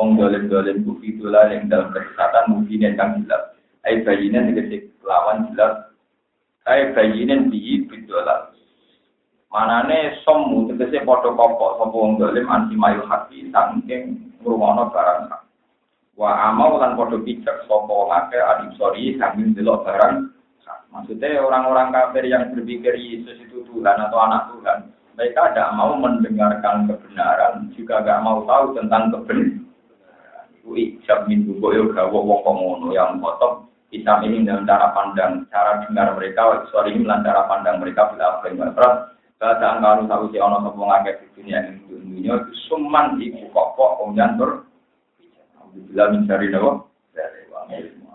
Wong 0.00 0.16
dolim 0.16 0.48
dolim 0.48 0.80
bufi 0.80 1.20
dolan 1.20 1.52
yang 1.52 1.68
dalam 1.68 1.92
kesesatan 1.92 2.48
mungkin 2.48 2.80
yang 2.80 2.96
kang 2.96 3.20
jelas. 3.20 3.52
Ai 3.84 4.00
bayinan 4.00 4.48
dikasih 4.48 4.88
lawan 5.04 5.52
jelas. 5.52 5.92
Ai 6.64 6.88
bayinan 6.96 7.52
bihi 7.52 7.84
bidolan. 7.84 8.48
Manane 9.52 10.16
somu 10.24 10.72
tegese 10.72 11.04
padha 11.04 11.36
kopok 11.36 11.76
sapa 11.76 11.92
wong 11.92 12.16
dolim 12.16 12.48
anti 12.48 12.80
mayu 12.80 13.04
hati 13.04 13.52
saking 13.52 14.32
ngrungono 14.40 14.88
barang. 14.88 15.36
Wa 16.16 16.48
amau 16.48 16.80
lan 16.80 16.96
padha 16.96 17.20
pijak 17.20 17.68
sapa 17.68 17.92
wong 17.92 18.08
akeh 18.08 18.40
adim 18.40 18.72
sori 18.80 19.20
saking 19.20 19.52
delok 19.52 19.84
barang. 19.84 20.32
Maksudnya 20.96 21.44
orang-orang 21.44 21.92
kafir 21.92 22.24
yang 22.24 22.56
berpikir 22.56 22.96
Yesus 22.96 23.36
itu 23.36 23.68
Tuhan 23.68 24.00
atau 24.00 24.16
anak 24.16 24.48
Tuhan, 24.48 24.78
mereka 25.14 25.52
tidak 25.52 25.70
mau 25.78 25.94
mendengarkan 25.94 26.88
kebenaran, 26.88 27.68
juga 27.76 28.02
tidak 28.02 28.24
mau 28.24 28.42
tahu 28.48 28.74
tentang 28.74 29.12
kebenaran. 29.12 29.69
Itu 30.60 30.76
ijab 30.76 31.24
min 31.24 31.48
buboyo 31.48 31.88
gawo 31.96 32.20
wong 32.20 32.40
komono 32.44 32.92
yang 32.92 33.16
potong 33.18 33.66
Islam 33.90 34.22
ini 34.22 34.46
dalam 34.46 34.68
cara 34.68 34.94
pandang, 34.94 35.48
cara 35.50 35.82
dengar 35.82 36.14
mereka, 36.14 36.62
suara 36.70 36.86
ini 36.92 37.02
cara 37.02 37.48
pandang 37.50 37.82
mereka 37.82 38.12
bila 38.14 38.38
apa 38.38 38.46
yang 38.46 38.70
Bahasa 39.40 39.72
angkaru 39.72 40.04
tahu 40.04 40.24
si 40.28 40.36
ono 40.36 40.60
sopo 40.60 40.84
ngakeh 40.84 41.16
di 41.16 41.26
dunia 41.32 41.64
ini 41.64 41.80
dunia 41.88 42.44
suman 42.68 43.16
ibu 43.16 43.48
kok 43.56 43.72
kemudian 43.96 44.36
ber. 44.36 44.68
Alhamdulillah 45.56 46.06
mencari 46.12 46.46
nawa 46.52 46.72
dari 47.16 47.40
ilmu. 47.48 48.09